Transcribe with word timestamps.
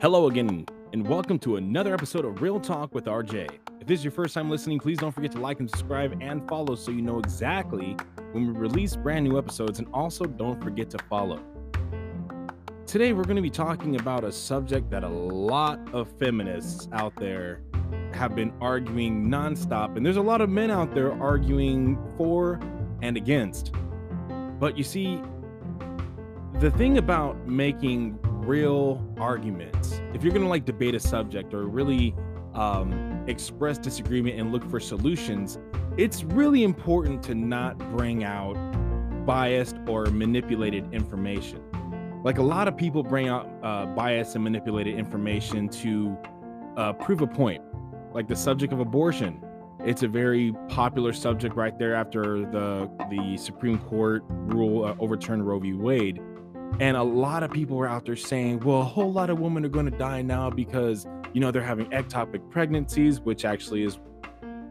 Hello 0.00 0.28
again, 0.28 0.64
and 0.92 1.04
welcome 1.08 1.40
to 1.40 1.56
another 1.56 1.92
episode 1.92 2.24
of 2.24 2.40
Real 2.40 2.60
Talk 2.60 2.94
with 2.94 3.06
RJ. 3.06 3.48
If 3.80 3.88
this 3.88 3.98
is 3.98 4.04
your 4.04 4.12
first 4.12 4.34
time 4.34 4.48
listening, 4.48 4.78
please 4.78 4.98
don't 4.98 5.10
forget 5.10 5.32
to 5.32 5.40
like 5.40 5.58
and 5.58 5.68
subscribe 5.68 6.16
and 6.20 6.48
follow 6.48 6.76
so 6.76 6.92
you 6.92 7.02
know 7.02 7.18
exactly 7.18 7.96
when 8.30 8.46
we 8.46 8.52
release 8.56 8.94
brand 8.94 9.24
new 9.24 9.36
episodes, 9.36 9.80
and 9.80 9.88
also 9.92 10.24
don't 10.24 10.62
forget 10.62 10.88
to 10.90 10.98
follow. 11.08 11.42
Today, 12.86 13.12
we're 13.12 13.24
going 13.24 13.34
to 13.34 13.42
be 13.42 13.50
talking 13.50 13.98
about 13.98 14.22
a 14.22 14.30
subject 14.30 14.88
that 14.90 15.02
a 15.02 15.08
lot 15.08 15.80
of 15.92 16.08
feminists 16.20 16.86
out 16.92 17.16
there 17.16 17.60
have 18.12 18.36
been 18.36 18.52
arguing 18.60 19.26
nonstop, 19.26 19.96
and 19.96 20.06
there's 20.06 20.16
a 20.16 20.22
lot 20.22 20.40
of 20.40 20.48
men 20.48 20.70
out 20.70 20.94
there 20.94 21.12
arguing 21.20 21.98
for 22.16 22.60
and 23.02 23.16
against. 23.16 23.72
But 24.60 24.76
you 24.76 24.84
see, 24.84 25.20
the 26.60 26.70
thing 26.70 26.98
about 26.98 27.48
making 27.48 28.18
real 28.22 29.02
arguments, 29.18 29.98
if 30.12 30.22
you're 30.22 30.32
going 30.32 30.44
to 30.44 30.48
like 30.48 30.66
debate 30.66 30.94
a 30.94 31.00
subject 31.00 31.54
or 31.54 31.66
really 31.66 32.14
um, 32.54 33.24
express 33.26 33.78
disagreement 33.78 34.38
and 34.38 34.52
look 34.52 34.68
for 34.68 34.78
solutions, 34.78 35.58
it's 35.96 36.24
really 36.24 36.62
important 36.62 37.22
to 37.24 37.34
not 37.34 37.78
bring 37.96 38.22
out 38.22 38.54
biased 39.24 39.76
or 39.88 40.04
manipulated 40.06 40.92
information. 40.92 41.62
Like 42.22 42.36
a 42.36 42.42
lot 42.42 42.68
of 42.68 42.76
people 42.76 43.02
bring 43.02 43.28
out 43.28 43.48
uh, 43.62 43.86
biased 43.86 44.34
and 44.34 44.44
manipulated 44.44 44.98
information 44.98 45.70
to 45.70 46.18
uh, 46.76 46.92
prove 46.92 47.22
a 47.22 47.26
point, 47.26 47.62
like 48.12 48.28
the 48.28 48.36
subject 48.36 48.74
of 48.74 48.80
abortion. 48.80 49.42
It's 49.84 50.02
a 50.02 50.08
very 50.08 50.52
popular 50.68 51.12
subject 51.12 51.56
right 51.56 51.78
there 51.78 51.94
after 51.94 52.40
the 52.40 52.90
the 53.10 53.36
Supreme 53.36 53.78
Court 53.78 54.22
rule 54.28 54.84
uh, 54.84 54.94
overturned 54.98 55.46
Roe 55.46 55.58
v. 55.58 55.72
Wade 55.72 56.20
and 56.78 56.96
a 56.96 57.02
lot 57.02 57.42
of 57.42 57.50
people 57.50 57.76
were 57.76 57.88
out 57.88 58.04
there 58.04 58.16
saying, 58.16 58.60
well, 58.60 58.80
a 58.80 58.84
whole 58.84 59.12
lot 59.12 59.28
of 59.28 59.40
women 59.40 59.64
are 59.64 59.68
going 59.68 59.90
to 59.90 59.96
die 59.98 60.22
now 60.22 60.48
because, 60.50 61.06
you 61.32 61.40
know, 61.40 61.50
they're 61.50 61.62
having 61.62 61.86
ectopic 61.86 62.48
pregnancies, 62.50 63.20
which 63.20 63.44
actually 63.44 63.82
is 63.82 63.98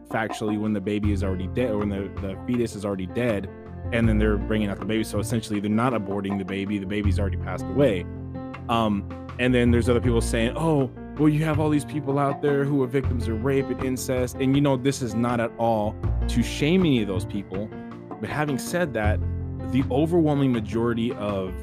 factually 0.08 0.58
when 0.58 0.72
the 0.72 0.80
baby 0.80 1.12
is 1.12 1.22
already 1.22 1.46
dead 1.48 1.70
or 1.70 1.78
when 1.78 1.88
the, 1.88 2.10
the 2.20 2.36
fetus 2.46 2.74
is 2.74 2.84
already 2.84 3.06
dead. 3.06 3.48
And 3.92 4.08
then 4.08 4.18
they're 4.18 4.38
bringing 4.38 4.68
out 4.68 4.80
the 4.80 4.86
baby. 4.86 5.04
So 5.04 5.18
essentially, 5.18 5.60
they're 5.60 5.70
not 5.70 5.92
aborting 5.92 6.38
the 6.38 6.44
baby. 6.44 6.78
The 6.78 6.86
baby's 6.86 7.18
already 7.18 7.36
passed 7.36 7.64
away. 7.64 8.04
Um, 8.68 9.08
and 9.38 9.54
then 9.54 9.70
there's 9.70 9.88
other 9.88 10.00
people 10.00 10.20
saying, 10.20 10.54
oh, 10.56 10.90
well, 11.18 11.28
you 11.28 11.44
have 11.44 11.60
all 11.60 11.68
these 11.68 11.84
people 11.84 12.18
out 12.18 12.40
there 12.40 12.64
who 12.64 12.82
are 12.82 12.86
victims 12.86 13.28
of 13.28 13.44
rape 13.44 13.66
and 13.66 13.84
incest. 13.84 14.36
And, 14.36 14.54
you 14.54 14.62
know, 14.62 14.76
this 14.76 15.02
is 15.02 15.14
not 15.14 15.40
at 15.40 15.50
all 15.58 15.94
to 16.28 16.42
shame 16.42 16.80
any 16.80 17.02
of 17.02 17.08
those 17.08 17.24
people. 17.24 17.68
But 18.20 18.30
having 18.30 18.58
said 18.58 18.94
that, 18.94 19.20
the 19.72 19.84
overwhelming 19.90 20.52
majority 20.52 21.12
of 21.12 21.54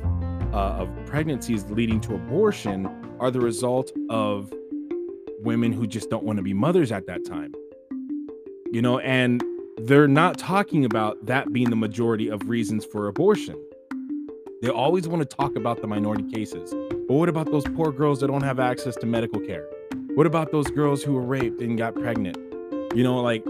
uh, 0.54 0.78
of 0.80 0.90
pregnancies 1.06 1.66
leading 1.70 2.00
to 2.02 2.16
abortion 2.16 2.88
are 3.20 3.30
the 3.30 3.40
result 3.40 3.92
of 4.10 4.52
women 5.40 5.74
who 5.74 5.86
just 5.86 6.10
don't 6.10 6.24
want 6.24 6.38
to 6.38 6.44
be 6.44 6.54
mothers 6.54 6.92
at 6.92 7.06
that 7.08 7.26
time. 7.26 7.54
You 8.72 8.82
know, 8.82 9.00
and 9.00 9.44
they're 9.78 10.08
not 10.08 10.38
talking 10.38 10.86
about 10.86 11.26
that 11.26 11.52
being 11.52 11.70
the 11.70 11.76
majority 11.76 12.30
of 12.30 12.50
reasons 12.50 12.86
for 12.86 13.08
abortion. 13.08 13.62
They 14.62 14.70
always 14.70 15.08
want 15.08 15.30
to 15.30 15.36
talk 15.36 15.56
about 15.56 15.82
the 15.82 15.88
minority 15.88 16.24
cases. 16.32 16.74
But 17.08 17.14
what 17.14 17.30
about 17.30 17.50
those 17.50 17.64
poor 17.64 17.94
girls 17.94 18.20
that 18.20 18.28
don't 18.28 18.44
have 18.44 18.60
access 18.60 18.98
to 18.98 19.06
medical 19.06 19.40
care? 19.40 19.66
What 20.16 20.28
about 20.28 20.52
those 20.52 20.68
girls 20.68 21.02
who 21.02 21.14
were 21.14 21.22
raped 21.22 21.62
and 21.62 21.78
got 21.78 21.96
pregnant? 21.96 22.38
You 22.94 23.04
know, 23.04 23.22
like 23.22 23.46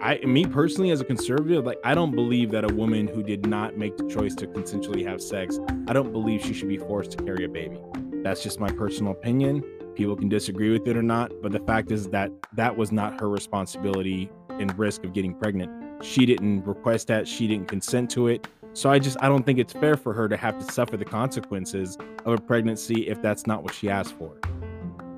I, 0.00 0.18
me 0.24 0.46
personally, 0.46 0.92
as 0.92 1.00
a 1.00 1.04
conservative, 1.04 1.66
like 1.66 1.78
I 1.82 1.94
don't 1.94 2.14
believe 2.14 2.52
that 2.52 2.62
a 2.62 2.72
woman 2.72 3.08
who 3.08 3.24
did 3.24 3.46
not 3.46 3.76
make 3.76 3.96
the 3.96 4.08
choice 4.08 4.36
to 4.36 4.46
consensually 4.46 5.04
have 5.04 5.20
sex, 5.20 5.58
I 5.88 5.92
don't 5.92 6.12
believe 6.12 6.40
she 6.40 6.54
should 6.54 6.68
be 6.68 6.78
forced 6.78 7.10
to 7.12 7.24
carry 7.24 7.44
a 7.44 7.48
baby. 7.48 7.80
That's 8.22 8.44
just 8.44 8.60
my 8.60 8.70
personal 8.70 9.10
opinion. 9.10 9.64
People 9.96 10.14
can 10.14 10.28
disagree 10.28 10.70
with 10.70 10.86
it 10.86 10.96
or 10.96 11.02
not, 11.02 11.32
but 11.42 11.50
the 11.50 11.60
fact 11.60 11.90
is 11.90 12.10
that 12.10 12.30
that 12.52 12.76
was 12.76 12.92
not 12.92 13.20
her 13.20 13.28
responsibility 13.28 14.30
and 14.50 14.78
risk 14.78 15.02
of 15.02 15.12
getting 15.12 15.34
pregnant. 15.34 16.04
She 16.04 16.26
didn't 16.26 16.64
request 16.64 17.08
that. 17.08 17.26
She 17.26 17.48
didn't 17.48 17.66
consent 17.66 18.08
to 18.12 18.28
it. 18.28 18.46
So 18.72 18.88
I 18.88 18.98
just 18.98 19.16
I 19.20 19.28
don't 19.28 19.44
think 19.44 19.58
it's 19.58 19.72
fair 19.72 19.96
for 19.96 20.12
her 20.12 20.28
to 20.28 20.36
have 20.36 20.58
to 20.64 20.72
suffer 20.72 20.96
the 20.96 21.04
consequences 21.04 21.98
of 22.24 22.34
a 22.34 22.38
pregnancy 22.38 23.08
if 23.08 23.20
that's 23.20 23.46
not 23.46 23.62
what 23.62 23.74
she 23.74 23.90
asked 23.90 24.14
for. 24.14 24.38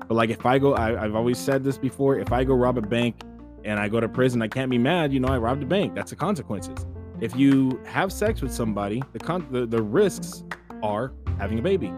But 0.07 0.15
like 0.15 0.29
if 0.29 0.45
I 0.45 0.57
go, 0.59 0.73
I, 0.73 1.03
I've 1.03 1.15
always 1.15 1.37
said 1.37 1.63
this 1.63 1.77
before. 1.77 2.17
If 2.17 2.31
I 2.31 2.43
go 2.43 2.55
rob 2.55 2.77
a 2.77 2.81
bank 2.81 3.21
and 3.63 3.79
I 3.79 3.87
go 3.87 3.99
to 3.99 4.09
prison, 4.09 4.41
I 4.41 4.47
can't 4.47 4.71
be 4.71 4.77
mad. 4.77 5.13
You 5.13 5.19
know, 5.19 5.29
I 5.29 5.37
robbed 5.37 5.63
a 5.63 5.65
bank. 5.65 5.95
That's 5.95 6.09
the 6.09 6.15
consequences. 6.15 6.85
If 7.21 7.35
you 7.35 7.79
have 7.85 8.11
sex 8.11 8.41
with 8.41 8.51
somebody, 8.51 9.01
the 9.13 9.19
con- 9.19 9.47
the, 9.51 9.65
the 9.65 9.81
risks 9.81 10.43
are 10.81 11.13
having 11.37 11.59
a 11.59 11.61
baby. 11.61 11.93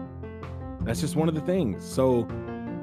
That's 0.82 1.00
just 1.00 1.16
one 1.16 1.28
of 1.28 1.34
the 1.34 1.40
things. 1.40 1.84
So, 1.84 2.28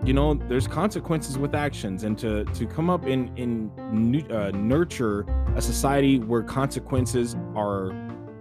you 0.03 0.13
know, 0.13 0.33
there's 0.33 0.67
consequences 0.67 1.37
with 1.37 1.55
actions, 1.55 2.03
and 2.03 2.17
to 2.17 2.43
to 2.43 2.65
come 2.65 2.89
up 2.89 3.05
in 3.05 3.31
in 3.37 4.25
uh, 4.29 4.51
nurture 4.51 5.25
a 5.55 5.61
society 5.61 6.19
where 6.19 6.43
consequences 6.43 7.37
are 7.55 7.91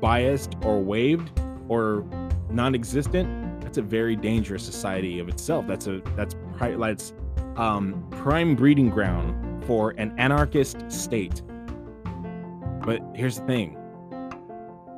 biased 0.02 0.56
or 0.62 0.82
waived 0.82 1.30
or 1.68 2.04
non-existent, 2.50 3.62
that's 3.62 3.78
a 3.78 3.82
very 3.82 4.16
dangerous 4.16 4.62
society 4.62 5.18
of 5.20 5.28
itself. 5.30 5.66
That's 5.66 5.86
a 5.86 6.02
that's 6.16 6.34
that's 6.58 7.14
um, 7.56 8.06
prime 8.10 8.54
breeding 8.54 8.90
ground 8.90 9.64
for 9.64 9.90
an 9.92 10.14
anarchist 10.18 10.90
state. 10.90 11.40
But 12.84 13.00
here's 13.14 13.38
the 13.38 13.46
thing 13.46 13.78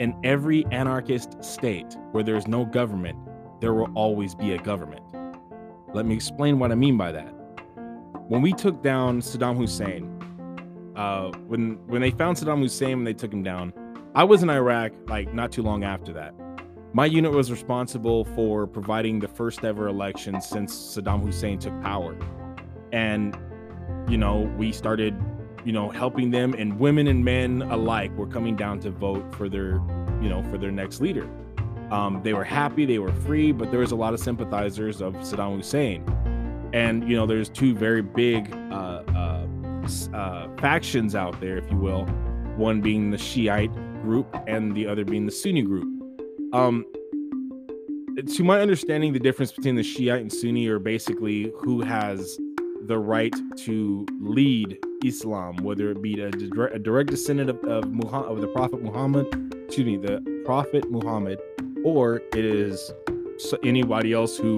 in 0.00 0.16
every 0.24 0.64
anarchist 0.72 1.44
state 1.44 1.96
where 2.10 2.24
there's 2.24 2.48
no 2.48 2.64
government, 2.64 3.18
there 3.60 3.74
will 3.74 3.92
always 3.94 4.34
be 4.34 4.54
a 4.54 4.58
government. 4.58 5.02
Let 5.92 6.06
me 6.06 6.14
explain 6.14 6.58
what 6.58 6.72
I 6.72 6.74
mean 6.74 6.96
by 6.96 7.12
that. 7.12 7.32
When 8.26 8.42
we 8.42 8.52
took 8.52 8.82
down 8.82 9.20
Saddam 9.20 9.56
Hussein, 9.56 10.10
uh, 10.96 11.30
when 11.46 11.78
when 11.86 12.00
they 12.00 12.10
found 12.10 12.38
Saddam 12.38 12.60
Hussein 12.60 12.98
and 12.98 13.06
they 13.06 13.12
took 13.12 13.32
him 13.32 13.42
down, 13.42 13.72
I 14.16 14.22
was 14.22 14.44
in 14.44 14.50
Iraq 14.50 14.92
like 15.08 15.34
not 15.34 15.50
too 15.50 15.62
long 15.62 15.82
after 15.82 16.12
that. 16.12 16.34
My 16.92 17.04
unit 17.04 17.32
was 17.32 17.50
responsible 17.50 18.24
for 18.26 18.64
providing 18.64 19.18
the 19.18 19.26
first 19.26 19.64
ever 19.64 19.88
election 19.88 20.40
since 20.40 20.72
Saddam 20.72 21.20
Hussein 21.20 21.58
took 21.58 21.82
power. 21.82 22.16
And 22.92 23.36
you 24.08 24.16
know, 24.16 24.42
we 24.56 24.70
started, 24.70 25.20
you 25.64 25.72
know, 25.72 25.90
helping 25.90 26.30
them 26.30 26.54
and 26.54 26.78
women 26.78 27.08
and 27.08 27.24
men 27.24 27.62
alike 27.62 28.16
were 28.16 28.28
coming 28.28 28.54
down 28.54 28.78
to 28.80 28.90
vote 28.92 29.34
for 29.34 29.48
their, 29.48 29.82
you 30.22 30.28
know, 30.28 30.44
for 30.44 30.58
their 30.58 30.70
next 30.70 31.00
leader. 31.00 31.28
Um, 31.90 32.20
they 32.22 32.34
were 32.34 32.44
happy, 32.44 32.86
they 32.86 33.00
were 33.00 33.12
free, 33.12 33.50
but 33.50 33.72
there 33.72 33.80
was 33.80 33.90
a 33.90 33.96
lot 33.96 34.14
of 34.14 34.20
sympathizers 34.20 35.02
of 35.02 35.14
Saddam 35.14 35.56
Hussein. 35.56 36.04
And, 36.72 37.08
you 37.08 37.16
know, 37.16 37.26
there's 37.26 37.48
two 37.48 37.74
very 37.74 38.02
big 38.02 38.54
uh, 38.70 39.02
uh, 39.12 39.46
uh, 40.14 40.56
factions 40.58 41.16
out 41.16 41.40
there, 41.40 41.58
if 41.58 41.68
you 41.68 41.78
will, 41.78 42.04
one 42.56 42.80
being 42.80 43.10
the 43.10 43.18
Shiite 43.18 43.72
group 44.04 44.28
and 44.46 44.76
the 44.76 44.86
other 44.86 45.04
being 45.04 45.26
the 45.26 45.32
Sunni 45.32 45.62
group. 45.62 45.88
Um, 46.52 46.84
to 48.36 48.44
my 48.44 48.60
understanding, 48.60 49.12
the 49.12 49.18
difference 49.18 49.50
between 49.50 49.74
the 49.74 49.82
Shiite 49.82 50.20
and 50.20 50.32
Sunni 50.32 50.68
are 50.68 50.78
basically 50.78 51.52
who 51.58 51.80
has 51.80 52.38
the 52.86 52.98
right 52.98 53.34
to 53.56 54.06
lead 54.20 54.78
Islam, 55.04 55.56
whether 55.62 55.90
it 55.90 56.02
be 56.02 56.20
a, 56.20 56.28
a 56.28 56.78
direct 56.78 57.10
descendant 57.10 57.50
of, 57.50 57.64
of, 57.64 57.90
Muhammad, 57.90 58.30
of 58.30 58.40
the 58.40 58.46
Prophet 58.48 58.82
Muhammad, 58.82 59.26
excuse 59.66 59.86
me, 59.86 59.96
the 59.96 60.42
Prophet 60.44 60.90
Muhammad, 60.90 61.40
or 61.84 62.16
it 62.34 62.44
is 62.44 62.92
anybody 63.64 64.12
else 64.12 64.36
who 64.36 64.56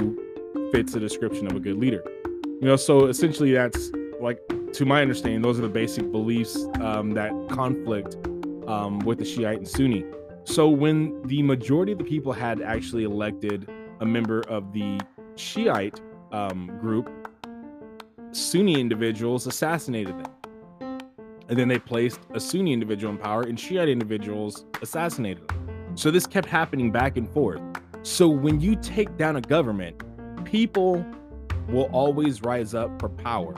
fits 0.72 0.92
the 0.92 1.00
description 1.00 1.46
of 1.46 1.56
a 1.56 1.60
good 1.60 1.78
leader. 1.78 2.02
You 2.34 2.68
know, 2.68 2.76
so 2.76 3.06
essentially, 3.06 3.52
that's 3.52 3.90
like, 4.20 4.40
to 4.72 4.84
my 4.84 5.02
understanding, 5.02 5.40
those 5.42 5.58
are 5.58 5.62
the 5.62 5.68
basic 5.68 6.10
beliefs 6.10 6.56
um, 6.80 7.12
that 7.12 7.30
conflict 7.50 8.16
um, 8.66 8.98
with 9.00 9.18
the 9.18 9.24
Shiite 9.24 9.58
and 9.58 9.68
Sunni. 9.68 10.04
So 10.44 10.68
when 10.68 11.22
the 11.22 11.42
majority 11.42 11.92
of 11.92 11.98
the 11.98 12.04
people 12.04 12.32
had 12.32 12.62
actually 12.62 13.04
elected 13.04 13.68
a 14.00 14.06
member 14.06 14.42
of 14.48 14.72
the 14.72 15.00
Shiite 15.36 16.00
um, 16.32 16.78
group, 16.80 17.10
Sunni 18.32 18.80
individuals 18.80 19.46
assassinated 19.46 20.14
them. 20.18 20.32
And 21.48 21.58
then 21.58 21.68
they 21.68 21.78
placed 21.78 22.20
a 22.34 22.40
Sunni 22.40 22.72
individual 22.72 23.12
in 23.12 23.18
power 23.18 23.42
and 23.42 23.58
Shiite 23.58 23.88
individuals 23.88 24.64
assassinated 24.82 25.48
them. 25.48 25.96
So 25.96 26.10
this 26.10 26.26
kept 26.26 26.48
happening 26.48 26.90
back 26.92 27.16
and 27.16 27.28
forth. 27.28 27.62
So 28.02 28.28
when 28.28 28.60
you 28.60 28.76
take 28.76 29.16
down 29.16 29.36
a 29.36 29.40
government, 29.40 30.02
people 30.44 31.04
will 31.68 31.88
always 31.92 32.42
rise 32.42 32.74
up 32.74 33.00
for 33.00 33.08
power. 33.08 33.54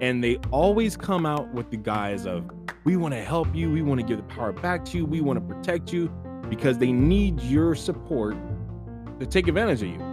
And 0.00 0.24
they 0.24 0.38
always 0.50 0.96
come 0.96 1.26
out 1.26 1.52
with 1.52 1.70
the 1.70 1.76
guise 1.76 2.26
of, 2.26 2.50
we 2.84 2.96
want 2.96 3.14
to 3.14 3.22
help 3.22 3.54
you, 3.54 3.70
we 3.70 3.82
want 3.82 4.00
to 4.00 4.06
give 4.06 4.16
the 4.16 4.34
power 4.34 4.52
back 4.52 4.84
to 4.86 4.98
you, 4.98 5.04
we 5.04 5.20
want 5.20 5.38
to 5.38 5.54
protect 5.54 5.92
you, 5.92 6.08
because 6.48 6.78
they 6.78 6.92
need 6.92 7.40
your 7.42 7.74
support 7.74 8.36
to 9.18 9.26
take 9.26 9.48
advantage 9.48 9.82
of 9.82 9.88
you. 9.88 10.10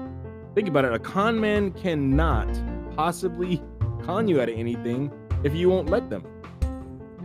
Think 0.53 0.67
about 0.67 0.85
it 0.85 0.93
a 0.93 0.99
con 0.99 1.39
man 1.39 1.71
cannot 1.71 2.47
possibly 2.95 3.61
con 4.03 4.27
you 4.27 4.41
out 4.41 4.49
of 4.49 4.57
anything 4.57 5.11
if 5.43 5.53
you 5.53 5.69
won't 5.69 5.89
let 5.89 6.09
them. 6.09 6.25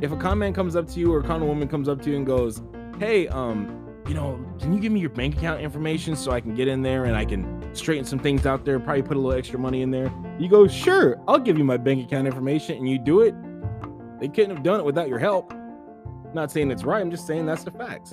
If 0.00 0.12
a 0.12 0.16
con 0.16 0.38
man 0.38 0.52
comes 0.52 0.76
up 0.76 0.86
to 0.88 1.00
you 1.00 1.12
or 1.12 1.20
a 1.20 1.22
con 1.22 1.46
woman 1.46 1.68
comes 1.68 1.88
up 1.88 2.02
to 2.02 2.10
you 2.10 2.16
and 2.16 2.26
goes, 2.26 2.62
"Hey, 2.98 3.28
um, 3.28 3.82
you 4.06 4.14
know, 4.14 4.44
can 4.60 4.72
you 4.72 4.80
give 4.80 4.92
me 4.92 5.00
your 5.00 5.10
bank 5.10 5.36
account 5.36 5.60
information 5.60 6.16
so 6.16 6.32
I 6.32 6.40
can 6.40 6.54
get 6.54 6.68
in 6.68 6.82
there 6.82 7.04
and 7.04 7.16
I 7.16 7.24
can 7.24 7.74
straighten 7.74 8.04
some 8.04 8.18
things 8.18 8.46
out 8.46 8.64
there, 8.64 8.78
probably 8.78 9.02
put 9.02 9.16
a 9.16 9.20
little 9.20 9.38
extra 9.38 9.58
money 9.58 9.82
in 9.82 9.90
there? 9.90 10.12
You 10.38 10.48
go, 10.48 10.66
sure, 10.66 11.20
I'll 11.28 11.38
give 11.38 11.56
you 11.56 11.64
my 11.64 11.76
bank 11.76 12.04
account 12.04 12.26
information 12.26 12.76
and 12.76 12.88
you 12.88 12.98
do 12.98 13.20
it. 13.20 13.34
They 14.22 14.28
couldn't 14.28 14.54
have 14.54 14.62
done 14.62 14.78
it 14.78 14.84
without 14.84 15.08
your 15.08 15.18
help. 15.18 15.52
not 16.32 16.52
saying 16.52 16.70
it's 16.70 16.84
right, 16.84 17.00
I'm 17.00 17.10
just 17.10 17.26
saying 17.26 17.44
that's 17.44 17.64
the 17.64 17.72
facts. 17.72 18.12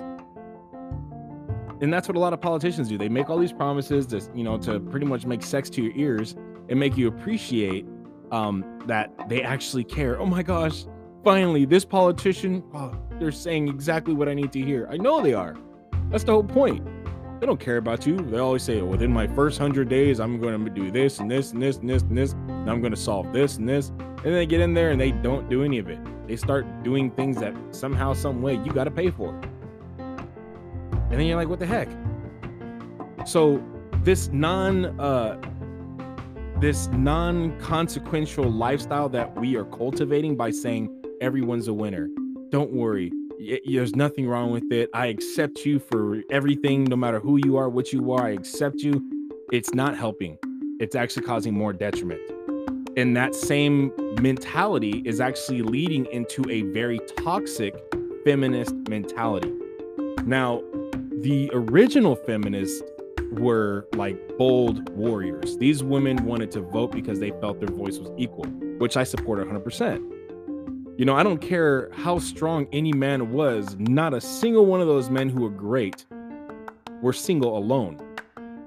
And 1.82 1.94
that's 1.94 2.08
what 2.08 2.18
a 2.18 2.20
lot 2.20 2.34
of 2.34 2.42
politicians 2.42 2.90
do. 2.90 2.98
They 2.98 3.10
make 3.10 3.30
all 3.30 3.38
these 3.38 3.54
promises 3.54 4.08
to, 4.08 4.20
you 4.34 4.44
know, 4.44 4.58
to 4.58 4.80
pretty 4.80 5.06
much 5.06 5.28
make 5.28 5.44
sex 5.44 5.70
to 5.70 5.84
your 5.84 5.96
ears 5.96 6.36
and 6.68 6.80
make 6.80 6.98
you 6.98 7.08
appreciate 7.08 7.86
um, 8.32 8.82
that 8.88 9.12
they 9.30 9.44
actually 9.44 9.84
care. 9.84 10.20
Oh 10.20 10.26
my 10.26 10.42
gosh, 10.42 10.86
finally, 11.24 11.66
this 11.66 11.86
politician, 11.86 12.64
oh, 12.74 12.92
they're 13.20 13.32
saying 13.32 13.68
exactly 13.68 14.16
what 14.16 14.28
I 14.28 14.34
need 14.34 14.52
to 14.54 14.62
hear. 14.62 14.88
I 14.90 14.98
know 14.98 15.22
they 15.22 15.36
are. 15.36 15.56
That's 16.10 16.24
the 16.24 16.32
whole 16.32 16.44
point. 16.44 16.84
They 17.40 17.46
don't 17.46 17.60
care 17.60 17.78
about 17.78 18.06
you. 18.06 18.18
They 18.18 18.38
always 18.38 18.64
say, 18.64 18.82
within 18.82 19.14
my 19.14 19.26
first 19.26 19.60
hundred 19.60 19.88
days, 19.88 20.20
I'm 20.20 20.42
going 20.42 20.66
to 20.66 20.70
do 20.70 20.92
this 20.92 21.20
and 21.20 21.32
this 21.32 21.54
and 21.54 21.62
this 21.62 21.78
and 21.78 21.90
this 21.90 22.02
and 22.04 22.18
this, 22.18 22.34
and 22.34 22.70
I'm 22.70 22.82
going 22.82 22.92
to 22.92 23.00
solve 23.00 23.32
this 23.32 23.56
and 23.58 23.68
this. 23.68 23.90
And 23.90 24.36
they 24.36 24.46
get 24.46 24.60
in 24.60 24.74
there 24.74 24.92
and 24.92 25.00
they 25.00 25.12
don't 25.12 25.50
do 25.50 25.64
any 25.64 25.80
of 25.80 25.88
it. 25.88 26.00
They 26.28 26.36
start 26.36 26.84
doing 26.84 27.10
things 27.12 27.38
that 27.40 27.56
somehow, 27.72 28.12
some 28.12 28.42
way, 28.42 28.56
you 28.56 28.74
got 28.74 28.84
to 28.84 28.92
pay 28.92 29.10
for. 29.10 29.30
And 30.00 31.12
then 31.12 31.22
you're 31.22 31.38
like, 31.38 31.48
what 31.48 31.60
the 31.60 31.66
heck? 31.66 31.90
So 33.26 33.64
this 34.04 34.28
non 34.28 35.00
uh 35.00 35.40
this 36.60 36.88
non-consequential 36.88 38.52
lifestyle 38.52 39.08
that 39.08 39.34
we 39.40 39.56
are 39.56 39.64
cultivating 39.64 40.36
by 40.36 40.52
saying 40.52 40.90
everyone's 41.22 41.70
a 41.70 41.74
winner. 41.74 42.10
Don't 42.50 42.74
worry 42.74 43.14
there's 43.40 43.96
nothing 43.96 44.28
wrong 44.28 44.52
with 44.52 44.72
it. 44.72 44.90
I 44.94 45.08
accept 45.08 45.66
you 45.66 45.80
for 45.80 46.22
everything, 46.30 46.84
no 46.84 46.96
matter 46.96 47.20
who 47.20 47.40
you 47.44 47.58
are, 47.58 47.70
what 47.70 47.94
you 47.94 48.12
are. 48.12 48.26
I 48.26 48.32
accept 48.32 48.78
you. 48.78 49.02
It's 49.52 49.74
not 49.74 49.98
helping. 49.98 50.38
It's 50.80 50.96
actually 50.96 51.26
causing 51.26 51.54
more 51.54 51.74
detriment. 51.74 52.22
And 52.98 53.16
that 53.16 53.34
same 53.34 53.94
mentality 54.22 55.02
is 55.06 55.22
actually 55.22 55.62
leading 55.62 56.06
into 56.08 56.50
a 56.50 56.64
very 56.74 57.00
toxic 57.18 57.74
feminist 58.26 58.76
mentality. 58.90 59.54
Now, 60.26 60.62
the 61.22 61.50
original 61.54 62.16
feminists 62.16 62.82
were 63.32 63.88
like 63.96 64.18
bold 64.38 64.90
warriors. 64.90 65.58
These 65.58 65.84
women 65.84 66.26
wanted 66.26 66.52
to 66.52 66.62
vote 66.62 66.92
because 66.92 67.20
they 67.20 67.32
felt 67.40 67.60
their 67.60 67.70
voice 67.70 68.00
was 68.00 68.12
equal, 68.18 68.46
which 68.80 68.98
I 68.98 69.04
support 69.04 69.40
100%. 69.48 70.19
You 71.00 71.06
know, 71.06 71.16
I 71.16 71.24
don't 71.24 71.40
care 71.40 71.90
how 71.94 72.20
strong 72.20 72.68
any 72.74 72.92
man 72.92 73.32
was, 73.32 73.78
not 73.80 74.14
a 74.14 74.20
single 74.20 74.66
one 74.66 74.82
of 74.82 74.88
those 74.88 75.10
men 75.10 75.30
who 75.30 75.44
were 75.44 75.50
great 75.50 76.06
were 77.02 77.14
single 77.14 77.58
alone. 77.58 77.98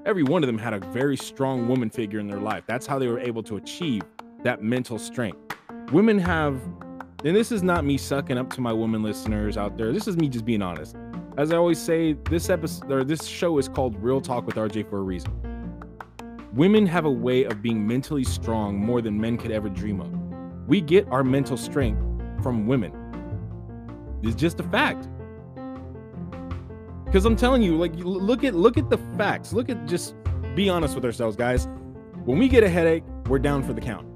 Every 0.06 0.22
one 0.22 0.42
of 0.42 0.46
them 0.46 0.56
had 0.56 0.72
a 0.72 0.78
very 0.78 1.14
strong 1.14 1.68
woman 1.68 1.90
figure 1.90 2.18
in 2.20 2.28
their 2.28 2.40
life. 2.40 2.64
That's 2.66 2.86
how 2.86 2.98
they 2.98 3.08
were 3.08 3.20
able 3.20 3.42
to 3.42 3.58
achieve 3.58 4.00
that 4.44 4.62
mental 4.62 4.98
strength. 4.98 5.36
Women 5.92 6.18
have, 6.20 6.54
and 7.22 7.36
this 7.36 7.52
is 7.52 7.62
not 7.62 7.84
me 7.84 7.98
sucking 7.98 8.38
up 8.38 8.50
to 8.54 8.62
my 8.62 8.72
women 8.72 9.02
listeners 9.02 9.58
out 9.58 9.76
there. 9.76 9.92
This 9.92 10.08
is 10.08 10.16
me 10.16 10.30
just 10.30 10.46
being 10.46 10.62
honest. 10.62 10.96
As 11.36 11.52
I 11.52 11.58
always 11.58 11.78
say, 11.78 12.14
this 12.30 12.48
episode 12.48 12.90
or 12.90 13.04
this 13.04 13.26
show 13.26 13.58
is 13.58 13.68
called 13.68 14.02
Real 14.02 14.22
Talk 14.22 14.46
with 14.46 14.54
RJ 14.56 14.88
for 14.88 14.96
a 14.96 15.02
reason. 15.02 15.30
Women 16.54 16.86
have 16.86 17.04
a 17.04 17.10
way 17.10 17.44
of 17.44 17.60
being 17.60 17.86
mentally 17.86 18.24
strong 18.24 18.78
more 18.78 19.02
than 19.02 19.20
men 19.20 19.36
could 19.36 19.50
ever 19.50 19.68
dream 19.68 20.00
of. 20.00 20.66
We 20.66 20.80
get 20.80 21.06
our 21.08 21.24
mental 21.24 21.58
strength 21.58 22.00
from 22.42 22.66
women. 22.66 22.92
It's 24.22 24.36
just 24.36 24.60
a 24.60 24.64
fact. 24.64 25.08
Because 27.04 27.24
I'm 27.24 27.36
telling 27.36 27.62
you, 27.62 27.76
like, 27.76 27.92
look 27.96 28.44
at 28.44 28.54
look 28.54 28.78
at 28.78 28.88
the 28.88 28.98
facts. 29.18 29.52
Look 29.52 29.68
at 29.68 29.86
just 29.86 30.14
be 30.54 30.68
honest 30.68 30.94
with 30.94 31.04
ourselves, 31.04 31.36
guys. 31.36 31.68
When 32.24 32.38
we 32.38 32.48
get 32.48 32.62
a 32.62 32.68
headache, 32.68 33.04
we're 33.28 33.38
down 33.38 33.62
for 33.62 33.72
the 33.72 33.80
count. 33.80 34.06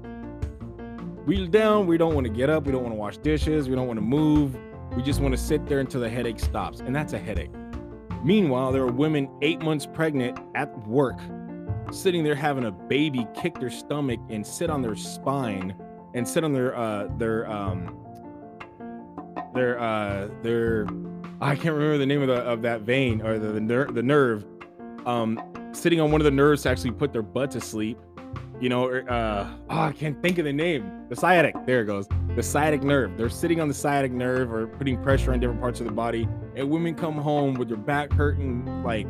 We're 1.27 1.45
down. 1.47 1.87
We 1.87 1.97
don't 1.97 2.15
want 2.15 2.25
to 2.25 2.33
get 2.33 2.49
up. 2.49 2.65
We 2.65 2.71
don't 2.71 2.83
want 2.83 2.93
to 2.93 2.99
wash 2.99 3.17
dishes. 3.17 3.69
We 3.69 3.75
don't 3.75 3.87
want 3.87 3.97
to 3.97 4.05
move. 4.05 4.57
We 4.95 5.03
just 5.03 5.19
want 5.19 5.33
to 5.33 5.37
sit 5.37 5.67
there 5.67 5.79
until 5.79 6.01
the 6.01 6.09
headache 6.09 6.39
stops, 6.39 6.79
and 6.79 6.95
that's 6.95 7.13
a 7.13 7.19
headache. 7.19 7.51
Meanwhile, 8.23 8.71
there 8.71 8.81
are 8.81 8.91
women 8.91 9.29
eight 9.41 9.61
months 9.61 9.85
pregnant 9.85 10.39
at 10.55 10.75
work, 10.87 11.19
sitting 11.91 12.23
there 12.23 12.33
having 12.33 12.65
a 12.65 12.71
baby 12.71 13.27
kick 13.35 13.59
their 13.59 13.69
stomach 13.69 14.19
and 14.29 14.45
sit 14.45 14.69
on 14.69 14.81
their 14.81 14.95
spine 14.95 15.75
and 16.13 16.27
sit 16.27 16.43
on 16.43 16.53
their 16.53 16.75
uh 16.75 17.07
their 17.17 17.49
um 17.49 17.95
their 19.53 19.79
uh 19.79 20.29
their 20.43 20.87
I 21.39 21.55
can't 21.55 21.75
remember 21.75 21.97
the 21.97 22.05
name 22.05 22.21
of 22.21 22.27
the 22.27 22.41
of 22.41 22.61
that 22.63 22.81
vein 22.81 23.21
or 23.21 23.39
the 23.39 23.47
the, 23.53 23.61
ner- 23.61 23.91
the 23.91 24.03
nerve 24.03 24.45
um 25.05 25.39
sitting 25.71 25.99
on 26.01 26.11
one 26.11 26.21
of 26.21 26.25
the 26.25 26.31
nerves 26.31 26.63
to 26.63 26.69
actually 26.69 26.91
put 26.91 27.13
their 27.13 27.21
butt 27.21 27.51
to 27.51 27.61
sleep 27.61 27.97
you 28.59 28.69
know 28.69 28.85
or, 28.85 29.09
uh 29.09 29.49
oh, 29.69 29.79
I 29.79 29.91
can't 29.91 30.21
think 30.21 30.39
of 30.39 30.45
the 30.45 30.53
name. 30.53 31.05
The 31.09 31.15
sciatic 31.15 31.55
there 31.65 31.81
it 31.81 31.85
goes. 31.85 32.07
The 32.35 32.43
sciatic 32.43 32.83
nerve. 32.83 33.17
They're 33.17 33.29
sitting 33.29 33.61
on 33.61 33.67
the 33.67 33.73
sciatic 33.73 34.11
nerve 34.11 34.51
or 34.51 34.67
putting 34.67 35.01
pressure 35.01 35.31
on 35.31 35.39
different 35.39 35.61
parts 35.61 35.79
of 35.79 35.85
the 35.85 35.91
body 35.91 36.27
and 36.55 36.69
women 36.69 36.95
come 36.95 37.15
home 37.15 37.53
with 37.55 37.67
their 37.67 37.77
back 37.77 38.11
hurting 38.11 38.83
like 38.83 39.07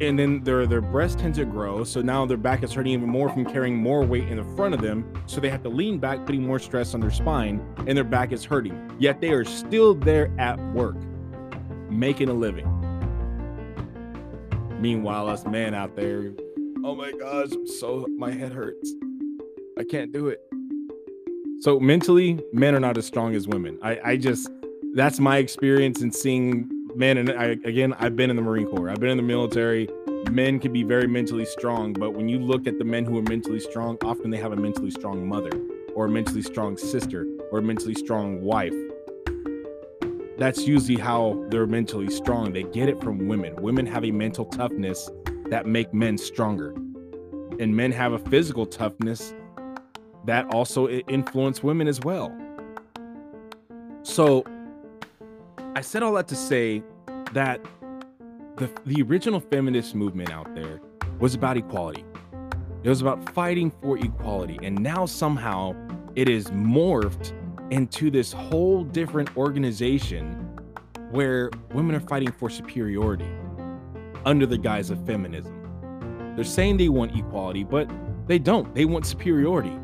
and 0.00 0.18
then 0.18 0.42
their 0.44 0.66
their 0.66 0.80
breasts 0.80 1.20
tend 1.20 1.34
to 1.34 1.44
grow 1.44 1.82
so 1.82 2.00
now 2.00 2.24
their 2.24 2.36
back 2.36 2.62
is 2.62 2.72
hurting 2.72 2.92
even 2.92 3.08
more 3.08 3.28
from 3.28 3.44
carrying 3.44 3.76
more 3.76 4.04
weight 4.04 4.28
in 4.28 4.36
the 4.36 4.56
front 4.56 4.74
of 4.74 4.80
them 4.80 5.12
so 5.26 5.40
they 5.40 5.50
have 5.50 5.62
to 5.62 5.68
lean 5.68 5.98
back 5.98 6.24
putting 6.24 6.46
more 6.46 6.58
stress 6.58 6.94
on 6.94 7.00
their 7.00 7.10
spine 7.10 7.64
and 7.86 7.96
their 7.96 8.04
back 8.04 8.32
is 8.32 8.44
hurting. 8.44 8.92
Yet 8.98 9.20
they 9.20 9.30
are 9.30 9.44
still 9.44 9.94
there 9.94 10.32
at 10.38 10.58
work 10.72 10.96
making 11.90 12.28
a 12.28 12.32
living. 12.32 12.66
Meanwhile 14.80 15.28
us 15.28 15.44
men 15.44 15.74
out 15.74 15.96
there 15.96 16.32
oh 16.84 16.94
my 16.94 17.12
gosh 17.12 17.50
so 17.78 18.06
my 18.16 18.30
head 18.30 18.52
hurts. 18.52 18.92
I 19.78 19.84
can't 19.84 20.12
do 20.12 20.28
it. 20.28 20.40
So 21.60 21.80
mentally 21.80 22.40
men 22.52 22.74
are 22.74 22.80
not 22.80 22.96
as 22.96 23.06
strong 23.06 23.34
as 23.34 23.48
women. 23.48 23.78
I 23.82 24.00
i 24.04 24.16
just 24.16 24.48
that's 24.94 25.18
my 25.18 25.38
experience 25.38 26.02
in 26.02 26.12
seeing 26.12 26.70
men, 26.98 27.16
and 27.16 27.30
I 27.30 27.56
again, 27.64 27.94
I've 27.98 28.16
been 28.16 28.28
in 28.30 28.36
the 28.36 28.42
Marine 28.42 28.66
Corps, 28.66 28.90
I've 28.90 29.00
been 29.00 29.10
in 29.10 29.16
the 29.16 29.22
military. 29.22 29.88
Men 30.30 30.58
can 30.58 30.72
be 30.72 30.82
very 30.82 31.06
mentally 31.06 31.44
strong, 31.44 31.92
but 31.92 32.10
when 32.10 32.28
you 32.28 32.40
look 32.40 32.66
at 32.66 32.76
the 32.78 32.84
men 32.84 33.04
who 33.04 33.16
are 33.18 33.22
mentally 33.22 33.60
strong, 33.60 33.96
often 34.02 34.30
they 34.30 34.36
have 34.36 34.52
a 34.52 34.56
mentally 34.56 34.90
strong 34.90 35.26
mother, 35.26 35.52
or 35.94 36.06
a 36.06 36.08
mentally 36.08 36.42
strong 36.42 36.76
sister, 36.76 37.24
or 37.52 37.60
a 37.60 37.62
mentally 37.62 37.94
strong 37.94 38.42
wife. 38.42 38.74
That's 40.38 40.66
usually 40.66 40.98
how 40.98 41.44
they're 41.50 41.66
mentally 41.66 42.10
strong. 42.10 42.52
They 42.52 42.64
get 42.64 42.88
it 42.88 43.00
from 43.00 43.26
women. 43.28 43.56
Women 43.56 43.86
have 43.86 44.04
a 44.04 44.10
mental 44.10 44.44
toughness 44.44 45.08
that 45.50 45.66
make 45.66 45.94
men 45.94 46.18
stronger. 46.18 46.70
And 47.60 47.74
men 47.74 47.90
have 47.92 48.12
a 48.12 48.18
physical 48.18 48.66
toughness 48.66 49.34
that 50.26 50.46
also 50.52 50.88
influence 50.88 51.62
women 51.62 51.88
as 51.88 52.00
well. 52.00 52.36
So 54.02 54.44
I 55.78 55.80
said 55.80 56.02
all 56.02 56.14
that 56.14 56.26
to 56.26 56.34
say 56.34 56.82
that 57.34 57.64
the 58.56 58.68
the 58.84 59.00
original 59.02 59.38
feminist 59.38 59.94
movement 59.94 60.28
out 60.28 60.52
there 60.56 60.80
was 61.20 61.36
about 61.36 61.56
equality. 61.56 62.04
It 62.82 62.88
was 62.88 63.00
about 63.00 63.32
fighting 63.32 63.70
for 63.80 63.96
equality, 63.96 64.58
and 64.64 64.76
now 64.76 65.06
somehow 65.06 65.76
it 66.16 66.28
is 66.28 66.46
morphed 66.46 67.32
into 67.70 68.10
this 68.10 68.32
whole 68.32 68.82
different 68.82 69.36
organization 69.36 70.50
where 71.12 71.48
women 71.72 71.94
are 71.94 72.00
fighting 72.00 72.32
for 72.32 72.50
superiority 72.50 73.30
under 74.24 74.46
the 74.46 74.58
guise 74.58 74.90
of 74.90 75.06
feminism. 75.06 75.54
They're 76.34 76.44
saying 76.44 76.78
they 76.78 76.88
want 76.88 77.16
equality, 77.16 77.62
but 77.62 77.88
they 78.26 78.40
don't. 78.40 78.74
They 78.74 78.84
want 78.84 79.06
superiority. 79.06 79.78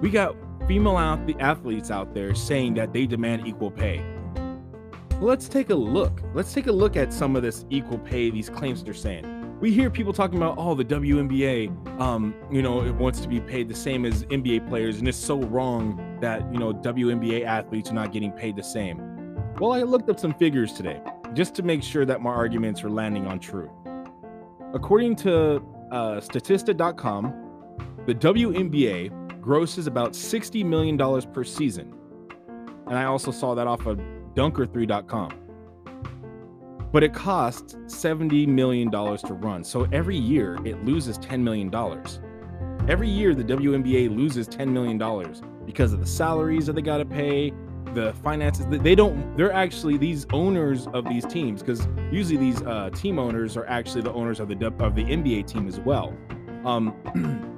We 0.00 0.08
got 0.08 0.34
female 0.66 0.96
athletes 0.96 1.90
out 1.90 2.14
there 2.14 2.34
saying 2.34 2.72
that 2.76 2.94
they 2.94 3.04
demand 3.04 3.46
equal 3.46 3.70
pay 3.70 4.15
let's 5.20 5.48
take 5.48 5.70
a 5.70 5.74
look. 5.74 6.20
Let's 6.34 6.52
take 6.52 6.66
a 6.66 6.72
look 6.72 6.96
at 6.96 7.12
some 7.12 7.36
of 7.36 7.42
this 7.42 7.64
equal 7.70 7.98
pay, 7.98 8.30
these 8.30 8.50
claims 8.50 8.84
they're 8.84 8.94
saying. 8.94 9.32
We 9.60 9.72
hear 9.72 9.88
people 9.88 10.12
talking 10.12 10.36
about, 10.36 10.56
oh, 10.58 10.74
the 10.74 10.84
WNBA, 10.84 12.00
um, 12.00 12.34
you 12.50 12.60
know, 12.60 12.84
it 12.84 12.94
wants 12.94 13.20
to 13.20 13.28
be 13.28 13.40
paid 13.40 13.68
the 13.68 13.74
same 13.74 14.04
as 14.04 14.24
NBA 14.24 14.68
players, 14.68 14.98
and 14.98 15.08
it's 15.08 15.16
so 15.16 15.40
wrong 15.40 16.18
that 16.20 16.52
you 16.52 16.58
know 16.58 16.74
WNBA 16.74 17.44
athletes 17.44 17.90
are 17.90 17.94
not 17.94 18.12
getting 18.12 18.32
paid 18.32 18.56
the 18.56 18.62
same. 18.62 18.98
Well, 19.58 19.72
I 19.72 19.82
looked 19.82 20.10
up 20.10 20.20
some 20.20 20.34
figures 20.34 20.74
today 20.74 21.00
just 21.32 21.54
to 21.54 21.62
make 21.62 21.82
sure 21.82 22.04
that 22.04 22.20
my 22.20 22.30
arguments 22.30 22.84
are 22.84 22.90
landing 22.90 23.26
on 23.26 23.40
true. 23.40 23.70
According 24.74 25.16
to 25.16 25.56
uh, 25.90 26.20
Statista.com, 26.20 27.32
the 28.06 28.14
WNBA 28.14 29.40
grosses 29.40 29.86
about 29.86 30.12
$60 30.12 30.64
million 30.64 30.98
per 31.32 31.44
season. 31.44 31.94
And 32.86 32.98
I 32.98 33.04
also 33.04 33.30
saw 33.30 33.54
that 33.54 33.66
off 33.66 33.86
of 33.86 33.98
dunker3.com. 34.36 35.40
But 36.92 37.02
it 37.02 37.12
costs 37.12 37.74
$70 37.74 38.46
million 38.46 38.90
to 38.90 39.34
run. 39.34 39.64
So 39.64 39.88
every 39.92 40.16
year 40.16 40.58
it 40.64 40.84
loses 40.84 41.18
$10 41.18 41.40
million. 41.40 41.74
Every 42.88 43.08
year 43.08 43.34
the 43.34 43.44
WNBA 43.44 44.16
loses 44.16 44.48
$10 44.48 44.68
million 44.68 44.98
because 45.66 45.92
of 45.92 46.00
the 46.00 46.06
salaries 46.06 46.66
that 46.66 46.74
they 46.74 46.82
got 46.82 46.98
to 46.98 47.04
pay, 47.04 47.52
the 47.94 48.14
finances. 48.22 48.66
They 48.68 48.94
don't. 48.94 49.36
They're 49.36 49.52
actually 49.52 49.96
these 49.96 50.26
owners 50.32 50.86
of 50.88 51.08
these 51.08 51.24
teams 51.24 51.62
because 51.62 51.88
usually 52.12 52.36
these 52.36 52.62
uh, 52.62 52.90
team 52.90 53.18
owners 53.18 53.56
are 53.56 53.66
actually 53.66 54.02
the 54.02 54.12
owners 54.12 54.38
of 54.38 54.48
the 54.48 54.66
of 54.78 54.94
the 54.94 55.04
NBA 55.04 55.46
team 55.46 55.66
as 55.66 55.80
well. 55.80 56.16
Um, 56.64 56.94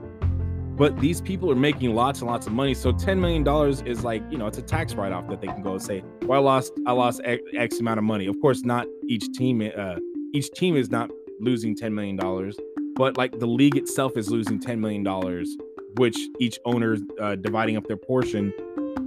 but 0.79 0.99
these 1.01 1.21
people 1.21 1.51
are 1.51 1.57
making 1.57 1.95
lots 1.95 2.21
and 2.21 2.31
lots 2.31 2.47
of 2.47 2.53
money. 2.53 2.73
So 2.73 2.93
ten 2.93 3.21
million 3.21 3.43
dollars 3.43 3.83
is 3.83 4.05
like 4.05 4.23
you 4.31 4.39
know 4.39 4.47
it's 4.47 4.59
a 4.59 4.63
tax 4.63 4.95
write 4.95 5.13
off 5.13 5.29
that 5.29 5.41
they 5.41 5.49
can 5.49 5.63
go 5.63 5.73
and 5.73 5.83
say, 5.83 6.03
well, 6.23 6.41
I 6.41 6.43
lost 6.43 6.73
I 6.87 6.93
lost 6.93 7.21
X 7.25 7.81
amount 7.81 7.99
of 7.99 8.05
money. 8.05 8.27
Of 8.27 8.41
course, 8.41 8.63
not 8.65 8.87
each 9.09 9.27
team. 9.33 9.61
Uh, 9.77 9.97
each 10.33 10.51
team 10.53 10.77
is 10.77 10.91
not 10.91 11.11
losing 11.41 11.75
ten 11.75 11.95
million 11.95 12.17
dollars, 12.17 12.57
but 12.95 13.19
like 13.19 13.39
the 13.39 13.47
league 13.47 13.77
itself 13.77 14.17
is 14.17 14.31
losing 14.31 14.61
ten 14.61 14.81
million 14.81 15.03
dollars, 15.03 15.57
which 15.97 16.17
each 16.39 16.59
owner 16.65 16.97
uh, 17.21 17.35
dividing 17.35 17.77
up 17.77 17.87
their 17.89 17.97
portion 17.97 18.53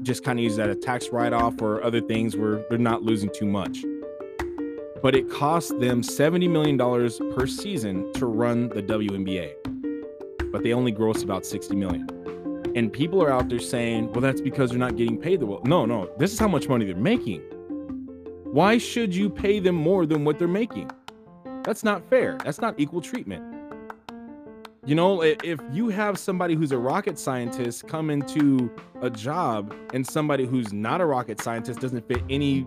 just 0.04 0.24
kind 0.24 0.40
of 0.40 0.44
use 0.44 0.56
that 0.56 0.70
a 0.70 0.76
tax 0.76 1.10
write 1.10 1.34
off 1.34 1.62
or 1.62 1.84
other 1.84 2.02
things 2.02 2.36
where 2.36 2.66
they're 2.70 2.80
not 2.80 3.04
losing 3.04 3.30
too 3.34 3.46
much. 3.46 3.86
But 5.02 5.16
it 5.16 5.30
costs 5.30 5.72
them 5.72 6.02
$70 6.02 6.50
million 6.50 6.78
per 7.36 7.48
season 7.48 8.12
to 8.14 8.26
run 8.26 8.70
the 8.70 8.84
WNBA. 8.84 9.71
But 10.52 10.64
they 10.64 10.74
only 10.74 10.92
gross 10.92 11.24
about 11.24 11.46
60 11.46 11.76
million. 11.76 12.08
And 12.76 12.92
people 12.92 13.22
are 13.22 13.32
out 13.32 13.50
there 13.50 13.60
saying, 13.60 14.12
well, 14.12 14.22
that's 14.22 14.42
because 14.42 14.70
they're 14.70 14.80
not 14.80 14.96
getting 14.96 15.18
paid 15.18 15.40
the 15.40 15.46
well. 15.46 15.62
No, 15.66 15.86
no, 15.86 16.10
this 16.18 16.32
is 16.32 16.40
how 16.40 16.48
much 16.48 16.68
money 16.68 16.86
they're 16.86 16.96
making. 16.96 17.42
Why 18.46 18.78
should 18.78 19.16
you 19.16 19.30
pay 19.30 19.60
them 19.60 19.76
more 19.76 20.06
than 20.06 20.26
what 20.26 20.40
they're 20.40 20.48
making? 20.48 20.92
That's 21.64 21.84
not 21.84 22.10
fair. 22.10 22.38
That's 22.44 22.60
not 22.60 22.80
equal 22.80 23.02
treatment. 23.02 23.44
You 24.86 24.96
know, 24.96 25.22
if 25.22 25.60
you 25.72 25.90
have 25.90 26.18
somebody 26.18 26.56
who's 26.56 26.72
a 26.72 26.78
rocket 26.78 27.20
scientist 27.20 27.88
come 27.88 28.10
into 28.10 28.72
a 29.02 29.10
job 29.10 29.76
and 29.94 30.06
somebody 30.06 30.46
who's 30.46 30.74
not 30.74 31.02
a 31.02 31.06
rocket 31.06 31.40
scientist 31.40 31.80
doesn't 31.80 32.08
fit 32.08 32.24
any 32.30 32.66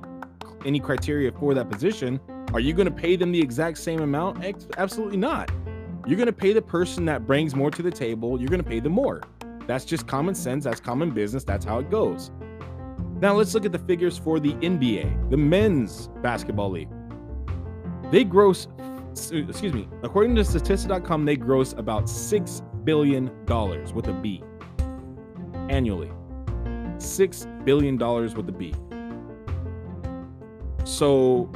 any 0.65 0.81
criteria 0.81 1.33
for 1.33 1.55
that 1.55 1.69
position, 1.69 2.21
are 2.53 2.61
you 2.61 2.73
going 2.73 2.87
to 2.87 2.95
pay 2.95 3.17
them 3.17 3.33
the 3.33 3.41
exact 3.41 3.79
same 3.79 4.01
amount? 4.01 4.43
Absolutely 4.79 5.17
not. 5.17 5.51
You're 6.07 6.17
going 6.17 6.27
to 6.27 6.33
pay 6.33 6.53
the 6.53 6.63
person 6.63 7.05
that 7.07 7.27
brings 7.27 7.55
more 7.55 7.71
to 7.71 7.83
the 7.83 7.91
table, 7.91 8.39
you're 8.39 8.49
going 8.49 8.63
to 8.63 8.69
pay 8.69 8.81
them 8.81 8.93
more. 8.93 9.23
That's 9.67 9.85
just 9.85 10.07
common 10.07 10.35
sense, 10.35 10.65
that's 10.65 10.81
common 10.81 11.11
business, 11.11 11.45
that's 11.45 11.65
how 11.65 11.79
it 11.79 11.91
goes. 11.91 12.31
Now 13.21 13.33
let's 13.33 13.55
look 13.55 13.65
at 13.65 13.73
the 13.73 13.79
figures 13.79 14.19
for 14.19 14.39
the 14.39 14.53
NBA, 14.55 15.31
the 15.31 15.37
men's 15.37 16.09
basketball 16.23 16.71
league. 16.71 16.91
They 18.11 18.25
gross 18.25 18.69
excuse 19.33 19.73
me, 19.73 19.89
according 20.03 20.35
to 20.35 20.43
Statista.com, 20.43 21.25
they 21.25 21.37
gross 21.37 21.73
about 21.75 22.09
six 22.09 22.63
billion 22.83 23.31
dollars 23.47 23.93
with 23.93 24.09
a 24.09 24.13
B 24.13 24.43
annually. 25.69 26.11
Six 26.99 27.47
billion 27.65 27.97
dollars 27.97 28.35
with 28.35 28.49
a 28.49 28.53
B. 28.53 28.75
So 30.85 31.51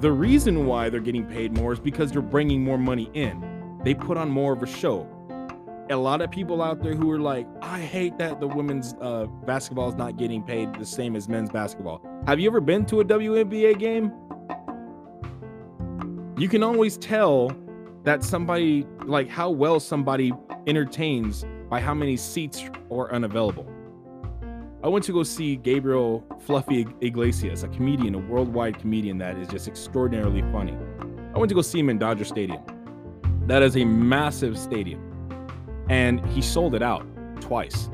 the 0.00 0.10
reason 0.10 0.66
why 0.66 0.90
they're 0.90 1.00
getting 1.00 1.26
paid 1.26 1.56
more 1.56 1.72
is 1.72 1.80
because 1.80 2.12
they're 2.12 2.22
bringing 2.22 2.62
more 2.62 2.78
money 2.78 3.10
in. 3.14 3.49
They 3.84 3.94
put 3.94 4.16
on 4.16 4.30
more 4.30 4.52
of 4.52 4.62
a 4.62 4.66
show. 4.66 5.08
A 5.90 5.96
lot 5.96 6.20
of 6.20 6.30
people 6.30 6.62
out 6.62 6.82
there 6.82 6.94
who 6.94 7.10
are 7.10 7.18
like, 7.18 7.46
I 7.62 7.80
hate 7.80 8.16
that 8.18 8.38
the 8.38 8.46
women's 8.46 8.94
uh, 9.00 9.26
basketball 9.44 9.88
is 9.88 9.96
not 9.96 10.16
getting 10.16 10.42
paid 10.42 10.74
the 10.74 10.86
same 10.86 11.16
as 11.16 11.28
men's 11.28 11.50
basketball. 11.50 12.00
Have 12.26 12.38
you 12.38 12.48
ever 12.48 12.60
been 12.60 12.86
to 12.86 13.00
a 13.00 13.04
WNBA 13.04 13.78
game? 13.78 14.12
you 16.40 16.48
can 16.48 16.62
always 16.62 16.96
tell 16.96 17.54
that 18.02 18.24
somebody 18.24 18.86
like 19.04 19.28
how 19.28 19.50
well 19.50 19.78
somebody 19.78 20.32
entertains 20.66 21.44
by 21.68 21.78
how 21.78 21.92
many 21.92 22.16
seats 22.16 22.64
are 22.90 23.12
unavailable. 23.12 23.70
I 24.82 24.88
went 24.88 25.04
to 25.04 25.12
go 25.12 25.22
see 25.22 25.56
Gabriel 25.56 26.24
Fluffy 26.40 26.86
Iglesias, 27.02 27.62
a 27.62 27.68
comedian, 27.68 28.14
a 28.14 28.18
worldwide 28.18 28.78
comedian 28.78 29.18
that 29.18 29.36
is 29.36 29.48
just 29.48 29.68
extraordinarily 29.68 30.40
funny. 30.50 30.74
I 31.34 31.38
went 31.38 31.50
to 31.50 31.54
go 31.54 31.60
see 31.60 31.78
him 31.78 31.90
in 31.90 31.98
Dodger 31.98 32.24
Stadium. 32.24 32.62
That 33.50 33.64
is 33.64 33.76
a 33.76 33.84
massive 33.84 34.56
stadium. 34.56 35.02
And 35.88 36.24
he 36.26 36.40
sold 36.40 36.72
it 36.76 36.82
out 36.82 37.04
twice. 37.40 37.90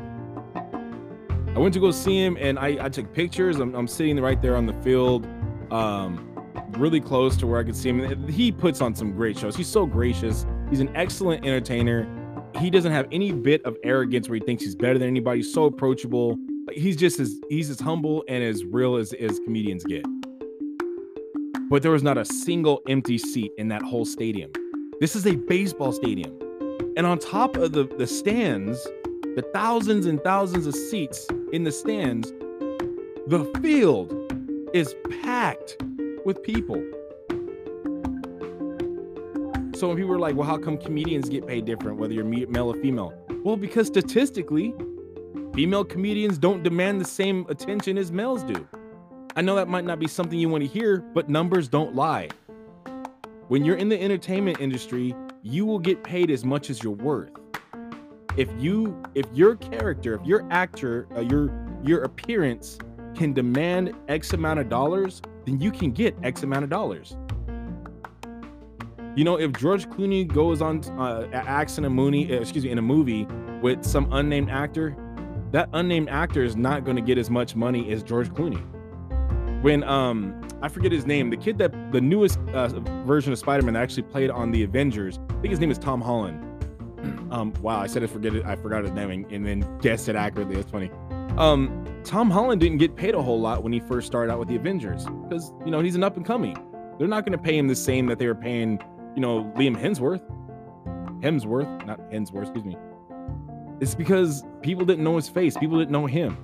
I 0.55 1.59
went 1.59 1.73
to 1.73 1.81
go 1.81 1.91
see 1.93 2.23
him 2.23 2.37
and 2.39 2.59
I, 2.59 2.77
I 2.85 2.89
took 2.91 3.11
pictures. 3.15 3.59
I'm, 3.59 3.75
I'm, 3.75 3.89
sitting 3.89 4.21
right 4.21 4.43
there 4.43 4.55
on 4.55 4.67
the 4.67 4.75
field. 4.83 5.27
Um, 5.71 6.45
really 6.73 7.01
close 7.01 7.39
to 7.39 7.47
where 7.47 7.59
I 7.59 7.65
could 7.65 7.75
see 7.75 7.89
him. 7.89 8.29
He 8.29 8.53
puts 8.53 8.83
on 8.83 8.95
some 8.95 9.13
great 9.13 9.39
shows. 9.39 9.57
He's 9.57 9.67
so 9.67 9.87
gracious. 9.87 10.45
He's 10.69 10.81
an 10.81 10.95
excellent 10.95 11.47
entertainer. 11.47 12.07
He 12.59 12.69
doesn't 12.69 12.93
have 12.93 13.09
any 13.11 13.33
bit 13.33 13.65
of 13.65 13.79
arrogance 13.83 14.29
where 14.29 14.39
he 14.39 14.45
thinks 14.45 14.63
he's 14.63 14.77
better 14.77 14.99
than 14.99 15.09
anybody. 15.09 15.39
He's 15.39 15.55
so 15.55 15.65
approachable. 15.65 16.37
He's 16.71 16.97
just 16.97 17.19
as 17.19 17.35
he's 17.49 17.71
as 17.71 17.81
humble 17.81 18.25
and 18.29 18.45
as 18.45 18.63
real 18.67 18.97
as, 18.97 19.15
as 19.15 19.39
comedians 19.39 19.85
get. 19.85 20.05
But 21.71 21.81
there 21.81 21.93
was 21.93 22.03
not 22.03 22.19
a 22.19 22.27
single 22.27 22.83
empty 22.91 23.17
seat 23.17 23.53
in 23.57 23.69
that 23.69 23.81
whole 23.81 24.05
stadium. 24.05 24.53
This 24.99 25.15
is 25.15 25.27
a 25.27 25.37
baseball 25.37 25.93
stadium. 25.93 26.35
And 26.97 27.07
on 27.07 27.19
top 27.19 27.59
of 27.59 27.73
the, 27.73 27.85
the 27.85 28.07
stands, 28.07 28.83
the 29.35 29.45
thousands 29.53 30.07
and 30.07 30.19
thousands 30.23 30.67
of 30.67 30.75
seats 30.75 31.27
in 31.53 31.65
the 31.65 31.73
stands, 31.73 32.33
the 33.27 33.45
field 33.61 34.15
is 34.73 34.95
packed 35.23 35.77
with 36.25 36.43
people. 36.43 36.83
So 39.75 39.89
when 39.89 39.99
people 39.99 40.15
are 40.15 40.19
like, 40.19 40.35
well, 40.35 40.49
how 40.49 40.57
come 40.57 40.79
comedians 40.79 41.29
get 41.29 41.47
paid 41.47 41.67
different, 41.67 41.99
whether 41.99 42.15
you're 42.15 42.25
male 42.25 42.69
or 42.69 42.81
female? 42.81 43.13
Well, 43.45 43.59
because 43.59 43.89
statistically, 43.89 44.75
female 45.53 45.85
comedians 45.85 46.39
don't 46.39 46.63
demand 46.63 47.03
the 47.03 47.05
same 47.05 47.45
attention 47.51 47.99
as 47.99 48.11
males 48.13 48.43
do. 48.45 48.67
I 49.37 49.43
know 49.43 49.57
that 49.57 49.69
might 49.69 49.85
not 49.85 49.99
be 49.99 50.09
something 50.09 50.39
you 50.39 50.49
want 50.49 50.65
to 50.65 50.69
hear, 50.69 51.01
but 51.01 51.29
numbers 51.29 51.69
don't 51.69 51.95
lie. 51.95 52.31
When 53.49 53.65
you're 53.65 53.77
in 53.77 53.89
the 53.89 54.03
entertainment 54.03 54.61
industry, 54.61 55.15
you 55.43 55.65
will 55.67 55.79
get 55.79 56.03
paid 56.03 56.33
as 56.33 56.45
much 56.45 56.69
as 56.69 56.83
you're 56.83 56.93
worth. 56.93 57.31
If 58.37 58.49
you, 58.59 59.01
if 59.15 59.25
your 59.33 59.55
character, 59.55 60.15
if 60.15 60.27
your 60.27 60.45
actor, 60.51 61.07
uh, 61.17 61.21
your 61.21 61.53
your 61.85 62.03
appearance 62.03 62.77
can 63.15 63.33
demand 63.33 63.95
X 64.09 64.33
amount 64.33 64.59
of 64.59 64.69
dollars, 64.69 65.23
then 65.45 65.61
you 65.61 65.71
can 65.71 65.93
get 65.93 66.17
X 66.25 66.43
amount 66.43 66.65
of 66.65 66.71
dollars. 66.71 67.17
You 69.15 69.23
know, 69.23 69.39
if 69.39 69.53
George 69.53 69.89
Clooney 69.91 70.27
goes 70.27 70.61
on 70.61 70.83
uh, 70.99 71.29
acts 71.33 71.79
in 71.79 71.85
a 71.85 71.91
movie, 71.91 72.37
uh, 72.37 72.41
excuse 72.41 72.65
me, 72.65 72.73
in 72.73 72.79
a 72.79 72.83
movie 72.83 73.29
with 73.63 73.85
some 73.85 74.13
unnamed 74.13 74.51
actor, 74.51 74.97
that 75.53 75.69
unnamed 75.73 76.09
actor 76.09 76.43
is 76.43 76.57
not 76.57 76.85
going 76.85 76.97
to 76.97 77.03
get 77.03 77.17
as 77.17 77.31
much 77.31 77.55
money 77.55 77.93
as 77.93 78.03
George 78.03 78.29
Clooney. 78.31 78.61
When 79.67 79.83
um, 79.83 80.47
I 80.63 80.69
forget 80.69 80.93
his 80.93 81.07
name, 81.07 81.29
the 81.29 81.37
kid 81.37 81.59
that 81.59 81.91
the 81.91 82.01
newest 82.01 82.39
uh, 82.55 82.69
version 83.05 83.33
of 83.33 83.39
Spider-Man 83.41 83.75
that 83.75 83.83
actually 83.83 84.05
played 84.05 84.31
on 84.31 84.53
the 84.53 84.63
Avengers, 84.63 85.19
I 85.29 85.41
think 85.41 85.49
his 85.49 85.59
name 85.59 85.73
is 85.73 85.79
Tom 85.79 86.01
Holland. 86.01 86.41
Um, 87.33 87.53
wow, 87.61 87.81
I 87.81 87.89
said 87.89 88.05
I 88.05 88.07
forget 88.07 88.33
it, 88.37 88.45
I 88.45 88.55
forgot 88.55 88.85
his 88.85 88.93
name 88.93 89.27
and 89.29 89.45
then 89.45 89.79
guessed 89.79 90.09
it 90.09 90.15
accurately. 90.15 90.55
That's 90.55 90.71
funny. 90.71 90.89
Um, 91.37 91.85
Tom 92.05 92.31
Holland 92.31 92.61
didn't 92.61 92.79
get 92.79 92.95
paid 92.95 93.17
a 93.17 93.21
whole 93.21 93.41
lot 93.41 93.65
when 93.65 93.73
he 93.73 93.81
first 93.81 94.07
started 94.07 94.33
out 94.33 94.39
with 94.39 94.47
the 94.47 94.55
Avengers 94.55 95.05
because 95.25 95.53
you 95.65 95.73
know 95.73 95.81
he's 95.81 95.97
an 95.97 96.05
up 96.05 96.17
and 96.17 96.25
coming. 96.25 96.57
They're 96.97 97.09
not 97.09 97.27
going 97.27 97.37
to 97.37 97.45
pay 97.45 97.59
him 97.59 97.67
the 97.67 97.75
same 97.75 98.07
that 98.07 98.21
they 98.21 98.29
were 98.29 98.37
paying, 98.37 98.81
you 99.17 99.21
know, 99.21 99.53
Liam 99.57 99.77
Hemsworth. 99.77 100.23
Hemsworth, 101.23 101.85
not 101.85 101.99
Hemsworth, 102.13 102.43
excuse 102.43 102.65
me. 102.65 102.77
It's 103.81 103.97
because 103.97 104.45
people 104.63 104.85
didn't 104.85 105.03
know 105.03 105.17
his 105.17 105.29
face. 105.29 105.57
People 105.57 105.81
didn't 105.81 105.91
know 105.91 106.07
him. 106.07 106.39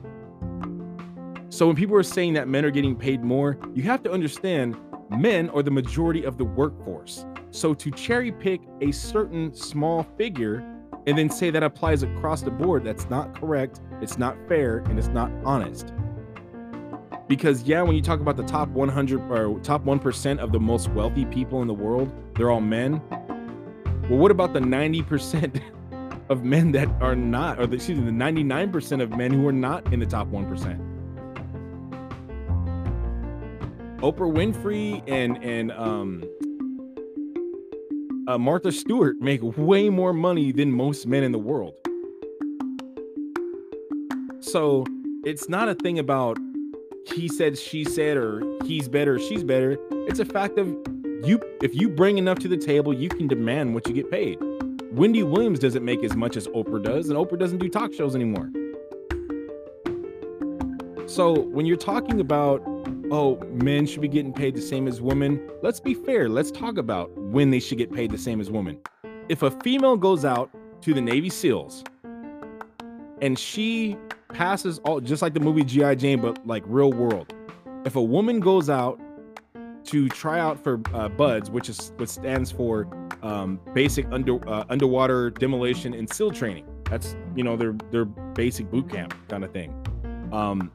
So 1.53 1.67
when 1.67 1.77
people 1.77 1.95
are 1.97 2.03
saying 2.03 2.33
that 2.33 2.49
men 2.49 2.65
are 2.65 2.71
getting 2.71 2.97
paid 2.97 3.23
more, 3.23 3.59
you 3.75 3.83
have 3.83 4.03
to 4.05 4.11
understand 4.11 4.75
men 5.11 5.51
are 5.51 5.63
the 5.63 5.71
majority 5.71 6.25
of 6.25 6.39
the 6.39 6.47
workforce. 6.47 7.27
So 7.51 7.75
to 7.75 7.91
cherry 7.91 8.33
pick 8.33 8.63
a 8.81 8.91
certain 8.91 9.55
small 9.55 10.07
figure 10.17 10.67
and 11.07 11.19
then 11.19 11.29
say 11.29 11.51
that 11.51 11.63
applies 11.63 12.03
across 12.03 12.41
the 12.41 12.51
board, 12.51 12.85
that's 12.85 13.11
not 13.11 13.39
correct, 13.39 13.83
it's 14.01 14.17
not 14.17 14.35
fair, 14.49 14.79
and 14.89 14.99
it's 14.99 15.09
not 15.09 15.31
honest. 15.45 15.93
Because 17.29 17.65
yeah, 17.65 17.83
when 17.83 17.97
you 17.97 18.03
talk 18.03 18.21
about 18.21 18.39
the 18.39 18.45
top 18.45 18.71
100 18.71 19.21
or 19.31 19.61
top 19.61 19.85
1% 19.85 20.39
of 20.39 20.53
the 20.53 20.61
most 20.61 20.89
wealthy 20.93 21.27
people 21.27 21.61
in 21.61 21.69
the 21.69 21.75
world, 21.75 22.11
they're 22.35 22.51
all 22.51 22.63
men. 22.63 22.99
Well, 24.09 24.19
what 24.19 24.31
about 24.31 24.55
the 24.55 24.61
90% 24.61 25.61
of 26.31 26.45
men 26.45 26.73
that 26.73 26.89
are 27.03 27.15
not, 27.15 27.61
or 27.61 27.67
the, 27.67 27.77
excuse 27.77 27.99
me, 27.99 28.07
the 28.07 28.11
99% 28.11 29.03
of 29.03 29.11
men 29.11 29.31
who 29.31 29.47
are 29.47 29.53
not 29.53 29.93
in 29.93 30.01
the 30.01 30.07
top 30.07 30.29
1%? 30.29 30.92
Oprah 34.03 34.33
Winfrey 34.33 35.03
and 35.07 35.43
and 35.45 35.71
um 35.73 36.25
uh, 38.27 38.37
Martha 38.39 38.73
Stewart 38.73 39.21
make 39.21 39.41
way 39.43 39.89
more 39.89 40.13
money 40.13 40.53
than 40.53 40.71
most 40.73 41.07
men 41.07 41.23
in 41.23 41.33
the 41.33 41.39
world. 41.39 41.75
So 44.41 44.85
it's 45.25 45.49
not 45.49 45.69
a 45.69 45.75
thing 45.75 45.99
about 45.99 46.39
he 47.07 47.29
said, 47.29 47.59
she 47.59 47.85
said, 47.85 48.17
or 48.17 48.43
he's 48.65 48.89
better, 48.89 49.19
she's 49.19 49.45
better. 49.45 49.77
It's 50.09 50.19
a 50.19 50.25
fact 50.25 50.59
of 50.59 50.69
you. 51.25 51.41
If 51.63 51.75
you 51.75 51.89
bring 51.89 52.19
enough 52.19 52.39
to 52.41 52.49
the 52.49 52.57
table, 52.57 52.93
you 52.93 53.09
can 53.09 53.27
demand 53.29 53.75
what 53.75 53.87
you 53.87 53.95
get 53.95 54.11
paid. 54.11 54.39
Wendy 54.93 55.23
Williams 55.23 55.59
doesn't 55.59 55.85
make 55.85 56.05
as 56.05 56.15
much 56.17 56.37
as 56.37 56.47
Oprah 56.49 56.83
does, 56.83 57.09
and 57.09 57.19
Oprah 57.19 57.39
doesn't 57.39 57.59
do 57.59 57.69
talk 57.69 57.93
shows 57.93 58.15
anymore. 58.15 58.51
So 61.07 61.41
when 61.41 61.67
you're 61.67 61.77
talking 61.77 62.21
about, 62.21 62.63
oh, 63.12 63.37
men 63.52 63.87
should 63.87 64.00
be 64.00 64.09
getting 64.09 64.33
paid 64.33 64.54
the 64.54 64.61
same 64.61 64.88
as 64.88 65.00
women, 65.00 65.50
let's 65.62 65.78
be 65.78 65.92
fair. 65.92 66.31
Let's 66.31 66.50
talk 66.50 66.78
about 66.78 67.14
when 67.16 67.50
they 67.50 67.61
should 67.61 67.76
get 67.76 67.92
paid 67.92 68.11
the 68.11 68.19
same 68.19 68.40
as 68.40 68.50
women. 68.50 68.78
If 69.28 69.42
a 69.42 69.50
female 69.50 69.97
goes 69.97 70.25
out 70.25 70.50
to 70.81 70.95
the 70.95 71.00
Navy 71.00 71.28
SEALs 71.28 71.85
and 73.21 73.38
she 73.38 73.99
passes 74.31 74.78
all, 74.81 74.99
just 74.99 75.21
like 75.21 75.35
the 75.35 75.40
movie 75.40 75.62
G.I. 75.62 75.95
Jane, 75.97 76.23
but 76.23 76.45
like 76.47 76.64
real 76.66 76.90
world. 76.90 77.33
If 77.85 77.97
a 77.97 78.02
woman 78.02 78.40
goes 78.40 78.71
out 78.71 78.99
to 79.85 80.09
try 80.09 80.40
out 80.40 80.62
for 80.62 80.81
uh, 80.95 81.09
BUDS, 81.11 81.50
which 81.50 81.69
is 81.69 81.92
what 81.97 82.09
stands 82.09 82.50
for 82.50 82.87
um, 83.23 83.61
basic 83.75 84.07
under 84.11 84.49
uh, 84.49 84.64
underwater 84.71 85.31
demolition 85.31 85.92
and 85.92 86.11
SEAL 86.11 86.31
training. 86.31 86.66
That's 86.85 87.16
you 87.35 87.45
know 87.45 87.57
their 87.57 87.75
their 87.90 88.04
basic 88.04 88.71
boot 88.71 88.88
camp 88.88 89.14
kind 89.28 89.45
of 89.45 89.52
thing. 89.52 89.75
Um, 90.33 90.71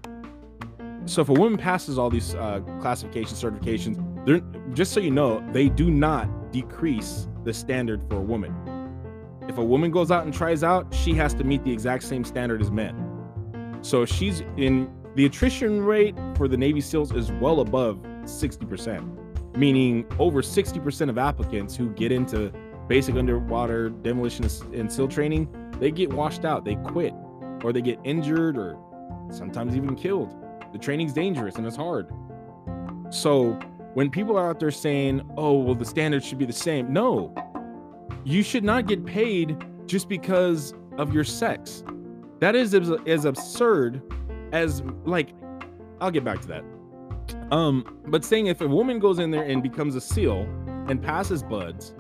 so 1.08 1.22
if 1.22 1.30
a 1.30 1.34
woman 1.34 1.58
passes 1.58 1.98
all 1.98 2.10
these 2.10 2.36
uh, 2.36 2.60
classification 2.82 3.36
certifications, 3.36 4.26
they're 4.26 4.42
just 4.74 4.92
so 4.92 5.00
you 5.00 5.12
know, 5.12 5.46
they 5.54 5.70
do 5.70 5.90
not 5.90 6.52
decrease 6.52 7.28
the 7.44 7.54
standard 7.54 8.02
for 8.10 8.18
a 8.18 8.22
woman. 8.22 8.54
If 9.48 9.58
a 9.58 9.64
woman 9.64 9.92
goes 9.92 10.12
out 10.12 10.26
and 10.26 10.34
tries 10.34 10.64
out, 10.64 10.94
she 10.94 11.14
has 11.14 11.34
to 11.36 11.44
meet 11.44 11.64
the 11.64 11.72
exact 11.72 12.04
same 12.04 12.26
standard 12.26 12.62
as 12.62 12.72
men. 12.72 13.80
So 13.82 14.06
she's 14.06 14.42
in 14.58 14.92
the 15.16 15.26
attrition 15.26 15.84
rate 15.84 16.16
for 16.36 16.48
the 16.48 16.58
Navy 16.58 16.82
SEALs 16.82 17.14
is 17.14 17.32
well 17.34 17.62
above 17.62 17.98
60%, 18.24 19.56
meaning 19.56 20.06
over 20.20 20.42
60% 20.42 21.10
of 21.10 21.18
applicants 21.18 21.76
who 21.76 21.90
get 21.92 22.12
into 22.12 22.52
basic 22.88 23.16
underwater 23.16 23.90
demolition 23.90 24.48
and 24.74 24.92
SEAL 24.92 25.08
training, 25.08 25.48
they 25.80 25.92
get 25.92 26.12
washed 26.12 26.46
out, 26.46 26.66
they 26.66 26.76
quit, 26.76 27.14
or 27.64 27.72
they 27.72 27.82
get 27.82 28.00
injured, 28.04 28.58
or 28.58 28.78
sometimes 29.32 29.76
even 29.76 29.96
killed. 29.96 30.36
The 30.72 30.78
training's 30.78 31.14
dangerous 31.14 31.56
and 31.56 31.66
it's 31.66 31.76
hard. 31.76 32.10
So 33.10 33.54
when 33.94 34.10
people 34.10 34.38
are 34.38 34.50
out 34.50 34.60
there 34.60 34.72
saying, 34.72 35.22
oh, 35.38 35.60
well, 35.60 35.76
the 35.76 35.86
standards 35.86 36.26
should 36.26 36.38
be 36.38 36.46
the 36.46 36.54
same, 36.54 36.92
no, 36.92 37.34
you 38.24 38.44
should 38.44 38.64
not 38.64 38.88
get 38.88 39.06
paid 39.06 39.58
just 39.86 40.10
because 40.10 40.74
of 40.98 41.14
your 41.14 41.24
sex. 41.24 41.84
That 42.40 42.56
is 42.56 42.74
as, 42.74 42.92
as 43.06 43.26
absurd 43.26 44.02
as 44.52 44.82
like 45.06 45.34
I'll 46.00 46.12
get 46.12 46.24
back 46.24 46.42
to 46.42 46.48
that. 46.48 46.64
Um, 47.52 48.00
but 48.08 48.24
saying 48.24 48.48
if 48.48 48.62
a 48.62 48.68
woman 48.68 49.00
goes 49.00 49.20
in 49.20 49.32
there 49.32 49.44
and 49.44 49.64
becomes 49.64 49.96
a 49.96 50.02
SEAL 50.02 50.42
and 50.88 51.02
passes 51.02 51.44
BUDS, 51.44 51.94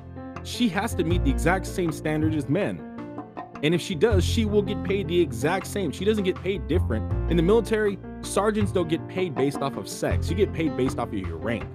she 0.43 0.69
has 0.69 0.93
to 0.95 1.03
meet 1.03 1.23
the 1.23 1.31
exact 1.31 1.65
same 1.65 1.91
standards 1.91 2.35
as 2.35 2.47
men. 2.47 2.83
And 3.63 3.73
if 3.73 3.81
she 3.81 3.95
does, 3.95 4.23
she 4.23 4.45
will 4.45 4.61
get 4.61 4.83
paid 4.83 5.07
the 5.07 5.19
exact 5.19 5.67
same. 5.67 5.91
She 5.91 6.05
doesn't 6.05 6.23
get 6.23 6.41
paid 6.41 6.67
different. 6.67 7.11
In 7.31 7.37
the 7.37 7.43
military, 7.43 7.97
sergeants 8.27 8.71
don't 8.71 8.89
get 8.89 9.05
paid 9.07 9.33
based 9.33 9.61
off 9.61 9.77
of 9.77 9.87
sex. 9.87 10.29
You 10.29 10.35
get 10.35 10.53
paid 10.53 10.77
based 10.77 10.99
off 10.99 11.07
of 11.07 11.15
your 11.15 11.37
rank 11.37 11.65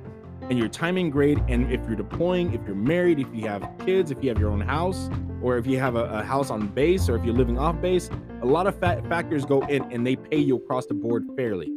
and 0.48 0.58
your 0.58 0.68
time 0.68 0.96
in 0.98 1.10
grade. 1.10 1.42
And 1.48 1.72
if 1.72 1.80
you're 1.86 1.96
deploying, 1.96 2.52
if 2.52 2.60
you're 2.66 2.76
married, 2.76 3.18
if 3.18 3.28
you 3.32 3.48
have 3.48 3.68
kids, 3.84 4.10
if 4.10 4.22
you 4.22 4.28
have 4.28 4.38
your 4.38 4.50
own 4.50 4.60
house, 4.60 5.08
or 5.40 5.56
if 5.56 5.66
you 5.66 5.78
have 5.78 5.96
a, 5.96 6.04
a 6.04 6.22
house 6.22 6.50
on 6.50 6.68
base, 6.68 7.08
or 7.08 7.16
if 7.16 7.24
you're 7.24 7.34
living 7.34 7.58
off 7.58 7.80
base, 7.80 8.10
a 8.42 8.46
lot 8.46 8.66
of 8.66 8.78
fa- 8.78 9.02
factors 9.08 9.44
go 9.44 9.62
in 9.62 9.82
and 9.90 10.06
they 10.06 10.16
pay 10.16 10.38
you 10.38 10.56
across 10.56 10.86
the 10.86 10.94
board 10.94 11.26
fairly. 11.36 11.72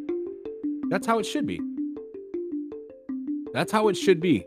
That's 0.90 1.08
how 1.08 1.20
it 1.20 1.26
should 1.26 1.48
be. 1.48 1.60
That's 3.54 3.72
how 3.72 3.88
it 3.88 3.96
should 3.96 4.20
be. 4.20 4.46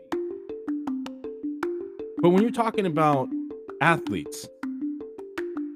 But 2.21 2.29
when 2.29 2.41
you're 2.41 2.51
talking 2.51 2.85
about 2.85 3.29
athletes, 3.81 4.47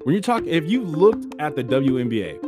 when 0.04 0.12
you're 0.12 0.20
talking, 0.20 0.48
if 0.48 0.68
you 0.68 0.82
looked 0.82 1.34
at 1.40 1.56
the 1.56 1.64
WNBA 1.64 2.43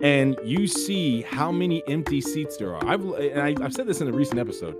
and 0.00 0.38
you 0.44 0.66
see 0.66 1.22
how 1.22 1.50
many 1.50 1.82
empty 1.88 2.20
seats 2.20 2.56
there 2.56 2.74
are, 2.74 2.86
I've 2.86 3.04
I, 3.14 3.54
have 3.60 3.72
said 3.72 3.86
this 3.86 4.00
in 4.00 4.08
a 4.08 4.12
recent 4.12 4.38
episode. 4.38 4.76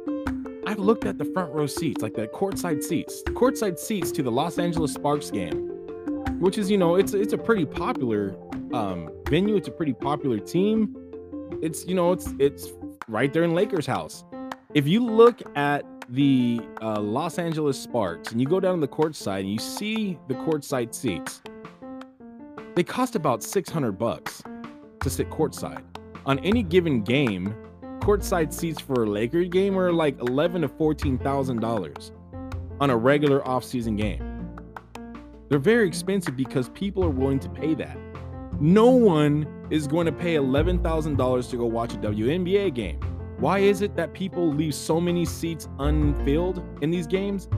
I've 0.66 0.78
looked 0.78 1.06
at 1.06 1.18
the 1.18 1.24
front 1.24 1.52
row 1.52 1.66
seats, 1.66 2.02
like 2.02 2.14
the 2.14 2.28
courtside 2.28 2.82
seats, 2.82 3.22
the 3.22 3.32
courtside 3.32 3.78
seats 3.78 4.12
to 4.12 4.22
the 4.22 4.30
Los 4.30 4.58
Angeles 4.58 4.92
Sparks 4.92 5.30
game, 5.30 5.68
which 6.40 6.58
is 6.58 6.70
you 6.70 6.78
know 6.78 6.96
it's 6.96 7.14
it's 7.14 7.32
a 7.32 7.38
pretty 7.38 7.64
popular 7.64 8.36
um, 8.72 9.10
venue. 9.28 9.56
It's 9.56 9.68
a 9.68 9.72
pretty 9.72 9.94
popular 9.94 10.38
team. 10.38 10.94
It's 11.62 11.86
you 11.86 11.94
know 11.94 12.12
it's 12.12 12.32
it's 12.38 12.68
right 13.08 13.32
there 13.32 13.44
in 13.44 13.54
Lakers' 13.54 13.86
house. 13.86 14.24
If 14.74 14.86
you 14.86 15.04
look 15.04 15.40
at 15.56 15.84
the 16.10 16.60
uh, 16.80 17.00
Los 17.00 17.38
Angeles 17.38 17.80
Sparks 17.80 18.30
and 18.30 18.40
you 18.40 18.46
go 18.46 18.60
down 18.60 18.76
to 18.76 18.80
the 18.80 18.88
court 18.88 19.16
side 19.16 19.44
and 19.44 19.52
you 19.52 19.58
see 19.58 20.18
the 20.28 20.34
courtside 20.34 20.94
seats, 20.94 21.42
they 22.76 22.82
cost 22.82 23.16
about 23.16 23.42
600 23.42 23.92
bucks 23.92 24.42
to 25.00 25.10
sit 25.10 25.30
courtside. 25.30 25.82
On 26.26 26.38
any 26.40 26.62
given 26.62 27.02
game, 27.02 27.54
courtside 28.00 28.52
seats 28.52 28.80
for 28.80 29.04
a 29.04 29.06
Laker 29.06 29.44
game 29.44 29.78
are 29.78 29.92
like 29.92 30.18
eleven 30.20 30.62
to 30.62 30.68
fourteen 30.68 31.18
thousand 31.18 31.60
dollars 31.60 32.12
on 32.80 32.90
a 32.90 32.96
regular 32.96 33.46
off-season 33.46 33.96
game. 33.96 34.24
They're 35.48 35.58
very 35.58 35.88
expensive 35.88 36.36
because 36.36 36.68
people 36.70 37.04
are 37.04 37.10
willing 37.10 37.40
to 37.40 37.48
pay 37.48 37.74
that. 37.74 37.98
No 38.60 38.90
one 38.90 39.46
is 39.70 39.86
going 39.86 40.06
to 40.06 40.12
pay 40.12 40.34
eleven 40.34 40.82
thousand 40.82 41.16
dollars 41.16 41.48
to 41.48 41.56
go 41.56 41.64
watch 41.64 41.94
a 41.94 41.98
WNBA 41.98 42.74
game. 42.74 43.00
Why 43.38 43.60
is 43.60 43.82
it 43.82 43.94
that 43.94 44.12
people 44.14 44.52
leave 44.52 44.74
so 44.74 45.00
many 45.00 45.24
seats 45.24 45.68
unfilled 45.78 46.62
in 46.82 46.90
these 46.90 47.06
games? 47.06 47.48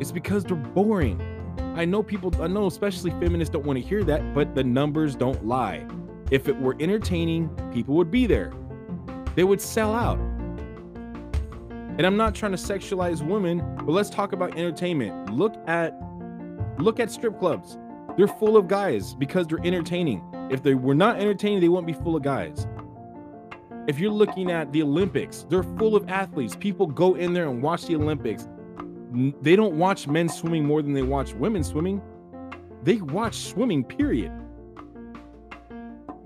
It's 0.00 0.10
because 0.10 0.44
they're 0.44 0.56
boring. 0.56 1.20
I 1.76 1.84
know 1.84 2.02
people, 2.02 2.34
I 2.42 2.48
know 2.48 2.66
especially 2.66 3.12
feminists 3.12 3.52
don't 3.52 3.64
want 3.64 3.78
to 3.78 3.84
hear 3.84 4.02
that, 4.04 4.34
but 4.34 4.56
the 4.56 4.64
numbers 4.64 5.14
don't 5.14 5.46
lie. 5.46 5.86
If 6.30 6.48
it 6.48 6.58
were 6.58 6.76
entertaining, 6.80 7.48
people 7.72 7.94
would 7.94 8.10
be 8.10 8.26
there. 8.26 8.52
They 9.34 9.44
would 9.44 9.60
sell 9.60 9.94
out. 9.94 10.18
And 11.96 12.06
I'm 12.06 12.16
not 12.16 12.34
trying 12.34 12.52
to 12.52 12.58
sexualize 12.58 13.26
women, 13.26 13.62
but 13.76 13.92
let's 13.92 14.10
talk 14.10 14.32
about 14.32 14.56
entertainment. 14.56 15.32
Look 15.34 15.54
at 15.66 15.94
look 16.78 17.00
at 17.00 17.10
strip 17.10 17.38
clubs. 17.38 17.78
They're 18.16 18.28
full 18.28 18.56
of 18.56 18.68
guys 18.68 19.14
because 19.14 19.46
they're 19.46 19.64
entertaining. 19.64 20.22
If 20.50 20.62
they 20.62 20.74
were 20.74 20.94
not 20.94 21.18
entertaining, 21.18 21.60
they 21.60 21.68
wouldn't 21.68 21.86
be 21.86 21.92
full 21.92 22.16
of 22.16 22.22
guys. 22.22 22.66
If 23.86 23.98
you're 23.98 24.12
looking 24.12 24.50
at 24.50 24.72
the 24.72 24.82
Olympics, 24.82 25.46
they're 25.48 25.62
full 25.62 25.96
of 25.96 26.08
athletes. 26.08 26.54
People 26.54 26.86
go 26.86 27.14
in 27.14 27.32
there 27.32 27.48
and 27.48 27.62
watch 27.62 27.86
the 27.86 27.96
Olympics 27.96 28.46
they 29.40 29.56
don't 29.56 29.78
watch 29.78 30.06
men 30.06 30.28
swimming 30.28 30.64
more 30.64 30.82
than 30.82 30.92
they 30.92 31.02
watch 31.02 31.32
women 31.34 31.64
swimming. 31.64 32.02
They 32.82 32.96
watch 32.96 33.36
swimming, 33.36 33.84
period. 33.84 34.32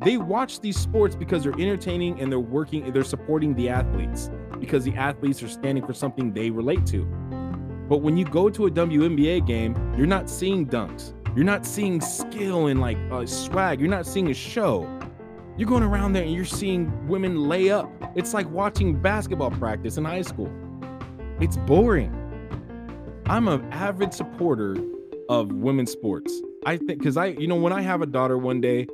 They 0.05 0.17
watch 0.17 0.59
these 0.59 0.77
sports 0.77 1.15
because 1.15 1.45
they're 1.45 1.53
entertaining 1.53 2.21
and 2.21 2.31
they're 2.31 2.41
working, 2.41 2.93
they're 2.93 3.05
supporting 3.05 3.55
the 3.55 3.69
athletes 3.69 4.31
because 4.59 4.85
the 4.85 4.95
athletes 4.95 5.43
are 5.45 5.49
standing 5.49 5.87
for 5.87 5.93
something 5.93 6.33
they 6.33 6.51
relate 6.51 6.85
to. 6.87 7.05
But 7.89 7.99
when 7.99 8.17
you 8.17 8.25
go 8.25 8.51
to 8.51 8.67
a 8.67 8.71
WNBA 8.71 9.47
game, 9.47 9.77
you're 9.97 10.09
not 10.09 10.29
seeing 10.29 10.67
dunks. 10.67 11.15
You're 11.37 11.45
not 11.45 11.65
seeing 11.65 12.01
skill 12.01 12.67
and 12.67 12.81
like 12.81 12.99
uh, 13.13 13.27
swag. 13.27 13.81
You're 13.81 13.91
not 13.91 14.05
seeing 14.05 14.31
a 14.31 14.35
show. 14.35 14.89
You're 15.57 15.69
going 15.69 15.85
around 15.85 16.15
there 16.15 16.25
and 16.25 16.33
you're 16.33 16.45
seeing 16.45 17.07
women 17.07 17.49
lay 17.49 17.71
up. 17.71 17.89
It's 18.17 18.35
like 18.35 18.51
watching 18.51 19.01
basketball 19.01 19.51
practice 19.53 19.99
in 19.99 20.05
high 20.05 20.23
school. 20.23 20.51
It's 21.41 21.57
boring. 21.59 22.13
I'm 23.27 23.47
an 23.47 23.65
avid 23.73 24.13
supporter 24.13 24.77
of 25.29 25.53
women's 25.53 25.93
sports. 25.93 26.33
I 26.67 26.77
think 26.77 26.99
because 26.99 27.17
I, 27.17 27.27
you 27.27 27.47
know, 27.47 27.57
when 27.57 27.73
I 27.73 27.83
have 27.83 28.03
a 28.03 28.07
daughter 28.07 28.37
one 28.37 28.61
day, 28.61 28.87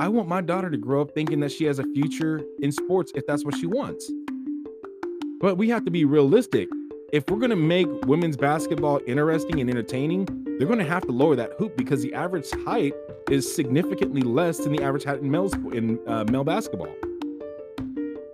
I 0.00 0.08
want 0.08 0.26
my 0.26 0.40
daughter 0.40 0.70
to 0.70 0.76
grow 0.76 1.02
up 1.02 1.12
thinking 1.14 1.38
that 1.40 1.52
she 1.52 1.66
has 1.66 1.78
a 1.78 1.84
future 1.84 2.42
in 2.60 2.72
sports 2.72 3.12
if 3.14 3.24
that's 3.28 3.44
what 3.44 3.54
she 3.54 3.66
wants. 3.66 4.10
But 5.40 5.56
we 5.56 5.68
have 5.68 5.84
to 5.84 5.90
be 5.92 6.04
realistic. 6.04 6.68
If 7.12 7.30
we're 7.30 7.38
going 7.38 7.50
to 7.50 7.56
make 7.56 7.86
women's 8.06 8.36
basketball 8.36 9.00
interesting 9.06 9.60
and 9.60 9.70
entertaining, 9.70 10.26
they're 10.58 10.66
going 10.66 10.80
to 10.80 10.84
have 10.84 11.04
to 11.06 11.12
lower 11.12 11.36
that 11.36 11.52
hoop 11.58 11.76
because 11.76 12.02
the 12.02 12.12
average 12.12 12.50
height 12.64 12.92
is 13.30 13.54
significantly 13.54 14.22
less 14.22 14.58
than 14.58 14.72
the 14.72 14.82
average 14.82 15.04
height 15.04 15.20
in 15.20 15.30
male 15.30 15.48
in 15.72 16.00
uh, 16.08 16.24
male 16.24 16.42
basketball. 16.42 16.92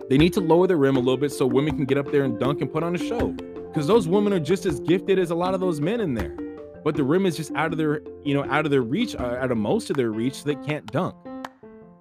They 0.09 0.17
need 0.17 0.33
to 0.33 0.41
lower 0.41 0.65
the 0.65 0.77
rim 0.77 0.95
a 0.95 0.99
little 0.99 1.15
bit 1.15 1.31
so 1.31 1.45
women 1.45 1.75
can 1.75 1.85
get 1.85 1.99
up 1.99 2.11
there 2.11 2.23
and 2.23 2.39
dunk 2.39 2.61
and 2.61 2.73
put 2.73 2.81
on 2.81 2.95
a 2.95 2.97
show 2.97 3.27
because 3.27 3.85
those 3.85 4.07
women 4.07 4.33
are 4.33 4.39
just 4.39 4.65
as 4.65 4.79
gifted 4.79 5.19
as 5.19 5.29
a 5.29 5.35
lot 5.35 5.53
of 5.53 5.59
those 5.59 5.79
men 5.79 6.01
in 6.01 6.15
there 6.15 6.35
but 6.83 6.95
the 6.95 7.03
rim 7.03 7.25
is 7.27 7.37
just 7.37 7.53
out 7.53 7.71
of 7.71 7.77
their 7.77 8.01
you 8.23 8.33
know 8.33 8.43
out 8.51 8.65
of 8.65 8.71
their 8.71 8.81
reach 8.81 9.15
uh, 9.15 9.37
out 9.39 9.51
of 9.51 9.57
most 9.57 9.89
of 9.89 9.95
their 9.95 10.11
reach 10.11 10.41
so 10.41 10.45
they 10.45 10.55
can't 10.55 10.91
dunk 10.91 11.15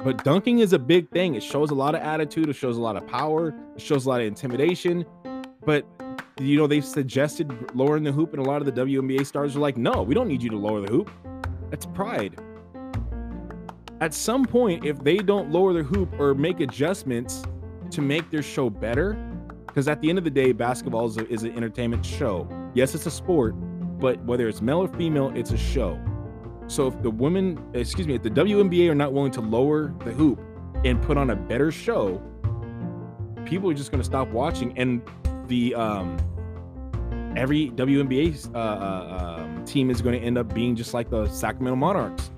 but 0.04 0.24
dunking 0.24 0.60
is 0.60 0.72
a 0.72 0.78
big 0.78 1.10
thing. 1.10 1.34
It 1.34 1.42
shows 1.42 1.70
a 1.70 1.74
lot 1.74 1.94
of 1.94 2.02
attitude. 2.02 2.48
It 2.48 2.54
shows 2.54 2.76
a 2.76 2.80
lot 2.80 2.96
of 2.96 3.06
power. 3.06 3.54
It 3.76 3.80
shows 3.80 4.06
a 4.06 4.08
lot 4.08 4.20
of 4.20 4.26
intimidation. 4.26 5.04
But 5.64 5.86
you 6.40 6.56
know 6.56 6.66
they've 6.66 6.84
suggested 6.84 7.52
lowering 7.74 8.02
the 8.02 8.12
hoop 8.12 8.32
and 8.32 8.44
a 8.44 8.48
lot 8.48 8.62
of 8.62 8.66
the 8.66 8.72
WNBA 8.72 9.26
stars 9.26 9.56
are 9.56 9.60
like 9.60 9.76
no 9.76 10.02
we 10.02 10.14
don't 10.14 10.26
need 10.26 10.42
you 10.42 10.50
to 10.50 10.56
lower 10.56 10.80
the 10.80 10.90
hoop. 10.90 11.10
That's 11.70 11.86
pride. 11.86 12.40
At 14.00 14.14
some 14.14 14.46
point 14.46 14.84
if 14.86 14.98
they 15.04 15.18
don't 15.18 15.50
lower 15.50 15.74
the 15.74 15.82
hoop 15.82 16.18
or 16.18 16.34
make 16.34 16.60
adjustments 16.60 17.44
to 17.90 18.00
make 18.00 18.30
their 18.30 18.42
show 18.42 18.70
better 18.70 19.18
because 19.70 19.86
at 19.86 20.00
the 20.00 20.08
end 20.08 20.18
of 20.18 20.24
the 20.24 20.30
day, 20.30 20.50
basketball 20.50 21.06
is, 21.06 21.16
a, 21.16 21.28
is 21.28 21.44
an 21.44 21.56
entertainment 21.56 22.04
show. 22.04 22.48
Yes, 22.74 22.96
it's 22.96 23.06
a 23.06 23.10
sport, 23.10 23.54
but 24.00 24.20
whether 24.24 24.48
it's 24.48 24.60
male 24.60 24.78
or 24.78 24.88
female, 24.88 25.32
it's 25.36 25.52
a 25.52 25.56
show. 25.56 25.96
So 26.70 26.87
if 26.87 27.02
the 27.02 27.11
women, 27.11 27.61
excuse 27.74 28.06
me, 28.06 28.14
if 28.14 28.22
the 28.22 28.30
WNBA 28.30 28.88
are 28.88 28.94
not 28.94 29.12
willing 29.12 29.33
to 29.33 29.40
lower 29.40 29.92
the 30.04 30.12
hoop 30.12 30.40
and 30.85 31.02
put 31.02 31.16
on 31.16 31.30
a 31.30 31.37
better 31.37 31.72
show, 31.72 32.22
people 33.44 33.68
are 33.68 33.74
just 33.74 33.90
going 33.90 34.00
to 34.00 34.04
stop 34.04 34.28
watching. 34.28 34.78
And 34.78 35.02
the 35.48 35.74
um, 35.74 36.16
every 37.37 37.70
WNBA 37.70 38.54
uh, 38.54 38.59
uh, 38.59 39.40
um, 39.40 39.64
team 39.64 39.90
is 39.90 40.00
going 40.00 40.18
to 40.18 40.24
end 40.24 40.38
up 40.38 40.54
being 40.54 40.76
just 40.76 40.94
like 40.94 41.11
the 41.11 41.26
Sacramento 41.26 41.74
Monarchs. 41.74 42.30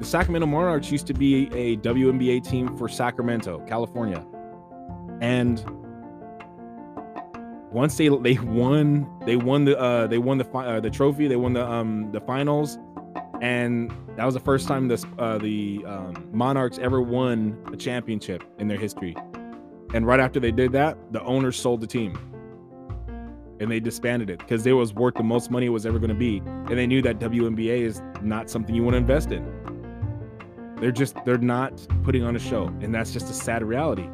The 0.00 0.04
Sacramento 0.04 0.48
Monarchs 0.48 0.90
used 0.90 1.06
to 1.06 1.14
be 1.14 1.46
a 1.52 1.76
WNBA 1.76 2.42
team 2.42 2.76
for 2.76 2.88
Sacramento, 2.88 3.64
California, 3.68 4.26
and 5.20 5.64
once 7.72 7.96
they 7.96 8.08
they 8.08 8.34
won 8.34 9.08
they 9.24 9.36
won 9.36 9.64
the 9.64 9.78
uh, 9.78 10.06
they 10.06 10.18
won 10.18 10.38
the 10.38 10.48
uh, 10.50 10.80
the 10.80 10.90
trophy 10.90 11.26
they 11.28 11.36
won 11.36 11.52
the 11.52 11.64
um 11.64 12.10
the 12.12 12.20
finals 12.20 12.78
and 13.40 13.90
that 14.16 14.24
was 14.24 14.34
the 14.34 14.40
first 14.40 14.66
time 14.66 14.88
this 14.88 15.04
uh, 15.18 15.38
the 15.38 15.84
um, 15.86 16.28
Monarchs 16.32 16.78
ever 16.78 17.00
won 17.00 17.58
a 17.72 17.76
championship 17.76 18.44
in 18.58 18.68
their 18.68 18.78
history. 18.78 19.16
And 19.94 20.06
right 20.06 20.20
after 20.20 20.40
they 20.40 20.50
did 20.50 20.72
that, 20.72 20.98
the 21.12 21.22
owners 21.22 21.56
sold 21.56 21.80
the 21.80 21.86
team 21.86 22.18
and 23.60 23.70
they 23.70 23.80
disbanded 23.80 24.28
it 24.28 24.38
because 24.38 24.66
it 24.66 24.72
was 24.72 24.92
worth 24.92 25.14
the 25.14 25.22
most 25.22 25.50
money 25.50 25.66
it 25.66 25.70
was 25.70 25.86
ever 25.86 25.98
going 25.98 26.10
to 26.10 26.14
be, 26.14 26.38
and 26.38 26.78
they 26.78 26.86
knew 26.86 27.00
that 27.02 27.18
WNBA 27.18 27.80
is 27.80 28.02
not 28.22 28.50
something 28.50 28.74
you 28.74 28.82
want 28.82 28.94
to 28.94 28.98
invest 28.98 29.32
in. 29.32 29.44
They're 30.78 30.92
just 30.92 31.16
they're 31.24 31.38
not 31.38 31.86
putting 32.04 32.22
on 32.22 32.36
a 32.36 32.38
show, 32.38 32.66
and 32.80 32.94
that's 32.94 33.12
just 33.12 33.30
a 33.30 33.34
sad 33.34 33.62
reality. 33.62 34.08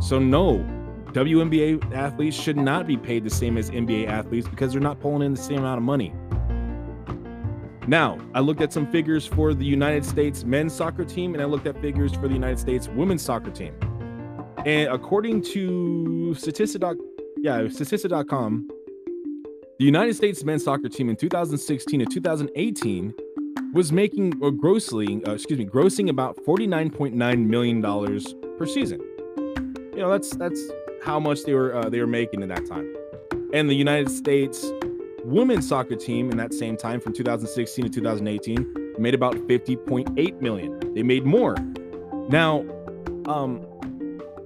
So 0.00 0.18
no, 0.18 0.64
WNBA 1.12 1.94
athletes 1.94 2.36
should 2.36 2.56
not 2.56 2.86
be 2.86 2.96
paid 2.96 3.24
the 3.24 3.30
same 3.30 3.56
as 3.56 3.70
NBA 3.70 4.06
athletes 4.06 4.46
because 4.46 4.72
they're 4.72 4.80
not 4.80 5.00
pulling 5.00 5.22
in 5.22 5.34
the 5.34 5.42
same 5.42 5.58
amount 5.58 5.78
of 5.78 5.84
money. 5.84 6.12
Now, 7.86 8.18
I 8.34 8.40
looked 8.40 8.60
at 8.60 8.70
some 8.70 8.86
figures 8.90 9.26
for 9.26 9.54
the 9.54 9.64
United 9.64 10.04
States 10.04 10.44
men's 10.44 10.74
soccer 10.74 11.06
team 11.06 11.32
and 11.32 11.42
I 11.42 11.46
looked 11.46 11.66
at 11.66 11.80
figures 11.80 12.12
for 12.14 12.28
the 12.28 12.34
United 12.34 12.58
States 12.58 12.88
women's 12.88 13.22
soccer 13.22 13.50
team. 13.50 13.72
And 14.66 14.92
according 14.92 15.42
to 15.54 16.34
statistic 16.34 16.82
yeah, 17.38 17.66
statistic.com, 17.68 18.68
the 19.78 19.84
United 19.84 20.14
States 20.14 20.44
men's 20.44 20.64
soccer 20.64 20.90
team 20.90 21.08
in 21.08 21.16
2016 21.16 22.02
and 22.02 22.10
2018 22.10 23.14
was 23.72 23.92
making 23.92 24.34
or 24.42 24.50
grossly, 24.50 25.22
uh, 25.26 25.32
excuse 25.32 25.58
me, 25.58 25.64
grossing 25.64 26.10
about 26.10 26.36
49.9 26.44 27.46
million 27.46 27.80
dollars 27.80 28.34
per 28.58 28.66
season. 28.66 29.00
You 29.94 30.04
know, 30.04 30.10
that's 30.10 30.36
that's 30.36 30.60
how 31.02 31.18
much 31.20 31.44
they 31.44 31.54
were 31.54 31.74
uh, 31.74 31.88
they 31.88 32.00
were 32.00 32.06
making 32.06 32.42
in 32.42 32.48
that 32.48 32.66
time. 32.66 32.94
And 33.52 33.68
the 33.68 33.74
United 33.74 34.10
States 34.10 34.66
women's 35.24 35.68
soccer 35.68 35.94
team 35.94 36.30
in 36.30 36.36
that 36.38 36.54
same 36.54 36.76
time 36.76 37.00
from 37.00 37.12
2016 37.12 37.84
to 37.84 37.90
2018 37.90 38.94
made 38.98 39.14
about 39.14 39.34
50.8 39.34 40.40
million. 40.40 40.94
They 40.94 41.02
made 41.02 41.24
more. 41.24 41.54
Now, 42.30 42.64
um, 43.26 43.64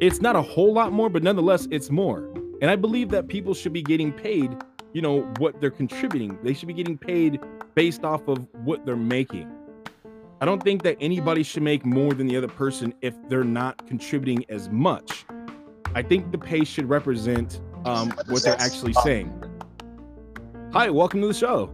it's 0.01 0.21
not 0.21 0.35
a 0.37 0.43
whole 0.43 0.73
lot 0.73 0.93
more, 0.93 1.09
but 1.09 1.23
nonetheless, 1.23 1.69
it's 1.71 1.91
more. 1.91 2.29
And 2.61 2.71
I 2.71 2.77
believe 2.77 3.11
that 3.11 3.29
people 3.29 3.55
should 3.55 3.73
be 3.73 3.83
getting 3.83 4.13
paid, 4.13 4.57
you 4.93 5.03
know, 5.03 5.23
what 5.39 5.61
they're 5.61 5.71
contributing. 5.71 6.39
They 6.43 6.55
should 6.55 6.69
be 6.69 6.75
getting 6.75 6.99
paid 6.99 7.41
based 7.75 8.05
off 8.05 8.27
of 8.29 8.47
what 8.65 8.85
they're 8.85 8.97
making. 8.97 9.51
I 10.41 10.45
don't 10.45 10.63
think 10.63 10.83
that 10.83 10.97
anybody 11.01 11.45
should 11.45 11.63
make 11.63 11.87
more 11.87 12.13
than 12.15 12.27
the 12.27 12.37
other 12.37 12.49
person 12.49 12.93
if 13.01 13.15
they're 13.29 13.45
not 13.45 13.87
contributing 13.87 14.45
as 14.49 14.69
much. 14.69 15.25
I 15.95 16.01
think 16.03 16.33
the 16.33 16.39
pace 16.39 16.69
should 16.69 16.89
represent 16.89 17.61
um, 17.85 18.11
what 18.29 18.43
they're 18.43 18.59
actually 18.59 18.95
saying. 18.95 19.31
Hi, 20.73 20.89
welcome 20.89 21.21
to 21.21 21.27
the 21.27 21.35
show. 21.35 21.71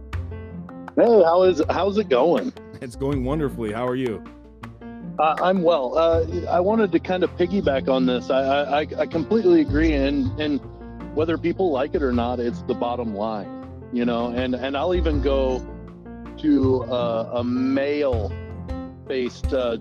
Hey, 0.97 1.23
how 1.23 1.43
is 1.43 1.61
how's 1.69 1.97
it 1.97 2.09
going? 2.09 2.51
It's 2.81 2.95
going 2.95 3.25
wonderfully. 3.25 3.73
How 3.73 3.85
are 3.85 3.97
you? 3.97 4.23
Uh, 5.19 5.35
I'm 5.41 5.63
well. 5.63 5.97
Uh, 5.97 6.25
I 6.49 6.61
wanted 6.61 6.93
to 6.93 6.99
kind 6.99 7.25
of 7.25 7.29
piggyback 7.35 7.89
on 7.89 8.05
this. 8.05 8.29
I, 8.29 8.83
I, 8.83 8.87
I 8.99 9.05
completely 9.05 9.59
agree, 9.59 9.91
and 9.91 10.27
and 10.39 10.61
whether 11.13 11.37
people 11.37 11.71
like 11.71 11.93
it 11.93 12.01
or 12.01 12.13
not, 12.13 12.39
it's 12.39 12.61
the 12.61 12.73
bottom 12.73 13.13
line, 13.13 13.69
you 13.91 14.05
know. 14.05 14.27
And 14.27 14.55
and 14.55 14.77
I'll 14.77 14.95
even 14.95 15.21
go 15.21 15.59
to 16.37 16.83
uh, 16.85 17.31
a 17.33 17.43
male-based 17.43 18.31
uh, 19.53 19.77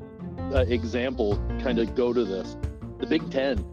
uh, 0.53 0.65
example. 0.67 1.41
Kind 1.63 1.79
of 1.79 1.95
go 1.95 2.13
to 2.13 2.25
this. 2.25 2.57
The 2.99 3.07
Big 3.07 3.31
Ten 3.31 3.65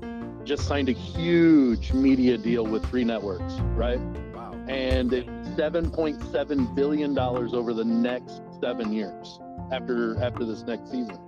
just 0.45 0.67
signed 0.67 0.89
a 0.89 0.93
huge 0.93 1.91
media 1.91 2.37
deal 2.37 2.65
with 2.65 2.85
three 2.85 3.03
networks, 3.03 3.53
right? 3.75 3.99
Wow. 4.33 4.53
and 4.67 5.11
it's 5.13 5.27
7.7 5.57 6.75
billion 6.75 7.13
dollars 7.13 7.53
over 7.53 7.73
the 7.73 7.85
next 7.85 8.41
seven 8.61 8.93
years 8.93 9.39
after 9.71 10.21
after 10.21 10.45
this 10.45 10.63
next 10.63 10.91
season. 10.91 11.19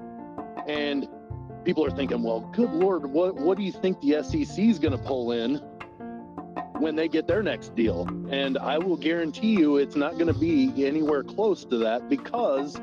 And 0.68 1.08
people 1.64 1.86
are 1.86 1.92
thinking, 1.92 2.24
well, 2.24 2.42
good 2.54 2.72
lord, 2.72 3.06
what 3.06 3.36
what 3.36 3.58
do 3.58 3.64
you 3.64 3.72
think 3.72 4.00
the 4.02 4.22
SEC 4.24 4.60
is 4.60 4.80
going 4.80 4.92
to 4.92 5.04
pull 5.04 5.32
in 5.32 5.56
when 6.80 6.96
they 6.96 7.08
get 7.08 7.28
their 7.28 7.42
next 7.42 7.76
deal? 7.76 8.08
And 8.30 8.58
I 8.58 8.78
will 8.78 8.98
guarantee 8.98 9.54
you, 9.54 9.78
it's 9.78 9.96
not 9.96 10.14
going 10.14 10.28
to 10.28 10.40
be 10.40 10.86
anywhere 10.86 11.24
close 11.24 11.66
to 11.66 11.78
that 11.80 12.08
because 12.10 12.80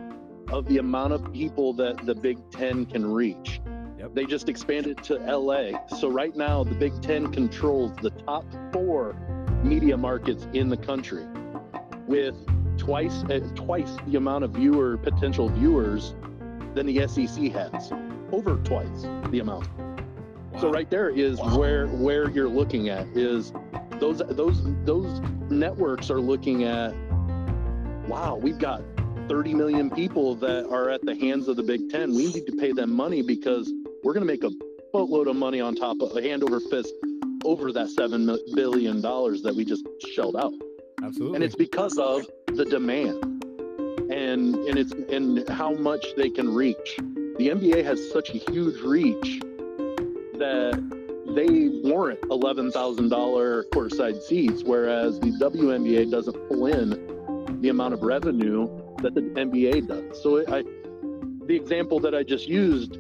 of 0.53 0.66
the 0.66 0.79
amount 0.79 1.12
of 1.12 1.33
people 1.33 1.73
that 1.75 2.05
the 2.05 2.14
Big 2.14 2.38
Ten 2.51 2.87
can 2.87 3.07
reach. 3.07 3.61
Yep. 4.04 4.14
They 4.14 4.26
just 4.26 4.50
expanded 4.50 5.02
to 5.04 5.14
LA. 5.14 5.78
So 5.96 6.10
right 6.10 6.36
now, 6.36 6.62
the 6.62 6.74
Big 6.74 7.00
Ten 7.00 7.32
controls 7.32 7.96
the 8.02 8.10
top 8.10 8.44
four 8.70 9.14
media 9.62 9.96
markets 9.96 10.46
in 10.52 10.68
the 10.68 10.76
country 10.76 11.24
with 12.06 12.34
twice 12.76 13.24
uh, 13.30 13.40
twice 13.54 13.96
the 14.06 14.16
amount 14.16 14.44
of 14.44 14.50
viewer 14.50 14.98
potential 14.98 15.48
viewers 15.48 16.14
than 16.74 16.84
the 16.84 17.08
SEC 17.08 17.50
has 17.52 17.92
over 18.30 18.56
twice 18.56 19.06
the 19.30 19.38
amount 19.38 19.66
wow. 19.78 20.60
so 20.60 20.70
right 20.70 20.90
there 20.90 21.08
is 21.08 21.38
wow. 21.38 21.56
where 21.56 21.86
where 21.86 22.28
you're 22.28 22.48
looking 22.48 22.90
at 22.90 23.06
is 23.16 23.54
those 24.00 24.20
those 24.30 24.60
those 24.84 25.20
networks 25.48 26.10
are 26.10 26.20
looking 26.20 26.64
at 26.64 26.92
wow 28.06 28.34
we've 28.34 28.58
got 28.58 28.82
30 29.28 29.54
million 29.54 29.88
people 29.88 30.34
that 30.34 30.68
are 30.68 30.90
at 30.90 31.00
the 31.06 31.14
hands 31.14 31.48
of 31.48 31.56
the 31.56 31.62
Big 31.62 31.88
10 31.88 32.12
we 32.12 32.30
need 32.32 32.44
to 32.44 32.56
pay 32.56 32.72
them 32.72 32.92
money 32.92 33.22
because 33.22 33.72
we're 34.04 34.12
going 34.12 34.26
to 34.26 34.30
make 34.30 34.44
a 34.44 34.50
boatload 34.92 35.26
of 35.26 35.34
money 35.34 35.60
on 35.60 35.74
top 35.74 36.00
of 36.00 36.14
a 36.16 36.22
hand 36.22 36.44
over 36.44 36.60
fist 36.60 36.92
over 37.44 37.72
that 37.72 37.88
seven 37.88 38.38
billion 38.54 39.00
dollars 39.00 39.42
that 39.42 39.54
we 39.54 39.64
just 39.64 39.86
shelled 40.14 40.36
out. 40.36 40.52
Absolutely. 41.02 41.36
And 41.36 41.44
it's 41.44 41.56
because 41.56 41.98
of 41.98 42.26
the 42.48 42.64
demand 42.64 43.42
and 44.12 44.54
and 44.54 44.78
it's 44.78 44.92
and 44.92 45.48
how 45.48 45.72
much 45.72 46.06
they 46.16 46.30
can 46.30 46.54
reach. 46.54 46.96
The 47.38 47.48
NBA 47.48 47.82
has 47.84 48.10
such 48.12 48.30
a 48.30 48.38
huge 48.38 48.80
reach 48.82 49.40
that 50.38 50.74
they 51.34 51.88
warrant 51.88 52.20
eleven 52.30 52.70
thousand 52.70 53.08
dollar 53.08 53.64
courtside 53.72 54.22
seats, 54.22 54.62
whereas 54.62 55.18
the 55.18 55.32
WNBA 55.40 56.10
doesn't 56.10 56.48
pull 56.48 56.66
in 56.66 57.60
the 57.60 57.70
amount 57.70 57.94
of 57.94 58.02
revenue 58.02 58.68
that 59.02 59.14
the 59.14 59.22
NBA 59.22 59.88
does. 59.88 60.22
So 60.22 60.40
I, 60.52 60.62
the 61.46 61.56
example 61.56 61.98
that 62.00 62.14
I 62.14 62.22
just 62.22 62.46
used 62.46 62.98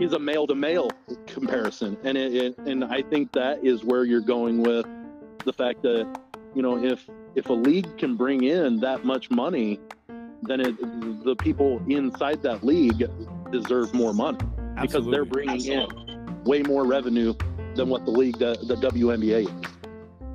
is 0.00 0.12
a 0.12 0.18
male 0.18 0.46
to 0.46 0.54
male 0.54 0.90
comparison, 1.26 1.96
and 2.04 2.16
it, 2.16 2.34
it, 2.34 2.58
and 2.58 2.84
I 2.84 3.02
think 3.02 3.32
that 3.32 3.64
is 3.64 3.84
where 3.84 4.04
you're 4.04 4.20
going 4.20 4.62
with 4.62 4.86
the 5.44 5.52
fact 5.52 5.82
that 5.82 6.20
you 6.54 6.62
know 6.62 6.82
if 6.82 7.08
if 7.34 7.48
a 7.48 7.52
league 7.52 7.96
can 7.98 8.16
bring 8.16 8.44
in 8.44 8.80
that 8.80 9.04
much 9.04 9.30
money, 9.30 9.80
then 10.42 10.60
it, 10.60 11.24
the 11.24 11.36
people 11.36 11.82
inside 11.88 12.42
that 12.42 12.64
league 12.64 13.08
deserve 13.50 13.94
more 13.94 14.12
money 14.12 14.38
Absolutely. 14.76 14.86
because 14.86 15.06
they're 15.10 15.24
bringing 15.24 15.54
Absolutely. 15.54 16.12
in 16.12 16.44
way 16.44 16.62
more 16.62 16.84
revenue 16.84 17.34
than 17.74 17.88
what 17.88 18.04
the 18.04 18.10
league 18.10 18.38
the, 18.38 18.56
the 18.62 18.74
WNBA 18.76 19.44
is. 19.44 19.70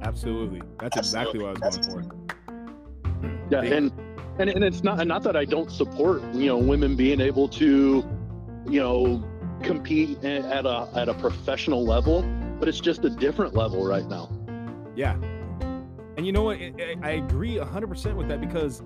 Absolutely, 0.02 0.62
that's 0.80 0.98
exactly 0.98 1.40
what 1.44 1.62
I 1.62 1.68
was 1.68 1.78
going 1.78 2.10
for. 2.10 2.16
Yeah, 3.52 3.62
and 3.62 3.92
and 4.40 4.50
and 4.50 4.64
it's 4.64 4.84
not 4.84 5.06
not 5.06 5.24
that 5.24 5.36
I 5.36 5.46
don't 5.46 5.72
support 5.72 6.24
you 6.34 6.48
know 6.48 6.58
women 6.58 6.96
being 6.96 7.20
able 7.20 7.48
to 7.50 8.04
you 8.68 8.80
know 8.80 9.24
compete 9.62 10.24
at 10.24 10.66
a 10.66 10.90
at 10.96 11.10
a 11.10 11.14
professional 11.14 11.84
level, 11.84 12.24
but 12.60 12.68
it's 12.68 12.80
just 12.80 13.06
a 13.06 13.10
different 13.10 13.54
level 13.54 13.86
right 13.86 14.08
now. 14.08 14.30
Yeah, 14.96 15.14
and 16.18 16.26
you 16.26 16.32
know 16.32 16.44
what? 16.44 16.58
I 17.02 17.12
agree 17.12 17.58
hundred 17.58 17.88
percent 17.88 18.18
with 18.18 18.28
that 18.28 18.42
because 18.42 18.82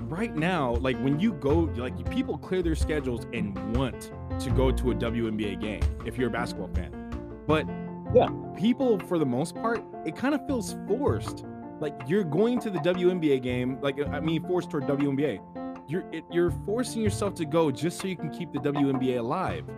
right 0.00 0.34
now, 0.34 0.76
like 0.76 0.96
when 0.98 1.20
you 1.20 1.32
go, 1.32 1.70
like 1.76 2.08
people 2.10 2.38
clear 2.38 2.62
their 2.62 2.74
schedules 2.74 3.26
and 3.32 3.76
want 3.76 4.12
to 4.40 4.50
go 4.50 4.70
to 4.70 4.90
a 4.90 4.94
WNBA 4.94 5.60
game 5.60 5.82
if 6.04 6.16
you're 6.16 6.28
a 6.28 6.32
basketball 6.32 6.68
fan, 6.68 6.92
but 7.46 7.66
yeah, 8.14 8.28
people 8.56 8.98
for 9.00 9.18
the 9.18 9.26
most 9.26 9.54
part, 9.56 9.82
it 10.04 10.16
kind 10.16 10.34
of 10.34 10.46
feels 10.46 10.76
forced. 10.86 11.44
Like 11.80 11.94
you're 12.06 12.24
going 12.24 12.60
to 12.60 12.70
the 12.70 12.78
WNBA 12.78 13.42
game, 13.42 13.78
like 13.82 14.00
I 14.08 14.20
mean, 14.20 14.46
forced 14.46 14.70
toward 14.70 14.84
WNBA. 14.84 15.40
You're 15.88 16.04
it, 16.12 16.24
you're 16.30 16.50
forcing 16.64 17.02
yourself 17.02 17.34
to 17.34 17.44
go 17.44 17.70
just 17.70 18.00
so 18.00 18.08
you 18.08 18.16
can 18.16 18.30
keep 18.30 18.52
the 18.52 18.58
WNBA 18.58 19.18
alive. 19.18 19.68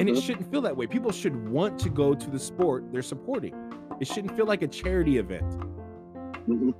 And 0.00 0.08
it 0.08 0.12
mm-hmm. 0.12 0.20
shouldn't 0.22 0.50
feel 0.50 0.62
that 0.62 0.74
way. 0.74 0.86
People 0.86 1.12
should 1.12 1.48
want 1.48 1.78
to 1.80 1.90
go 1.90 2.14
to 2.14 2.30
the 2.30 2.38
sport 2.38 2.84
they're 2.90 3.02
supporting. 3.02 3.54
It 4.00 4.06
shouldn't 4.06 4.34
feel 4.34 4.46
like 4.46 4.62
a 4.62 4.68
charity 4.68 5.18
event. 5.18 5.44
Mm-hmm. 6.48 6.70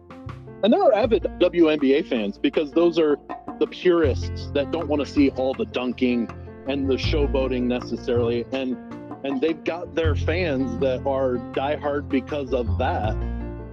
And 0.62 0.72
there 0.72 0.82
are 0.82 0.94
avid 0.94 1.24
WNBA 1.24 2.08
fans 2.08 2.38
because 2.38 2.70
those 2.72 2.98
are 2.98 3.18
the 3.58 3.66
purists 3.66 4.50
that 4.54 4.70
don't 4.70 4.88
want 4.88 5.04
to 5.04 5.06
see 5.06 5.30
all 5.30 5.52
the 5.52 5.66
dunking 5.66 6.28
and 6.66 6.88
the 6.88 6.94
showboating 6.94 7.64
necessarily 7.64 8.46
and 8.52 8.76
and 9.22 9.40
they've 9.40 9.62
got 9.64 9.94
their 9.94 10.14
fans 10.14 10.78
that 10.80 11.06
are 11.06 11.34
diehard 11.52 12.08
because 12.08 12.54
of 12.54 12.78
that 12.78 13.14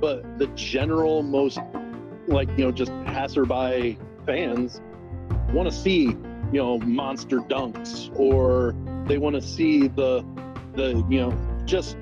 but 0.02 0.38
the 0.40 0.48
general 0.56 1.24
most 1.24 1.60
like 2.28 2.50
you 2.58 2.66
know 2.66 2.72
just 2.72 2.92
passerby 3.06 3.98
fans 4.26 4.82
want 5.54 5.70
to 5.70 5.76
see 5.76 6.18
you 6.52 6.60
know 6.62 6.78
monster 6.80 7.40
dunks 7.40 8.10
or 8.18 8.76
they 9.08 9.18
want 9.18 9.36
to 9.36 9.42
see 9.42 9.88
the 9.88 10.26
the 10.74 11.04
you 11.10 11.20
know 11.20 11.38
just 11.66 11.98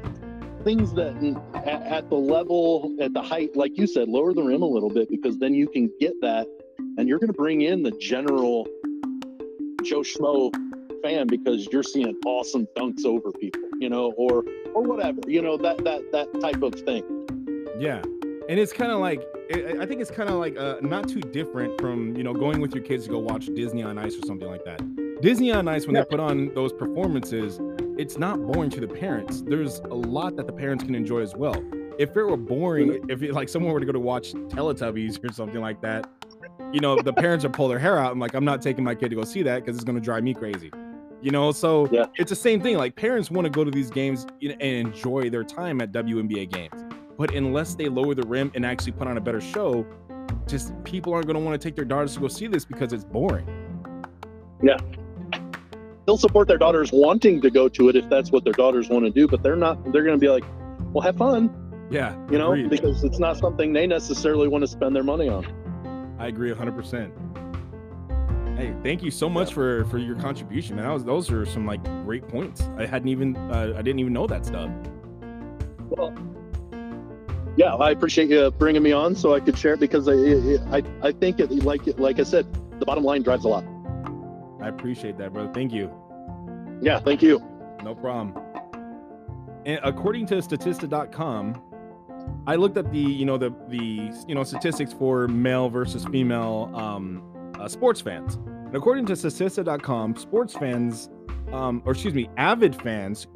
things 0.64 0.94
that 0.94 1.16
at, 1.56 1.82
at 1.84 2.10
the 2.10 2.16
level 2.16 2.96
at 3.00 3.14
the 3.14 3.22
height 3.22 3.56
like 3.56 3.72
you 3.76 3.88
said 3.88 4.08
lower 4.08 4.34
the 4.34 4.42
rim 4.42 4.62
a 4.62 4.66
little 4.66 4.90
bit 4.90 5.10
because 5.10 5.38
then 5.38 5.54
you 5.54 5.68
can 5.68 5.90
get 6.00 6.14
that 6.22 6.48
and 6.98 7.08
you're 7.08 7.20
going 7.20 7.32
to 7.32 7.34
bring 7.34 7.62
in 7.62 7.84
the 7.84 7.92
general 8.00 8.68
joe 9.84 10.02
schmo 10.02 10.52
fan 11.04 11.28
because 11.28 11.68
you're 11.72 11.84
seeing 11.84 12.16
awesome 12.26 12.68
dunks 12.78 13.06
over 13.06 13.32
people 13.32 13.62
you 13.80 13.90
know 13.90 14.12
or 14.18 14.44
or 14.74 14.84
whatever 14.84 15.20
you 15.28 15.42
know 15.42 15.58
that 15.58 15.78
that 15.84 16.02
that 16.12 16.28
type 16.42 16.62
of 16.62 16.74
thing. 16.82 17.04
Yeah 17.80 18.02
and 18.48 18.60
it's 18.60 18.74
kind 18.74 18.92
of 18.92 19.00
like 19.00 19.22
I 19.52 19.86
think 19.86 20.02
it's 20.02 20.12
kind 20.12 20.30
of 20.30 20.36
like 20.36 20.58
uh, 20.58 20.78
not 20.82 21.08
too 21.08 21.22
different 21.22 21.80
from 21.80 22.16
you 22.16 22.24
know 22.24 22.34
going 22.34 22.62
with 22.62 22.74
your 22.74 22.84
kids 22.84 23.06
to 23.06 23.12
go 23.12 23.20
watch 23.20 23.46
Disney 23.48 23.84
on 23.84 23.98
Ice 23.98 24.16
or 24.16 24.26
something 24.26 24.48
like 24.48 24.66
that. 24.66 24.82
Disney 25.22 25.52
on 25.52 25.68
Ice 25.68 25.86
when 25.86 25.96
yeah. 25.96 26.02
they 26.02 26.10
put 26.10 26.20
on 26.20 26.54
those 26.54 26.74
performances, 26.74 27.60
it's 27.98 28.18
not 28.18 28.42
boring 28.46 28.70
to 28.72 28.82
the 28.82 28.88
parents. 28.88 29.42
There's 29.42 29.80
a 29.80 29.94
lot 29.94 30.36
that 30.36 30.48
the 30.48 30.54
parents 30.54 30.84
can 30.84 30.96
enjoy 30.96 31.22
as 31.22 31.36
well. 31.36 31.64
If 31.98 32.18
it 32.18 32.24
were 32.24 32.38
boring, 32.38 33.06
if 33.08 33.24
it, 33.24 33.34
like 33.34 33.48
someone 33.48 33.72
were 33.72 33.80
to 33.80 33.86
go 33.86 33.94
to 33.94 34.00
watch 34.00 34.34
Teletubbies 34.34 35.24
or 35.24 35.32
something 35.32 35.62
like 35.62 35.82
that, 35.82 36.10
you 36.74 36.82
know, 36.82 37.02
the 37.02 37.14
parents 37.14 37.46
would 37.46 37.54
pull 37.54 37.70
their 37.70 37.80
hair 37.80 37.98
out. 37.98 38.12
I'm 38.12 38.20
like, 38.20 38.34
I'm 38.34 38.44
not 38.44 38.62
taking 38.62 38.84
my 38.84 38.96
kid 38.96 39.10
to 39.10 39.16
go 39.16 39.24
see 39.24 39.44
that 39.44 39.64
because 39.64 39.78
it's 39.78 39.86
going 39.86 39.96
to 39.96 40.02
drive 40.02 40.24
me 40.24 40.34
crazy. 40.34 40.72
You 41.22 41.32
know, 41.32 41.52
so 41.52 41.88
yeah. 41.92 42.06
it's 42.16 42.30
the 42.30 42.36
same 42.36 42.62
thing. 42.62 42.78
Like 42.78 42.96
parents 42.96 43.32
want 43.32 43.46
to 43.46 43.50
go 43.50 43.64
to 43.64 43.72
these 43.72 43.90
games 43.90 44.28
and 44.42 44.62
enjoy 44.62 45.30
their 45.30 45.44
time 45.44 45.82
at 45.82 45.92
WNBA 45.92 46.52
games, 46.52 46.84
but 47.18 47.34
unless 47.34 47.76
they 47.76 47.88
lower 47.88 48.14
the 48.14 48.28
rim 48.28 48.52
and 48.56 48.66
actually 48.66 48.92
put 48.92 49.08
on 49.08 49.18
a 49.18 49.22
better 49.22 49.42
show, 49.42 49.86
just 50.48 50.74
people 50.84 51.14
aren't 51.14 51.28
going 51.28 51.38
to 51.38 51.44
want 51.44 51.60
to 51.60 51.68
take 51.68 51.76
their 51.76 51.86
daughters 51.86 52.14
to 52.16 52.20
go 52.20 52.28
see 52.28 52.48
this 52.48 52.66
because 52.66 52.94
it's 52.94 53.04
boring. 53.04 53.48
Yeah, 54.62 54.78
they'll 56.06 56.18
support 56.18 56.48
their 56.48 56.58
daughters 56.58 56.92
wanting 56.92 57.42
to 57.42 57.50
go 57.50 57.68
to 57.70 57.90
it 57.90 57.96
if 57.96 58.10
that's 58.10 58.32
what 58.32 58.44
their 58.44 58.54
daughters 58.54 58.90
want 58.90 59.06
to 59.06 59.12
do, 59.12 59.28
but 59.28 59.44
they're 59.44 59.56
not. 59.56 59.92
They're 59.92 60.04
going 60.04 60.18
to 60.18 60.20
be 60.20 60.30
like, 60.30 60.44
well, 60.94 61.02
have 61.02 61.18
fun. 61.18 61.50
Yeah, 61.90 62.16
you 62.32 62.38
know, 62.38 62.54
agreed. 62.54 62.70
because 62.70 63.04
it's 63.04 63.20
not 63.20 63.38
something 63.38 63.74
they 63.74 63.86
necessarily 63.86 64.48
want 64.48 64.64
to 64.64 64.68
spend 64.68 64.96
their 64.96 65.04
money 65.04 65.30
on. 65.30 65.46
I 66.20 66.28
agree 66.28 66.52
100%. 66.52 67.12
Hey, 68.58 68.74
thank 68.84 69.04
you 69.04 69.12
so 69.12 69.28
much 69.30 69.50
yeah. 69.50 69.56
for 69.56 69.86
for 69.86 69.98
your 69.98 70.16
contribution, 70.16 70.78
man. 70.78 70.90
Was, 70.92 71.04
those 71.04 71.30
are 71.30 71.46
some 71.46 71.66
like 71.66 71.84
great 72.06 72.28
points. 72.28 72.70
I 72.78 72.86
hadn't 72.86 73.10
even 73.10 73.36
uh, 73.36 73.74
I 73.76 73.82
didn't 73.82 74.00
even 74.00 74.14
know 74.14 74.28
that 74.28 74.46
stuff. 74.46 74.70
Well, 75.90 76.16
yeah, 77.58 77.76
I 77.76 77.92
appreciate 77.92 78.30
you 78.30 78.52
bringing 78.52 78.84
me 78.84 78.92
on 78.92 79.16
so 79.16 79.34
I 79.34 79.40
could 79.40 79.58
share 79.58 79.74
it 79.74 79.80
because 79.80 80.08
I 80.08 80.14
I, 80.76 80.84
I 81.02 81.12
think 81.12 81.40
it 81.40 81.52
like 81.64 81.82
like 81.98 82.20
I 82.20 82.24
said, 82.24 82.46
the 82.80 82.86
bottom 82.86 83.04
line 83.04 83.24
drives 83.24 83.46
a 83.46 83.50
lot. 83.50 83.66
I 84.62 84.68
appreciate 84.68 85.18
that, 85.20 85.34
brother. 85.34 85.52
Thank 85.54 85.72
you. 85.72 85.92
Yeah, 86.82 87.00
thank 87.00 87.22
you. 87.22 87.42
No 87.84 87.96
problem. 87.96 88.36
And 89.66 89.80
according 89.84 90.28
to 90.28 90.36
statista.com, 90.36 91.62
I 92.48 92.56
looked 92.56 92.78
at 92.78 92.92
the, 92.92 93.00
you 93.00 93.26
know, 93.26 93.38
the 93.38 93.54
the 93.68 94.12
you 94.28 94.36
know 94.36 94.44
statistics 94.44 94.94
for 94.94 95.28
male 95.28 95.70
versus 95.70 96.06
female 96.06 96.72
um, 96.74 97.24
uh, 97.60 97.68
sports 97.68 98.02
fans. 98.02 98.36
And 98.36 98.76
according 98.76 99.06
to 99.08 99.14
statista.com, 99.14 100.16
sports 100.16 100.54
fans, 100.54 101.10
um, 101.52 101.82
or 101.86 101.94
excuse 101.94 102.14
me, 102.14 102.30
avid 102.38 102.76
fans 102.82 103.28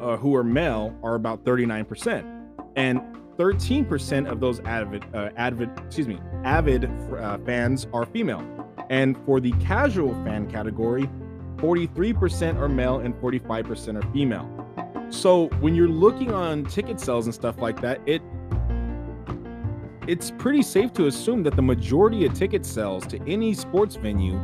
uh, 0.00 0.16
who 0.16 0.34
are 0.34 0.44
male 0.44 0.98
are 1.02 1.14
about 1.14 1.44
39%. 1.44 2.34
And 2.76 3.00
13% 3.38 4.28
of 4.30 4.40
those 4.40 4.60
avid, 4.60 5.04
uh, 5.14 5.30
avid, 5.36 5.70
excuse 5.86 6.08
me, 6.08 6.18
avid 6.44 6.86
uh, 6.86 7.38
fans 7.38 7.86
are 7.92 8.04
female. 8.04 8.44
And 8.90 9.16
for 9.24 9.38
the 9.38 9.52
casual 9.52 10.12
fan 10.24 10.50
category, 10.50 11.08
43% 11.56 12.58
are 12.58 12.68
male 12.68 12.98
and 12.98 13.14
45% 13.14 14.02
are 14.02 14.12
female. 14.12 14.48
So 15.10 15.48
when 15.60 15.74
you're 15.74 15.88
looking 15.88 16.32
on 16.32 16.64
ticket 16.64 17.00
sales 17.00 17.26
and 17.26 17.34
stuff 17.34 17.60
like 17.60 17.80
that, 17.80 18.00
it 18.06 18.22
it's 20.06 20.30
pretty 20.30 20.62
safe 20.62 20.90
to 20.94 21.06
assume 21.06 21.42
that 21.42 21.54
the 21.54 21.62
majority 21.62 22.24
of 22.24 22.32
ticket 22.32 22.64
sales 22.64 23.06
to 23.08 23.20
any 23.26 23.52
sports 23.52 23.96
venue, 23.96 24.40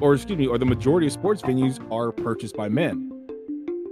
or 0.00 0.14
excuse 0.14 0.36
me, 0.36 0.48
or 0.48 0.58
the 0.58 0.66
majority 0.66 1.06
of 1.06 1.12
sports 1.12 1.42
venues 1.42 1.78
are 1.92 2.10
purchased 2.10 2.56
by 2.56 2.68
men. 2.68 3.13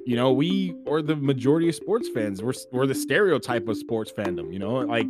You 0.05 0.17
know, 0.17 0.33
we 0.33 0.75
or 0.85 1.01
the 1.01 1.17
majority 1.17 1.69
of 1.69 1.75
sports 1.75 2.09
fans, 2.09 2.43
we're, 2.43 2.55
we're 2.73 2.87
the 2.87 2.95
stereotype 2.95 3.69
of 3.69 3.77
sports 3.77 4.13
fandom. 4.13 4.53
You 4.53 4.59
know, 4.59 4.75
like 4.77 5.07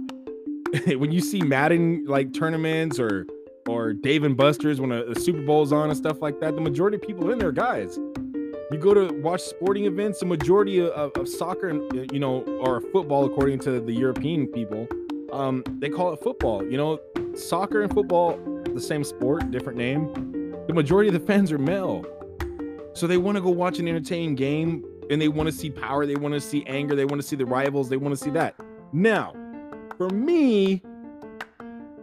when 0.98 1.10
you 1.12 1.20
see 1.20 1.40
Madden 1.40 2.04
like 2.06 2.32
tournaments 2.34 2.98
or 2.98 3.26
or 3.68 3.92
Dave 3.92 4.24
and 4.24 4.36
Buster's 4.36 4.80
when 4.80 4.92
a, 4.92 5.04
a 5.04 5.14
Super 5.14 5.42
Bowl's 5.42 5.72
on 5.72 5.88
and 5.88 5.96
stuff 5.96 6.20
like 6.20 6.40
that, 6.40 6.54
the 6.54 6.60
majority 6.60 6.96
of 6.96 7.02
people 7.02 7.30
in 7.30 7.38
there 7.38 7.52
guys. 7.52 7.98
You 8.70 8.78
go 8.78 8.94
to 8.94 9.14
watch 9.20 9.42
sporting 9.42 9.84
events, 9.84 10.20
the 10.20 10.26
majority 10.26 10.80
of, 10.80 11.12
of 11.12 11.28
soccer 11.28 11.68
and 11.68 12.10
you 12.10 12.18
know, 12.18 12.42
or 12.64 12.80
football, 12.80 13.26
according 13.26 13.58
to 13.60 13.80
the 13.80 13.92
European 13.92 14.46
people, 14.46 14.88
um, 15.30 15.62
they 15.78 15.90
call 15.90 16.12
it 16.12 16.20
football. 16.22 16.64
You 16.64 16.78
know, 16.78 17.00
soccer 17.34 17.82
and 17.82 17.92
football, 17.92 18.38
the 18.72 18.80
same 18.80 19.04
sport, 19.04 19.50
different 19.50 19.78
name. 19.78 20.64
The 20.66 20.74
majority 20.74 21.08
of 21.08 21.14
the 21.14 21.26
fans 21.26 21.52
are 21.52 21.58
male, 21.58 22.04
so 22.94 23.06
they 23.06 23.16
want 23.16 23.36
to 23.36 23.42
go 23.42 23.50
watch 23.50 23.78
an 23.78 23.88
entertaining 23.88 24.34
game, 24.34 24.84
and 25.10 25.20
they 25.20 25.28
want 25.28 25.48
to 25.48 25.52
see 25.52 25.70
power, 25.70 26.06
they 26.06 26.16
want 26.16 26.34
to 26.34 26.40
see 26.40 26.64
anger, 26.66 26.94
they 26.94 27.04
want 27.04 27.20
to 27.20 27.26
see 27.26 27.36
the 27.36 27.46
rivals, 27.46 27.88
they 27.88 27.96
want 27.96 28.16
to 28.16 28.22
see 28.22 28.30
that. 28.30 28.54
Now, 28.92 29.34
for 29.96 30.10
me, 30.10 30.82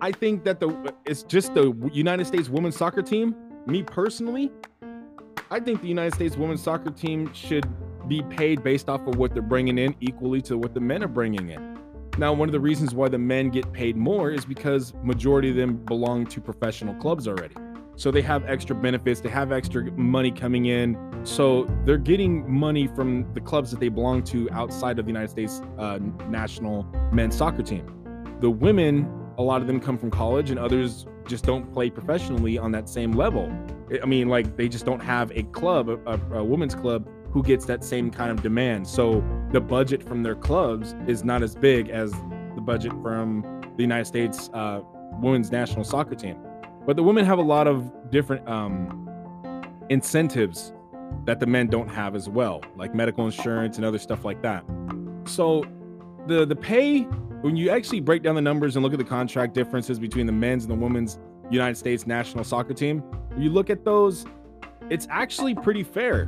I 0.02 0.12
think 0.12 0.44
that 0.46 0.60
the 0.60 0.94
it's 1.06 1.24
just 1.24 1.54
the 1.54 1.74
United 1.94 2.26
States 2.26 2.50
women's 2.50 2.78
soccer 2.78 3.02
team. 3.02 3.36
Me 3.66 3.84
personally, 3.84 4.52
I 5.52 5.60
think 5.60 5.82
the 5.82 5.88
United 5.88 6.14
States 6.14 6.38
women's 6.38 6.64
soccer 6.64 6.92
team 6.92 7.32
should 7.34 7.68
be 8.08 8.24
paid 8.24 8.64
based 8.64 8.90
off 8.90 9.06
of 9.08 9.18
what 9.18 9.34
they're 9.34 9.42
bringing 9.42 9.78
in 9.78 9.96
equally 10.00 10.42
to 10.44 10.58
what 10.58 10.74
the 10.74 10.80
men 10.80 11.04
are 11.04 11.08
bringing 11.08 11.50
in. 11.50 11.80
Now, 12.18 12.34
one 12.34 12.50
of 12.50 12.54
the 12.54 12.60
reasons 12.60 12.94
why 12.94 13.08
the 13.08 13.18
men 13.18 13.50
get 13.50 13.72
paid 13.72 13.96
more 13.96 14.32
is 14.32 14.46
because 14.46 14.94
majority 15.04 15.52
of 15.52 15.56
them 15.56 15.78
belong 15.78 16.26
to 16.28 16.42
professional 16.42 16.96
clubs 16.96 17.28
already. 17.28 17.56
So 18.00 18.12
they 18.12 18.22
have 18.22 18.46
extra 18.46 18.78
benefits, 18.78 19.20
they 19.20 19.28
have 19.28 19.52
extra 19.52 19.92
money 19.92 20.32
coming 20.32 20.68
in. 20.68 20.98
So 21.26 21.70
they're 21.84 21.98
getting 21.98 22.50
money 22.50 22.88
from 22.88 23.28
the 23.34 23.42
clubs 23.42 23.72
that 23.72 23.82
they 23.82 23.90
belong 23.90 24.24
to 24.24 24.50
outside 24.52 25.00
of 25.00 25.06
the 25.06 25.10
United 25.10 25.30
States 25.30 25.62
uh, 25.78 26.00
national 26.30 26.84
men's 27.12 27.36
soccer 27.36 27.62
team. 27.62 27.86
The 28.40 28.50
women 28.50 29.14
a 29.38 29.44
lot 29.44 29.60
of 29.60 29.68
them 29.68 29.82
come 29.82 29.98
from 29.98 30.12
college 30.12 30.50
and 30.50 30.58
others 30.58 31.08
just 31.28 31.44
don't 31.44 31.74
play 31.74 31.90
professionally 31.90 32.58
on 32.58 32.72
that 32.72 32.88
same 32.88 33.12
level. 33.12 33.52
I 34.02 34.06
mean, 34.06 34.30
like 34.30 34.56
they 34.56 34.70
just 34.70 34.86
don't 34.86 35.02
have 35.02 35.32
a 35.36 35.44
club, 35.44 35.90
a, 35.90 36.20
a, 36.34 36.44
women's 36.44 36.76
club 36.76 37.10
who 37.32 37.44
gets 37.44 37.66
that 37.66 37.84
same 37.84 38.12
kind 38.12 38.32
of 38.32 38.42
demand. 38.42 38.88
So 38.88 39.22
the 39.52 39.60
budget 39.60 40.04
from 40.04 40.24
their 40.24 40.36
clubs 40.36 40.96
is 41.06 41.26
not 41.26 41.44
as 41.44 41.54
big 41.54 41.90
as 41.90 42.12
the 42.56 42.62
budget 42.62 42.94
from 43.02 43.44
the 43.76 43.82
United 43.82 44.06
States 44.06 44.50
uh, 44.54 44.82
women's 45.22 45.52
national 45.52 45.84
soccer 45.84 46.16
team. 46.16 46.38
But 46.90 46.96
the 46.96 47.04
women 47.04 47.24
have 47.24 47.38
a 47.38 47.44
lot 47.44 47.68
of 47.68 48.10
different 48.10 48.50
um, 48.50 49.64
incentives 49.90 50.74
that 51.26 51.40
the 51.40 51.46
men 51.46 51.68
don't 51.68 51.88
have 51.88 52.16
as 52.16 52.28
well, 52.28 52.64
like 52.78 52.96
medical 52.96 53.28
insurance 53.28 53.78
and 53.78 53.86
other 53.86 54.00
stuff 54.00 54.26
like 54.26 54.42
that. 54.42 54.66
So 55.26 55.66
the 56.26 56.48
the 56.48 56.56
pay 56.56 57.02
when 57.44 57.56
you 57.56 57.70
actually 57.70 58.00
break 58.00 58.24
down 58.24 58.34
the 58.34 58.42
numbers 58.42 58.76
and 58.76 58.82
look 58.82 58.92
at 58.92 58.98
the 58.98 59.06
contract 59.06 59.54
differences 59.54 60.00
between 60.00 60.26
the 60.26 60.32
men's 60.32 60.64
and 60.64 60.72
the 60.72 60.84
women's 60.84 61.20
United 61.52 61.76
States 61.76 62.08
national 62.08 62.44
soccer 62.44 62.74
team, 62.74 63.04
you 63.38 63.52
look 63.52 63.70
at 63.70 63.86
those, 63.86 64.26
it's 64.90 65.06
actually 65.12 65.54
pretty 65.54 65.84
fair. 65.84 66.28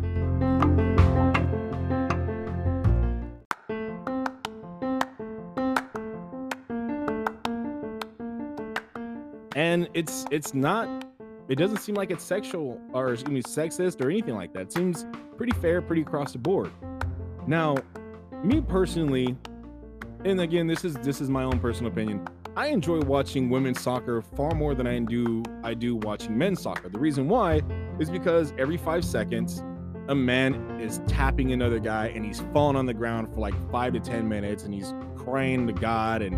And 9.71 9.87
it's 9.93 10.25
it's 10.31 10.53
not 10.53 11.05
it 11.47 11.55
doesn't 11.55 11.77
seem 11.77 11.95
like 11.95 12.11
it's 12.11 12.25
sexual 12.25 12.77
or 12.91 13.13
excuse 13.13 13.31
me 13.31 13.41
sexist 13.41 14.03
or 14.03 14.09
anything 14.09 14.35
like 14.35 14.51
that. 14.51 14.63
It 14.63 14.73
seems 14.73 15.05
pretty 15.37 15.53
fair, 15.61 15.81
pretty 15.81 16.01
across 16.01 16.33
the 16.33 16.39
board. 16.39 16.71
Now, 17.47 17.77
me 18.43 18.59
personally, 18.59 19.37
and 20.25 20.41
again, 20.41 20.67
this 20.67 20.83
is 20.83 20.95
this 20.95 21.21
is 21.21 21.29
my 21.29 21.43
own 21.43 21.57
personal 21.61 21.89
opinion. 21.89 22.27
I 22.57 22.67
enjoy 22.67 22.99
watching 22.99 23.49
women's 23.49 23.79
soccer 23.79 24.21
far 24.21 24.51
more 24.51 24.75
than 24.75 24.87
I 24.87 24.99
do 24.99 25.41
I 25.63 25.73
do 25.73 25.95
watching 25.95 26.37
men's 26.37 26.61
soccer. 26.61 26.89
The 26.89 26.99
reason 26.99 27.29
why 27.29 27.61
is 27.97 28.09
because 28.09 28.53
every 28.57 28.75
five 28.75 29.05
seconds, 29.05 29.63
a 30.09 30.15
man 30.15 30.81
is 30.81 30.99
tapping 31.07 31.53
another 31.53 31.79
guy 31.79 32.07
and 32.07 32.25
he's 32.25 32.41
falling 32.51 32.75
on 32.75 32.87
the 32.87 32.93
ground 32.93 33.33
for 33.33 33.39
like 33.39 33.53
five 33.71 33.93
to 33.93 34.01
ten 34.01 34.27
minutes 34.27 34.65
and 34.65 34.73
he's 34.73 34.93
crying 35.15 35.65
to 35.65 35.71
God 35.71 36.21
and 36.21 36.35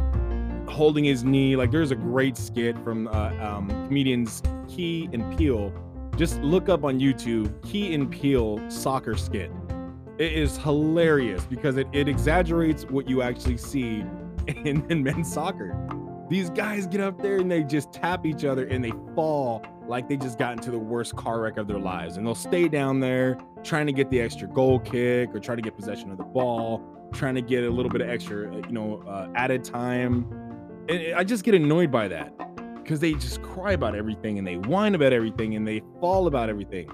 holding 0.67 1.03
his 1.03 1.23
knee. 1.23 1.55
Like 1.55 1.71
there's 1.71 1.91
a 1.91 1.95
great 1.95 2.37
skit 2.37 2.77
from 2.83 3.07
uh, 3.07 3.31
um, 3.39 3.69
comedians 3.87 4.41
Key 4.67 5.09
and 5.13 5.37
Peele 5.37 5.71
just 6.17 6.39
look 6.41 6.69
up 6.69 6.83
on 6.83 6.99
YouTube 6.99 7.61
Key 7.63 7.93
and 7.93 8.11
Peele 8.11 8.59
soccer 8.69 9.15
skit. 9.15 9.51
It 10.19 10.33
is 10.33 10.57
hilarious 10.57 11.43
because 11.45 11.77
it, 11.77 11.87
it 11.91 12.07
exaggerates 12.07 12.85
what 12.85 13.09
you 13.09 13.23
actually 13.23 13.57
see 13.57 14.05
in, 14.47 14.85
in 14.89 15.01
men's 15.03 15.31
soccer. 15.33 15.75
These 16.29 16.51
guys 16.51 16.85
get 16.85 17.01
up 17.01 17.21
there 17.21 17.37
and 17.37 17.51
they 17.51 17.63
just 17.63 17.91
tap 17.91 18.25
each 18.25 18.45
other 18.45 18.67
and 18.67 18.83
they 18.83 18.93
fall 19.15 19.65
like 19.87 20.07
they 20.07 20.15
just 20.15 20.37
got 20.37 20.53
into 20.53 20.71
the 20.71 20.79
worst 20.79 21.15
car 21.15 21.41
wreck 21.41 21.57
of 21.57 21.67
their 21.67 21.79
lives. 21.79 22.17
And 22.17 22.25
they'll 22.25 22.35
stay 22.35 22.67
down 22.67 22.99
there 22.99 23.37
trying 23.63 23.87
to 23.87 23.93
get 23.93 24.09
the 24.09 24.21
extra 24.21 24.47
goal 24.47 24.79
kick 24.79 25.33
or 25.33 25.39
try 25.39 25.55
to 25.55 25.61
get 25.61 25.75
possession 25.75 26.11
of 26.11 26.17
the 26.17 26.23
ball, 26.23 26.81
trying 27.11 27.35
to 27.35 27.41
get 27.41 27.63
a 27.63 27.69
little 27.69 27.91
bit 27.91 28.01
of 28.01 28.09
extra, 28.09 28.53
uh, 28.53 28.61
you 28.67 28.71
know, 28.71 29.03
uh, 29.07 29.29
added 29.35 29.63
time. 29.63 30.52
And 30.89 31.15
I 31.15 31.23
just 31.23 31.43
get 31.43 31.53
annoyed 31.55 31.91
by 31.91 32.07
that 32.09 32.33
because 32.83 32.99
they 32.99 33.13
just 33.13 33.41
cry 33.41 33.71
about 33.71 33.95
everything 33.95 34.37
and 34.37 34.45
they 34.45 34.57
whine 34.57 34.95
about 34.95 35.13
everything 35.13 35.55
and 35.55 35.65
they 35.67 35.81
fall 36.01 36.27
about 36.27 36.49
everything. 36.49 36.89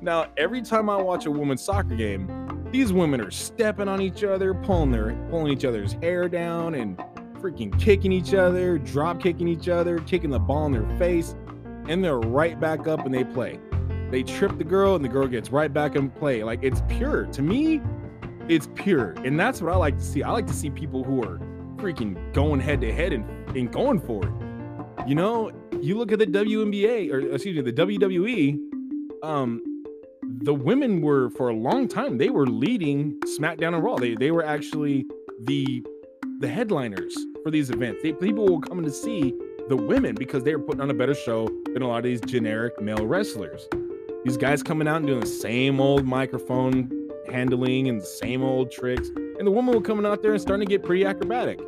Now, 0.00 0.26
every 0.36 0.62
time 0.62 0.88
I 0.88 0.96
watch 0.96 1.26
a 1.26 1.30
women's 1.30 1.62
soccer 1.62 1.96
game, 1.96 2.28
these 2.70 2.92
women 2.92 3.20
are 3.20 3.30
stepping 3.30 3.88
on 3.88 4.00
each 4.00 4.24
other, 4.24 4.54
pulling 4.54 4.90
their 4.90 5.12
pulling 5.28 5.52
each 5.52 5.64
other's 5.64 5.94
hair 5.94 6.28
down 6.28 6.74
and 6.74 6.96
freaking 7.34 7.76
kicking 7.78 8.12
each 8.12 8.34
other, 8.34 8.78
drop 8.78 9.20
kicking 9.20 9.48
each 9.48 9.68
other, 9.68 9.98
kicking 10.00 10.30
the 10.30 10.38
ball 10.38 10.66
in 10.66 10.72
their 10.72 10.98
face, 10.98 11.34
and 11.88 12.02
they're 12.02 12.18
right 12.20 12.58
back 12.58 12.86
up 12.86 13.04
and 13.04 13.14
they 13.14 13.24
play. 13.24 13.58
They 14.10 14.22
trip 14.22 14.56
the 14.58 14.64
girl 14.64 14.94
and 14.94 15.04
the 15.04 15.08
girl 15.08 15.26
gets 15.26 15.50
right 15.50 15.72
back 15.72 15.96
and 15.96 16.14
play. 16.14 16.44
Like 16.44 16.60
it's 16.62 16.82
pure. 16.88 17.26
To 17.26 17.42
me, 17.42 17.80
it's 18.48 18.68
pure. 18.74 19.12
And 19.24 19.38
that's 19.38 19.60
what 19.60 19.72
I 19.72 19.76
like 19.76 19.98
to 19.98 20.04
see. 20.04 20.22
I 20.22 20.30
like 20.30 20.46
to 20.46 20.52
see 20.52 20.70
people 20.70 21.02
who 21.02 21.22
are 21.22 21.40
freaking 21.82 22.32
going 22.32 22.60
head 22.60 22.80
to 22.80 22.92
head 22.92 23.12
and, 23.12 23.24
and 23.56 23.72
going 23.72 24.00
for 24.00 24.24
it. 24.24 25.08
You 25.08 25.16
know, 25.16 25.50
you 25.80 25.98
look 25.98 26.12
at 26.12 26.20
the 26.20 26.26
WNBA 26.26 27.12
or 27.12 27.34
excuse 27.34 27.56
me, 27.56 27.70
the 27.70 27.72
WWE. 27.72 28.56
Um, 29.24 29.60
the 30.22 30.54
women 30.54 31.02
were 31.02 31.30
for 31.30 31.48
a 31.48 31.54
long 31.54 31.88
time 31.88 32.18
they 32.18 32.30
were 32.30 32.46
leading 32.46 33.20
SmackDown 33.22 33.74
and 33.74 33.82
Raw. 33.82 33.96
They 33.96 34.14
they 34.14 34.30
were 34.30 34.44
actually 34.44 35.04
the 35.40 35.84
the 36.38 36.48
headliners 36.48 37.16
for 37.42 37.50
these 37.50 37.70
events. 37.70 38.02
They, 38.02 38.12
people 38.12 38.56
were 38.56 38.60
coming 38.60 38.84
to 38.84 38.92
see 38.92 39.34
the 39.68 39.76
women 39.76 40.14
because 40.14 40.44
they 40.44 40.54
were 40.54 40.62
putting 40.62 40.80
on 40.80 40.90
a 40.90 40.94
better 40.94 41.14
show 41.14 41.48
than 41.72 41.82
a 41.82 41.88
lot 41.88 41.98
of 41.98 42.04
these 42.04 42.20
generic 42.20 42.80
male 42.80 43.06
wrestlers. 43.06 43.68
These 44.24 44.36
guys 44.36 44.62
coming 44.62 44.86
out 44.86 44.98
and 44.98 45.06
doing 45.06 45.20
the 45.20 45.26
same 45.26 45.80
old 45.80 46.04
microphone 46.04 47.01
handling 47.30 47.88
and 47.88 48.00
the 48.00 48.06
same 48.06 48.42
old 48.42 48.70
tricks, 48.70 49.08
and 49.38 49.46
the 49.46 49.50
women 49.50 49.74
were 49.74 49.80
coming 49.80 50.06
out 50.06 50.22
there 50.22 50.32
and 50.32 50.40
starting 50.40 50.66
to 50.66 50.70
get 50.70 50.84
pretty 50.84 51.04
acrobatic. 51.04 51.60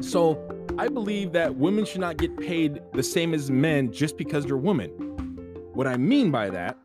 So 0.00 0.38
I 0.78 0.88
believe 0.88 1.32
that 1.32 1.54
women 1.54 1.84
should 1.84 2.00
not 2.00 2.16
get 2.16 2.36
paid 2.36 2.80
the 2.92 3.02
same 3.02 3.32
as 3.32 3.50
men 3.50 3.92
just 3.92 4.16
because 4.16 4.44
they're 4.44 4.56
women. 4.56 4.90
What 5.72 5.86
I 5.86 5.96
mean 5.96 6.30
by 6.30 6.50
that 6.50 6.76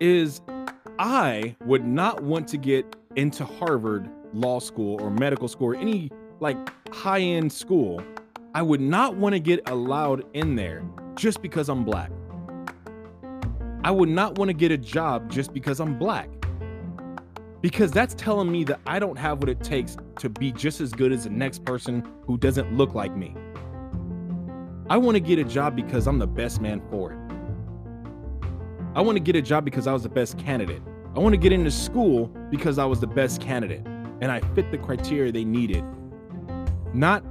is 0.00 0.40
I 0.98 1.56
would 1.64 1.84
not 1.84 2.22
want 2.22 2.48
to 2.48 2.56
get 2.56 2.96
into 3.16 3.44
Harvard 3.44 4.10
Law 4.34 4.58
School 4.58 5.00
or 5.00 5.10
medical 5.10 5.48
school 5.48 5.68
or 5.68 5.74
any 5.76 6.10
like 6.40 6.56
high 6.92 7.20
end 7.20 7.52
school. 7.52 8.02
I 8.54 8.62
would 8.62 8.80
not 8.80 9.16
want 9.16 9.34
to 9.34 9.40
get 9.40 9.68
allowed 9.70 10.24
in 10.34 10.56
there 10.56 10.82
just 11.14 11.42
because 11.42 11.68
I'm 11.68 11.84
black. 11.84 12.10
I 13.84 13.90
would 13.90 14.08
not 14.08 14.36
want 14.38 14.48
to 14.48 14.54
get 14.54 14.70
a 14.70 14.78
job 14.78 15.30
just 15.30 15.52
because 15.52 15.80
I'm 15.80 15.98
black 15.98 16.28
because 17.62 17.92
that's 17.92 18.12
telling 18.14 18.50
me 18.50 18.64
that 18.64 18.80
I 18.86 18.98
don't 18.98 19.16
have 19.16 19.38
what 19.38 19.48
it 19.48 19.62
takes 19.62 19.96
to 20.18 20.28
be 20.28 20.52
just 20.52 20.80
as 20.80 20.92
good 20.92 21.12
as 21.12 21.24
the 21.24 21.30
next 21.30 21.64
person 21.64 22.06
who 22.26 22.36
doesn't 22.36 22.76
look 22.76 22.92
like 22.92 23.16
me. 23.16 23.34
I 24.90 24.96
want 24.98 25.14
to 25.14 25.20
get 25.20 25.38
a 25.38 25.44
job 25.44 25.76
because 25.76 26.06
I'm 26.08 26.18
the 26.18 26.26
best 26.26 26.60
man 26.60 26.82
for 26.90 27.12
it. 27.12 27.18
I 28.94 29.00
want 29.00 29.16
to 29.16 29.20
get 29.20 29.36
a 29.36 29.40
job 29.40 29.64
because 29.64 29.86
I 29.86 29.92
was 29.92 30.02
the 30.02 30.08
best 30.08 30.36
candidate. 30.38 30.82
I 31.14 31.20
want 31.20 31.34
to 31.34 31.38
get 31.38 31.52
into 31.52 31.70
school 31.70 32.26
because 32.50 32.78
I 32.78 32.84
was 32.84 33.00
the 33.00 33.06
best 33.06 33.40
candidate 33.40 33.86
and 34.20 34.30
I 34.30 34.40
fit 34.54 34.70
the 34.72 34.78
criteria 34.78 35.30
they 35.30 35.44
needed. 35.44 35.84
Not 36.92 37.24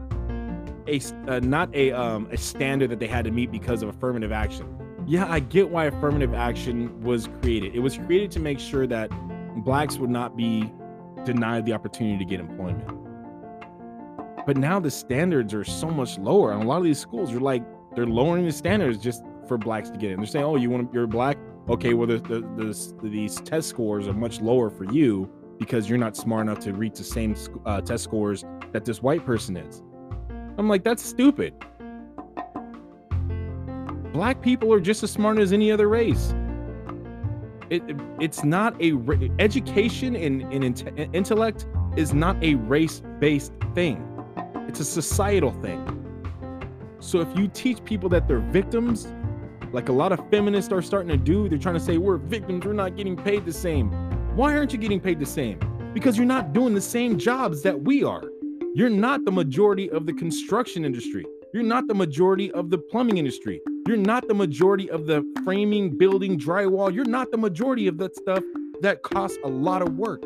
a 0.88 1.00
uh, 1.28 1.40
not 1.42 1.74
a 1.76 1.92
um, 1.92 2.28
a 2.32 2.38
standard 2.38 2.90
that 2.90 3.00
they 3.00 3.08
had 3.08 3.26
to 3.26 3.32
meet 3.32 3.52
because 3.52 3.84
of 3.84 3.90
affirmative 3.90 4.32
action. 4.32 4.66
Yeah, 5.06 5.30
I 5.30 5.40
get 5.40 5.70
why 5.70 5.86
affirmative 5.86 6.34
action 6.34 7.02
was 7.02 7.28
created. 7.42 7.76
It 7.76 7.80
was 7.80 7.98
created 7.98 8.32
to 8.32 8.40
make 8.40 8.60
sure 8.60 8.88
that 8.88 9.12
blacks 9.58 9.98
would 9.98 10.10
not 10.10 10.36
be 10.36 10.72
denied 11.26 11.66
the 11.66 11.74
opportunity 11.74 12.18
to 12.18 12.26
get 12.26 12.40
employment. 12.40 12.90
But 14.46 14.58
now 14.58 14.80
the 14.80 14.92
standards 14.92 15.54
are 15.54 15.64
so 15.64 15.90
much 15.90 16.18
lower. 16.18 16.52
And 16.52 16.64
a 16.64 16.66
lot 16.66 16.78
of 16.78 16.84
these 16.84 17.00
schools 17.00 17.32
are 17.34 17.40
like, 17.40 17.64
they're 17.96 18.08
lowering 18.08 18.46
the 18.46 18.52
standards 18.52 18.98
just 18.98 19.24
for 19.48 19.58
blacks 19.58 19.90
to 19.90 19.98
get 19.98 20.12
in. 20.12 20.18
They're 20.18 20.26
saying, 20.26 20.46
oh, 20.46 20.56
you 20.56 20.70
want 20.70 20.94
you're 20.94 21.08
black? 21.08 21.38
Okay, 21.70 21.94
well, 21.94 22.08
the, 22.08 22.18
the, 22.18 22.40
the, 22.56 23.10
these 23.10 23.36
test 23.42 23.70
scores 23.70 24.08
are 24.08 24.14
much 24.14 24.42
lower 24.42 24.70
for 24.70 24.86
you 24.86 25.30
because 25.60 25.88
you're 25.88 26.00
not 26.00 26.18
smart 26.18 26.42
enough 26.42 26.60
to 26.60 26.74
reach 26.74 26.96
the 26.96 27.04
same 27.04 27.36
uh, 27.66 27.82
test 27.82 28.04
scores 28.04 28.46
that 28.72 28.84
this 28.84 29.02
white 29.02 29.26
person 29.26 29.58
is. 29.58 29.84
I'm 30.58 30.68
like, 30.68 30.84
that's 30.84 31.04
stupid. 31.04 31.54
Black 34.12 34.42
people 34.42 34.74
are 34.74 34.80
just 34.80 35.04
as 35.04 35.12
smart 35.12 35.38
as 35.38 35.54
any 35.54 35.72
other 35.72 35.88
race 35.88 36.34
it, 37.72 37.82
it's 38.20 38.44
not 38.44 38.76
a 38.82 38.94
education 39.40 40.16
and, 40.16 40.42
and 40.54 41.16
intellect 41.16 41.66
is 41.96 42.14
not 42.14 42.42
a 42.44 42.56
race-based 42.56 43.54
thing. 43.74 44.06
It's 44.68 44.82
a 44.82 44.86
societal 44.86 45.52
thing. 45.62 45.88
So 47.00 47.22
if 47.22 47.30
you 47.38 47.48
teach 47.48 47.84
people 47.84 48.10
that 48.10 48.28
they're 48.28 48.40
victims 48.40 49.08
like 49.72 49.88
a 49.88 49.94
lot 49.94 50.12
of 50.12 50.20
feminists 50.30 50.74
are 50.74 50.82
starting 50.82 51.08
to 51.08 51.18
do 51.18 51.48
they're 51.48 51.58
trying 51.58 51.76
to 51.76 51.80
say 51.80 51.98
we're 51.98 52.18
victims 52.18 52.66
we're 52.66 52.74
not 52.74 52.98
getting 52.98 53.16
paid 53.16 53.46
the 53.46 53.54
same. 53.54 53.90
Why 54.36 54.56
aren't 54.56 54.74
you 54.74 54.78
getting 54.78 55.00
paid 55.00 55.20
the 55.20 55.26
same? 55.26 55.58
Because 55.94 56.18
you're 56.18 56.26
not 56.26 56.52
doing 56.52 56.74
the 56.74 56.82
same 56.82 57.18
jobs 57.18 57.62
that 57.64 57.82
we 57.82 58.04
are. 58.04 58.24
You're 58.74 58.90
not 58.90 59.24
the 59.24 59.32
majority 59.32 59.90
of 59.90 60.06
the 60.06 60.14
construction 60.14 60.84
industry 60.84 61.26
you're 61.54 61.64
not 61.64 61.88
the 61.88 61.94
majority 61.94 62.52
of 62.52 62.70
the 62.70 62.78
plumbing 62.78 63.18
industry 63.18 63.62
you're 63.88 63.98
not 63.98 64.28
the 64.28 64.34
majority 64.36 64.90
of 64.92 65.08
the 65.08 65.26
framing, 65.44 65.98
building, 65.98 66.40
drywall. 66.40 66.94
You're 66.94 67.04
not 67.04 67.32
the 67.32 67.38
majority 67.38 67.88
of 67.88 67.98
that 67.98 68.16
stuff 68.16 68.44
that 68.82 69.02
costs 69.02 69.40
a 69.44 69.48
lot 69.48 69.82
of 69.82 69.98
work. 69.98 70.24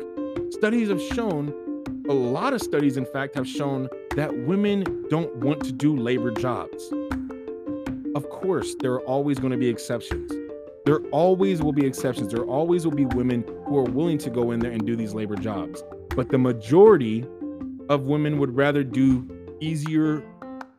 Studies 0.50 0.90
have 0.90 1.00
shown, 1.00 1.82
a 2.08 2.12
lot 2.12 2.52
of 2.52 2.60
studies, 2.60 2.98
in 2.98 3.06
fact, 3.06 3.34
have 3.34 3.48
shown 3.48 3.88
that 4.14 4.36
women 4.46 5.06
don't 5.08 5.34
want 5.36 5.64
to 5.64 5.72
do 5.72 5.96
labor 5.96 6.30
jobs. 6.30 6.92
Of 8.14 8.28
course, 8.28 8.74
there 8.80 8.92
are 8.92 9.00
always 9.00 9.38
going 9.38 9.52
to 9.52 9.58
be 9.58 9.68
exceptions. 9.68 10.30
There 10.84 11.00
always 11.10 11.62
will 11.62 11.72
be 11.72 11.86
exceptions. 11.86 12.32
There 12.32 12.44
always 12.44 12.84
will 12.84 12.94
be 12.94 13.06
women 13.06 13.42
who 13.66 13.78
are 13.78 13.84
willing 13.84 14.18
to 14.18 14.30
go 14.30 14.50
in 14.50 14.60
there 14.60 14.70
and 14.70 14.84
do 14.84 14.96
these 14.96 15.14
labor 15.14 15.36
jobs. 15.36 15.82
But 16.14 16.28
the 16.28 16.38
majority 16.38 17.26
of 17.88 18.02
women 18.02 18.38
would 18.38 18.54
rather 18.54 18.84
do 18.84 19.26
easier 19.60 20.22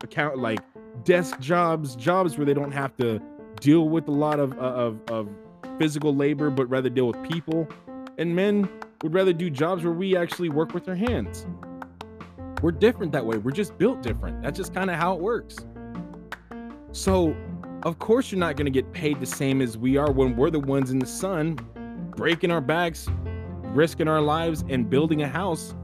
account 0.01 0.38
like 0.38 0.60
desk 1.03 1.39
jobs, 1.39 1.95
jobs 1.95 2.38
where 2.38 2.45
they 2.45 2.53
don't 2.53 2.71
have 2.71 2.95
to 2.97 3.21
deal 3.60 3.89
with 3.89 4.07
a 4.07 4.12
lot 4.12 4.39
of, 4.39 4.53
uh, 4.53 4.62
of, 4.62 4.99
of 5.10 5.29
physical 5.77 6.15
labor, 6.15 6.49
but 6.49 6.67
rather 6.67 6.89
deal 6.89 7.07
with 7.07 7.21
people. 7.29 7.67
And 8.17 8.36
men 8.36 8.69
would 9.03 9.13
rather 9.13 9.33
do 9.33 9.49
jobs 9.49 9.83
where 9.83 9.93
we 9.93 10.15
actually 10.15 10.49
work 10.49 10.73
with 10.73 10.88
our 10.88 10.95
hands. 10.95 11.45
We're 12.62 12.71
different 12.71 13.12
that 13.12 13.25
way. 13.25 13.38
We're 13.38 13.51
just 13.51 13.77
built 13.77 14.01
different. 14.01 14.41
That's 14.41 14.57
just 14.57 14.73
kind 14.73 14.89
of 14.89 14.95
how 14.95 15.13
it 15.13 15.19
works. 15.21 15.57
So, 16.91 17.36
of 17.83 17.99
course, 17.99 18.31
you're 18.31 18.39
not 18.39 18.55
going 18.55 18.65
to 18.65 18.71
get 18.71 18.91
paid 18.91 19.19
the 19.19 19.27
same 19.27 19.62
as 19.62 19.77
we 19.77 19.97
are 19.97 20.12
when 20.12 20.36
we're 20.36 20.49
the 20.49 20.60
ones 20.60 20.89
in 20.89 20.97
the 20.97 21.05
sun 21.05 21.57
breaking 22.15 22.49
our 22.49 22.62
backs, 22.62 23.07
risking 23.65 24.07
our 24.07 24.21
lives, 24.21 24.63
and 24.69 24.89
building 24.89 25.21
a 25.21 25.27
house 25.27 25.75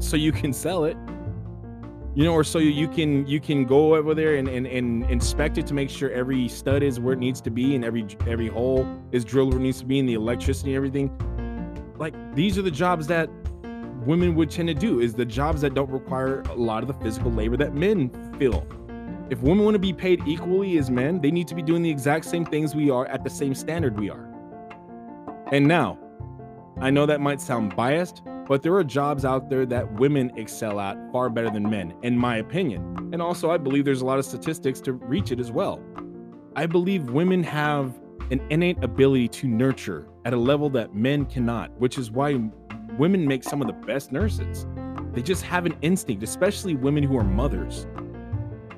so 0.00 0.16
you 0.16 0.32
can 0.32 0.52
sell 0.52 0.84
it 0.84 0.96
you 2.14 2.24
know 2.24 2.32
or 2.32 2.42
so 2.42 2.58
you 2.58 2.88
can 2.88 3.24
you 3.26 3.38
can 3.40 3.64
go 3.64 3.94
over 3.94 4.14
there 4.14 4.34
and, 4.36 4.48
and, 4.48 4.66
and 4.66 5.08
inspect 5.10 5.58
it 5.58 5.66
to 5.68 5.74
make 5.74 5.88
sure 5.88 6.10
every 6.10 6.48
stud 6.48 6.82
is 6.82 6.98
where 6.98 7.12
it 7.12 7.18
needs 7.18 7.40
to 7.40 7.50
be 7.50 7.76
and 7.76 7.84
every 7.84 8.04
every 8.26 8.48
hole 8.48 8.86
is 9.12 9.24
drilled 9.24 9.50
where 9.50 9.60
it 9.60 9.62
needs 9.62 9.78
to 9.78 9.84
be 9.84 10.00
and 10.00 10.08
the 10.08 10.14
electricity 10.14 10.70
and 10.70 10.76
everything. 10.76 11.94
Like 11.98 12.14
these 12.34 12.58
are 12.58 12.62
the 12.62 12.70
jobs 12.70 13.06
that 13.08 13.30
women 14.04 14.34
would 14.34 14.50
tend 14.50 14.66
to 14.68 14.74
do 14.74 15.00
is 15.00 15.14
the 15.14 15.24
jobs 15.24 15.60
that 15.60 15.74
don't 15.74 15.90
require 15.90 16.40
a 16.42 16.54
lot 16.54 16.82
of 16.82 16.88
the 16.88 16.94
physical 16.94 17.30
labor 17.30 17.56
that 17.58 17.74
men 17.74 18.10
feel. 18.38 18.66
If 19.30 19.40
women 19.42 19.64
want 19.64 19.76
to 19.76 19.78
be 19.78 19.92
paid 19.92 20.26
equally 20.26 20.78
as 20.78 20.90
men 20.90 21.20
they 21.20 21.30
need 21.30 21.46
to 21.46 21.54
be 21.54 21.62
doing 21.62 21.82
the 21.82 21.90
exact 21.90 22.24
same 22.24 22.44
things 22.44 22.74
we 22.74 22.90
are 22.90 23.06
at 23.06 23.22
the 23.22 23.30
same 23.30 23.54
standard 23.54 24.00
we 24.00 24.10
are. 24.10 24.26
And 25.52 25.66
now 25.66 25.98
i 26.80 26.90
know 26.90 27.06
that 27.06 27.20
might 27.20 27.40
sound 27.40 27.76
biased 27.76 28.22
but 28.50 28.62
there 28.62 28.74
are 28.74 28.82
jobs 28.82 29.24
out 29.24 29.48
there 29.48 29.64
that 29.64 29.92
women 29.92 30.32
excel 30.34 30.80
at 30.80 30.98
far 31.12 31.30
better 31.30 31.50
than 31.50 31.70
men, 31.70 31.94
in 32.02 32.18
my 32.18 32.38
opinion. 32.38 32.82
And 33.12 33.22
also, 33.22 33.52
I 33.52 33.56
believe 33.56 33.84
there's 33.84 34.00
a 34.00 34.04
lot 34.04 34.18
of 34.18 34.24
statistics 34.24 34.80
to 34.80 34.94
reach 34.94 35.30
it 35.30 35.38
as 35.38 35.52
well. 35.52 35.80
I 36.56 36.66
believe 36.66 37.10
women 37.10 37.44
have 37.44 37.94
an 38.32 38.44
innate 38.50 38.82
ability 38.82 39.28
to 39.28 39.46
nurture 39.46 40.08
at 40.24 40.32
a 40.32 40.36
level 40.36 40.68
that 40.70 40.96
men 40.96 41.26
cannot, 41.26 41.70
which 41.78 41.96
is 41.96 42.10
why 42.10 42.40
women 42.98 43.24
make 43.24 43.44
some 43.44 43.60
of 43.60 43.68
the 43.68 43.72
best 43.72 44.10
nurses. 44.10 44.66
They 45.12 45.22
just 45.22 45.44
have 45.44 45.64
an 45.64 45.76
instinct, 45.80 46.24
especially 46.24 46.74
women 46.74 47.04
who 47.04 47.16
are 47.18 47.22
mothers. 47.22 47.86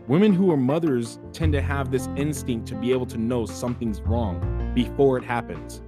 Women 0.06 0.34
who 0.34 0.50
are 0.52 0.58
mothers 0.58 1.18
tend 1.32 1.54
to 1.54 1.62
have 1.62 1.90
this 1.90 2.10
instinct 2.16 2.68
to 2.68 2.74
be 2.74 2.92
able 2.92 3.06
to 3.06 3.16
know 3.16 3.46
something's 3.46 4.02
wrong 4.02 4.72
before 4.74 5.16
it 5.16 5.24
happens. 5.24 5.80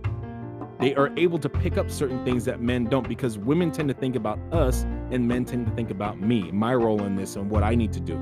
They 0.84 0.94
are 0.96 1.10
able 1.16 1.38
to 1.38 1.48
pick 1.48 1.78
up 1.78 1.90
certain 1.90 2.22
things 2.26 2.44
that 2.44 2.60
men 2.60 2.84
don't 2.84 3.08
because 3.08 3.38
women 3.38 3.70
tend 3.70 3.88
to 3.88 3.94
think 3.94 4.14
about 4.14 4.38
us 4.52 4.82
and 5.10 5.26
men 5.26 5.46
tend 5.46 5.64
to 5.64 5.72
think 5.72 5.90
about 5.90 6.20
me, 6.20 6.52
my 6.52 6.74
role 6.74 7.02
in 7.04 7.16
this, 7.16 7.36
and 7.36 7.48
what 7.48 7.62
I 7.62 7.74
need 7.74 7.90
to 7.94 8.00
do. 8.00 8.16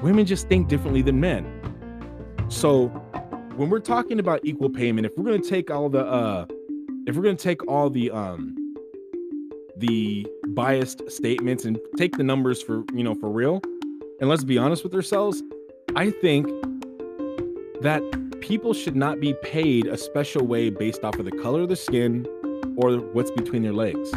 Women 0.00 0.26
just 0.26 0.48
think 0.48 0.68
differently 0.68 1.02
than 1.02 1.18
men. 1.18 1.44
So 2.46 2.86
when 3.56 3.68
we're 3.68 3.80
talking 3.80 4.20
about 4.20 4.44
equal 4.44 4.70
payment, 4.70 5.06
if 5.06 5.18
we're 5.18 5.24
going 5.24 5.42
to 5.42 5.48
take 5.48 5.72
all 5.72 5.88
the 5.88 6.06
uh 6.06 6.46
if 7.08 7.16
we're 7.16 7.24
going 7.24 7.36
to 7.36 7.42
take 7.42 7.66
all 7.66 7.90
the 7.90 8.12
um 8.12 8.54
the 9.76 10.24
biased 10.50 11.10
statements 11.10 11.64
and 11.64 11.80
take 11.96 12.16
the 12.16 12.22
numbers 12.22 12.62
for, 12.62 12.84
you 12.94 13.02
know, 13.02 13.16
for 13.16 13.28
real, 13.28 13.60
and 14.20 14.28
let's 14.28 14.44
be 14.44 14.56
honest 14.56 14.84
with 14.84 14.94
ourselves, 14.94 15.42
I 15.96 16.12
think 16.12 16.46
that 17.80 18.02
people 18.40 18.72
should 18.72 18.96
not 18.96 19.20
be 19.20 19.34
paid 19.42 19.86
a 19.86 19.96
special 19.96 20.46
way 20.46 20.70
based 20.70 21.04
off 21.04 21.18
of 21.18 21.24
the 21.24 21.32
color 21.32 21.62
of 21.62 21.68
the 21.68 21.76
skin 21.76 22.26
or 22.76 22.96
what's 22.98 23.30
between 23.30 23.62
their 23.62 23.72
legs 23.72 24.12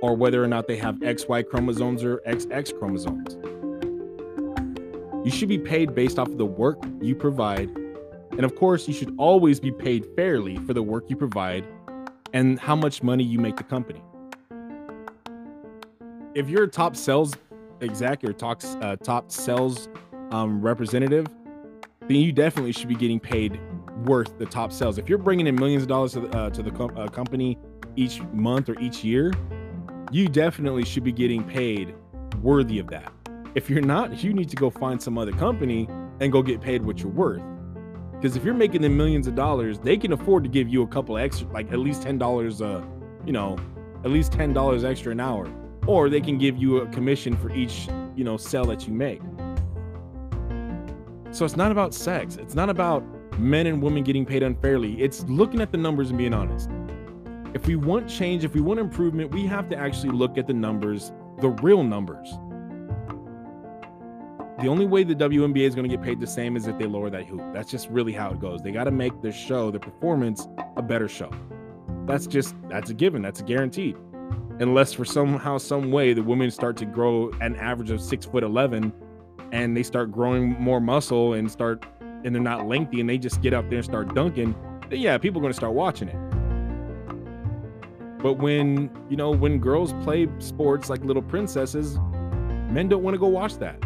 or 0.00 0.16
whether 0.16 0.42
or 0.42 0.48
not 0.48 0.66
they 0.66 0.76
have 0.76 0.96
XY 0.96 1.48
chromosomes 1.48 2.02
or 2.02 2.18
XX 2.26 2.78
chromosomes. 2.78 3.36
You 5.24 5.30
should 5.30 5.48
be 5.48 5.58
paid 5.58 5.94
based 5.94 6.18
off 6.18 6.28
of 6.28 6.38
the 6.38 6.46
work 6.46 6.82
you 7.00 7.14
provide. 7.14 7.70
And 8.32 8.44
of 8.44 8.56
course, 8.56 8.88
you 8.88 8.94
should 8.94 9.14
always 9.18 9.60
be 9.60 9.70
paid 9.70 10.04
fairly 10.16 10.56
for 10.58 10.74
the 10.74 10.82
work 10.82 11.08
you 11.08 11.16
provide 11.16 11.64
and 12.32 12.58
how 12.58 12.74
much 12.74 13.02
money 13.02 13.22
you 13.22 13.38
make 13.38 13.56
the 13.56 13.64
company. 13.64 14.02
If 16.34 16.48
you're 16.48 16.64
a 16.64 16.68
top 16.68 16.96
sales 16.96 17.34
exec 17.80 18.24
or 18.24 18.32
top, 18.32 18.62
uh, 18.80 18.96
top 18.96 19.30
sales 19.30 19.88
um, 20.32 20.60
representative, 20.60 21.26
then 22.08 22.18
you 22.18 22.32
definitely 22.32 22.72
should 22.72 22.88
be 22.88 22.94
getting 22.94 23.20
paid 23.20 23.60
worth 24.04 24.38
the 24.38 24.46
top 24.46 24.72
sales. 24.72 24.98
If 24.98 25.08
you're 25.08 25.18
bringing 25.18 25.46
in 25.46 25.54
millions 25.54 25.82
of 25.82 25.88
dollars 25.88 26.12
to 26.12 26.20
the, 26.20 26.36
uh, 26.36 26.50
to 26.50 26.62
the 26.62 26.70
com- 26.70 26.96
uh, 26.96 27.08
company 27.08 27.58
each 27.96 28.20
month 28.32 28.68
or 28.68 28.78
each 28.80 29.04
year, 29.04 29.32
you 30.10 30.28
definitely 30.28 30.84
should 30.84 31.04
be 31.04 31.12
getting 31.12 31.44
paid 31.44 31.94
worthy 32.42 32.78
of 32.78 32.88
that. 32.88 33.12
If 33.54 33.70
you're 33.70 33.82
not, 33.82 34.22
you 34.22 34.32
need 34.32 34.48
to 34.48 34.56
go 34.56 34.70
find 34.70 35.00
some 35.00 35.18
other 35.18 35.32
company 35.32 35.88
and 36.20 36.32
go 36.32 36.42
get 36.42 36.60
paid 36.60 36.84
what 36.84 37.00
you're 37.00 37.12
worth. 37.12 37.42
Because 38.12 38.36
if 38.36 38.44
you're 38.44 38.54
making 38.54 38.82
them 38.82 38.96
millions 38.96 39.26
of 39.26 39.34
dollars, 39.34 39.78
they 39.78 39.96
can 39.96 40.12
afford 40.12 40.44
to 40.44 40.48
give 40.48 40.68
you 40.68 40.82
a 40.82 40.86
couple 40.86 41.18
extra, 41.18 41.46
like 41.48 41.72
at 41.72 41.78
least 41.78 42.02
ten 42.02 42.18
dollars, 42.18 42.62
uh, 42.62 42.82
you 43.26 43.32
know, 43.32 43.58
at 44.04 44.10
least 44.10 44.32
ten 44.32 44.52
dollars 44.52 44.84
extra 44.84 45.12
an 45.12 45.20
hour, 45.20 45.48
or 45.86 46.08
they 46.08 46.20
can 46.20 46.38
give 46.38 46.56
you 46.56 46.78
a 46.78 46.86
commission 46.88 47.36
for 47.36 47.52
each, 47.52 47.88
you 48.14 48.24
know, 48.24 48.36
sale 48.36 48.64
that 48.66 48.86
you 48.86 48.92
make. 48.94 49.20
So 51.32 51.46
it's 51.46 51.56
not 51.56 51.72
about 51.72 51.94
sex. 51.94 52.36
It's 52.36 52.54
not 52.54 52.68
about 52.68 53.02
men 53.38 53.66
and 53.66 53.82
women 53.82 54.04
getting 54.04 54.26
paid 54.26 54.42
unfairly. 54.42 55.00
It's 55.00 55.24
looking 55.24 55.62
at 55.62 55.72
the 55.72 55.78
numbers 55.78 56.10
and 56.10 56.18
being 56.18 56.34
honest. 56.34 56.68
If 57.54 57.66
we 57.66 57.74
want 57.74 58.06
change, 58.08 58.44
if 58.44 58.54
we 58.54 58.60
want 58.60 58.80
improvement, 58.80 59.30
we 59.30 59.46
have 59.46 59.70
to 59.70 59.76
actually 59.76 60.10
look 60.10 60.36
at 60.36 60.46
the 60.46 60.52
numbers, 60.52 61.10
the 61.40 61.48
real 61.48 61.82
numbers. 61.82 62.30
The 64.60 64.68
only 64.68 64.84
way 64.84 65.04
the 65.04 65.14
WNBA 65.14 65.66
is 65.66 65.74
going 65.74 65.88
to 65.88 65.96
get 65.96 66.04
paid 66.04 66.20
the 66.20 66.26
same 66.26 66.54
is 66.54 66.66
if 66.66 66.76
they 66.78 66.84
lower 66.84 67.08
that 67.08 67.26
hoop. 67.26 67.42
That's 67.54 67.70
just 67.70 67.88
really 67.88 68.12
how 68.12 68.30
it 68.30 68.38
goes. 68.38 68.60
They 68.60 68.70
got 68.70 68.84
to 68.84 68.90
make 68.90 69.22
the 69.22 69.32
show, 69.32 69.70
the 69.70 69.80
performance, 69.80 70.46
a 70.76 70.82
better 70.82 71.08
show. 71.08 71.30
That's 72.06 72.26
just 72.26 72.54
that's 72.68 72.90
a 72.90 72.94
given. 72.94 73.22
That's 73.22 73.40
a 73.40 73.44
guaranteed. 73.44 73.96
Unless 74.60 74.92
for 74.92 75.06
somehow, 75.06 75.56
some 75.56 75.90
way, 75.90 76.12
the 76.12 76.22
women 76.22 76.50
start 76.50 76.76
to 76.76 76.84
grow 76.84 77.30
an 77.40 77.56
average 77.56 77.90
of 77.90 78.00
six 78.02 78.26
foot 78.26 78.44
eleven, 78.44 78.92
and 79.52 79.76
they 79.76 79.82
start 79.82 80.10
growing 80.10 80.50
more 80.58 80.80
muscle 80.80 81.34
and 81.34 81.50
start, 81.50 81.86
and 82.00 82.34
they're 82.34 82.42
not 82.42 82.66
lengthy, 82.66 83.00
and 83.00 83.08
they 83.08 83.18
just 83.18 83.40
get 83.42 83.52
up 83.52 83.68
there 83.68 83.78
and 83.78 83.84
start 83.84 84.14
dunking. 84.14 84.54
Yeah, 84.90 85.16
people 85.18 85.40
are 85.40 85.42
going 85.42 85.52
to 85.52 85.56
start 85.56 85.74
watching 85.74 86.08
it. 86.08 86.16
But 88.22 88.34
when 88.34 88.90
you 89.10 89.16
know 89.16 89.30
when 89.30 89.58
girls 89.58 89.92
play 90.04 90.28
sports 90.38 90.88
like 90.88 91.04
little 91.04 91.22
princesses, 91.22 91.98
men 92.70 92.88
don't 92.88 93.02
want 93.02 93.14
to 93.14 93.18
go 93.18 93.28
watch 93.28 93.56
that. 93.58 93.80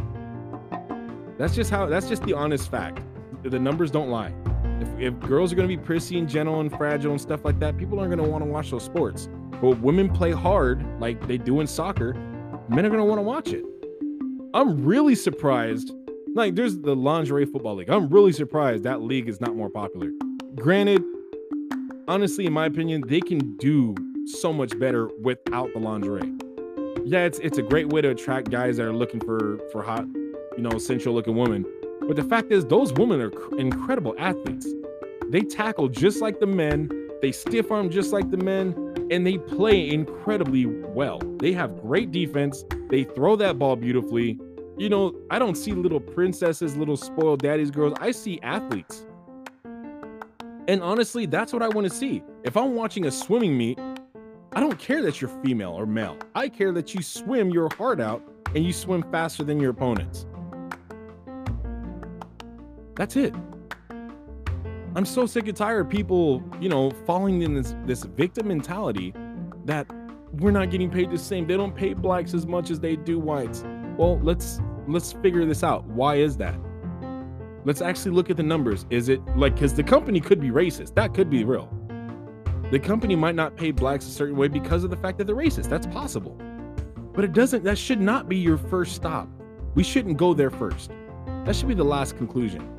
That's 1.39 1.55
just 1.55 1.71
how. 1.71 1.87
That's 1.87 2.09
just 2.09 2.23
the 2.23 2.33
honest 2.33 2.71
fact. 2.71 3.01
The 3.43 3.59
numbers 3.59 3.91
don't 3.91 4.11
lie. 4.11 4.35
If, 4.81 4.89
if 4.99 5.21
girls 5.21 5.53
are 5.53 5.57
going 5.57 5.69
to 5.69 5.75
be 5.75 5.83
prissy 5.83 6.19
and 6.19 6.29
gentle 6.29 6.61
and 6.61 6.71
fragile 6.71 7.13
and 7.13 7.21
stuff 7.21 7.45
like 7.45 7.59
that, 7.61 7.77
people 7.79 7.99
aren't 7.99 8.15
going 8.15 8.25
to 8.25 8.31
want 8.31 8.45
to 8.45 8.51
watch 8.51 8.71
those 8.71 8.85
sports. 8.85 9.29
But 9.61 9.81
women 9.81 10.11
play 10.11 10.33
hard 10.33 10.85
like 11.01 11.27
they 11.27 11.39
do 11.39 11.61
in 11.61 11.67
soccer, 11.67 12.13
men 12.69 12.85
are 12.85 12.91
going 12.91 13.01
to 13.01 13.05
want 13.05 13.19
to 13.19 13.23
watch 13.23 13.53
it. 13.53 13.65
I'm 14.57 14.87
really 14.87 15.15
surprised. 15.15 15.93
Like, 16.35 16.55
there's 16.55 16.79
the 16.79 16.97
lingerie 16.97 17.45
football 17.45 17.75
league. 17.75 17.91
I'm 17.91 18.09
really 18.09 18.33
surprised 18.33 18.85
that 18.85 19.03
league 19.03 19.29
is 19.29 19.39
not 19.39 19.55
more 19.55 19.69
popular. 19.69 20.11
Granted, 20.55 21.05
honestly, 22.09 22.47
in 22.47 22.55
my 22.55 22.65
opinion, 22.65 23.03
they 23.07 23.21
can 23.21 23.59
do 23.59 23.95
so 24.25 24.55
much 24.55 24.79
better 24.79 25.11
without 25.21 25.69
the 25.75 25.79
lingerie. 25.79 26.33
Yeah, 27.05 27.25
it's 27.25 27.39
it's 27.41 27.59
a 27.59 27.63
great 27.63 27.91
way 27.91 28.01
to 28.01 28.09
attract 28.09 28.51
guys 28.51 28.79
that 28.79 28.87
are 28.87 28.95
looking 28.95 29.21
for 29.21 29.61
for 29.71 29.83
hot 29.83 30.07
you 30.57 30.63
know, 30.63 30.79
sensual 30.79 31.13
looking 31.13 31.37
woman. 31.37 31.67
But 32.09 32.17
the 32.17 32.25
fact 32.25 32.51
is, 32.51 32.65
those 32.65 32.95
women 32.95 33.21
are 33.21 33.31
cr- 33.31 33.57
incredible 33.57 34.15
athletes. 34.19 34.67
They 35.29 35.43
tackle 35.43 35.89
just 35.89 36.23
like 36.23 36.41
the 36.41 36.47
men, 36.47 36.89
they 37.21 37.31
stiff 37.31 37.71
arm 37.71 37.91
just 37.91 38.11
like 38.11 38.31
the 38.31 38.39
men, 38.39 38.95
and 39.11 39.27
they 39.27 39.37
play 39.37 39.87
incredibly 39.87 40.65
well. 40.65 41.21
They 41.41 41.53
have 41.53 41.79
great 41.83 42.11
defense, 42.11 42.65
they 42.89 43.05
throw 43.05 43.37
that 43.37 43.59
ball 43.59 43.77
beautifully. 43.77 44.39
You 44.79 44.91
know, 44.91 45.15
I 45.31 45.39
don't 45.39 45.55
see 45.55 45.73
little 45.73 46.01
princesses, 46.01 46.77
little 46.77 46.97
spoiled 46.99 47.43
daddies 47.43 47.71
girls. 47.71 47.95
I 47.99 48.11
see 48.11 48.39
athletes. 48.43 49.07
And 50.69 50.83
honestly, 50.83 51.25
that's 51.27 51.53
what 51.53 51.63
I 51.63 51.69
want 51.69 51.87
to 51.87 51.95
see. 51.95 52.23
If 52.45 52.57
I'm 52.57 52.75
watching 52.75 53.07
a 53.07 53.11
swimming 53.11 53.57
meet, 53.57 53.79
I 54.53 54.61
don't 54.61 54.79
care 54.79 55.01
that 55.03 55.21
you're 55.21 55.31
female 55.43 55.73
or 55.73 55.87
male. 55.87 56.19
I 56.35 56.49
care 56.49 56.73
that 56.73 56.95
you 56.95 57.03
swim 57.03 57.51
your 57.51 57.69
heart 57.77 58.01
out 58.01 58.23
and 58.55 58.65
you 58.65 58.73
swim 58.73 59.03
faster 59.11 59.45
than 59.45 59.61
your 59.61 59.71
opponents. 59.71 60.27
That's 62.97 63.17
it. 63.17 63.35
I'm 64.95 65.05
so 65.05 65.27
sick 65.27 65.47
and 65.47 65.57
tired 65.57 65.87
of 65.87 65.91
people, 65.91 66.43
you 66.61 66.69
know, 66.69 66.91
falling 67.07 67.43
in 67.43 67.55
this 67.55 67.75
this 67.85 68.05
victim 68.05 68.49
mentality 68.49 69.13
that 69.67 69.87
we're 70.33 70.53
not 70.53 70.71
getting 70.71 70.91
paid 70.91 71.11
the 71.11 71.19
same. 71.19 71.47
They 71.47 71.57
don't 71.57 71.75
pay 71.77 71.93
blacks 71.93 72.33
as 72.33 72.47
much 72.47 72.71
as 72.71 72.81
they 72.81 72.97
do 72.97 73.19
whites. 73.19 73.63
Well, 73.97 74.19
let's 74.21 74.61
let's 74.87 75.13
figure 75.13 75.45
this 75.45 75.65
out. 75.65 75.85
Why 75.87 76.17
is 76.17 76.37
that? 76.37 76.55
Let's 77.65 77.81
actually 77.81 78.13
look 78.13 78.31
at 78.31 78.37
the 78.37 78.43
numbers. 78.43 78.87
Is 78.91 79.09
it 79.09 79.21
like 79.37 79.59
cuz 79.59 79.75
the 79.75 79.83
company 79.83 80.21
could 80.21 80.41
be 80.41 80.51
racist. 80.51 80.95
That 80.95 81.15
could 81.15 81.31
be 81.31 81.45
real. 81.45 81.69
The 82.71 82.79
company 82.79 83.17
might 83.17 83.35
not 83.35 83.57
pay 83.57 83.71
blacks 83.71 84.07
a 84.07 84.11
certain 84.11 84.37
way 84.37 84.49
because 84.49 84.85
of 84.85 84.91
the 84.91 84.97
fact 84.97 85.19
that 85.19 85.27
they're 85.27 85.37
racist. 85.37 85.69
That's 85.69 85.87
possible. 85.87 86.37
But 87.15 87.25
it 87.25 87.33
doesn't 87.33 87.65
that 87.65 87.79
should 87.79 88.01
not 88.01 88.29
be 88.29 88.37
your 88.37 88.59
first 88.59 88.95
stop. 88.95 89.29
We 89.75 89.83
shouldn't 89.83 90.17
go 90.17 90.35
there 90.35 90.51
first. 90.51 90.91
That 91.45 91.57
should 91.57 91.69
be 91.69 91.75
the 91.75 91.85
last 91.85 92.17
conclusion 92.17 92.77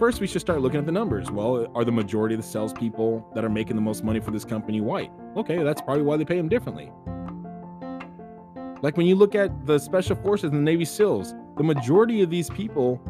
first 0.00 0.18
we 0.18 0.26
should 0.26 0.40
start 0.40 0.62
looking 0.62 0.80
at 0.80 0.86
the 0.86 0.92
numbers. 0.92 1.30
Well, 1.30 1.70
are 1.74 1.84
the 1.84 1.92
majority 1.92 2.34
of 2.34 2.40
the 2.40 2.46
salespeople 2.46 3.32
that 3.34 3.44
are 3.44 3.50
making 3.50 3.76
the 3.76 3.82
most 3.82 4.02
money 4.02 4.18
for 4.18 4.30
this 4.30 4.46
company 4.46 4.80
white? 4.80 5.10
Okay, 5.36 5.62
that's 5.62 5.82
probably 5.82 6.02
why 6.02 6.16
they 6.16 6.24
pay 6.24 6.38
them 6.38 6.48
differently. 6.48 6.90
Like 8.82 8.96
when 8.96 9.06
you 9.06 9.14
look 9.14 9.34
at 9.34 9.66
the 9.66 9.78
special 9.78 10.16
forces 10.16 10.50
and 10.50 10.54
the 10.54 10.62
Navy 10.62 10.84
SEALs, 10.84 11.34
the 11.56 11.62
majority 11.62 12.22
of 12.22 12.30
these 12.30 12.48
people 12.50 13.00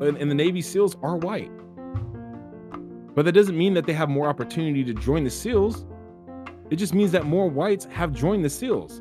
in, 0.00 0.28
the 0.28 0.34
Navy 0.34 0.62
SEALs 0.62 0.96
are 1.02 1.16
white. 1.16 1.50
But 3.14 3.24
that 3.24 3.32
doesn't 3.32 3.56
mean 3.56 3.74
that 3.74 3.86
they 3.86 3.92
have 3.94 4.08
more 4.08 4.28
opportunity 4.28 4.84
to 4.84 4.94
join 4.94 5.24
the 5.24 5.30
SEALs. 5.30 5.86
It 6.70 6.76
just 6.76 6.94
means 6.94 7.12
that 7.12 7.24
more 7.24 7.48
whites 7.48 7.86
have 7.86 8.12
joined 8.12 8.44
the 8.44 8.50
SEALs. 8.50 9.00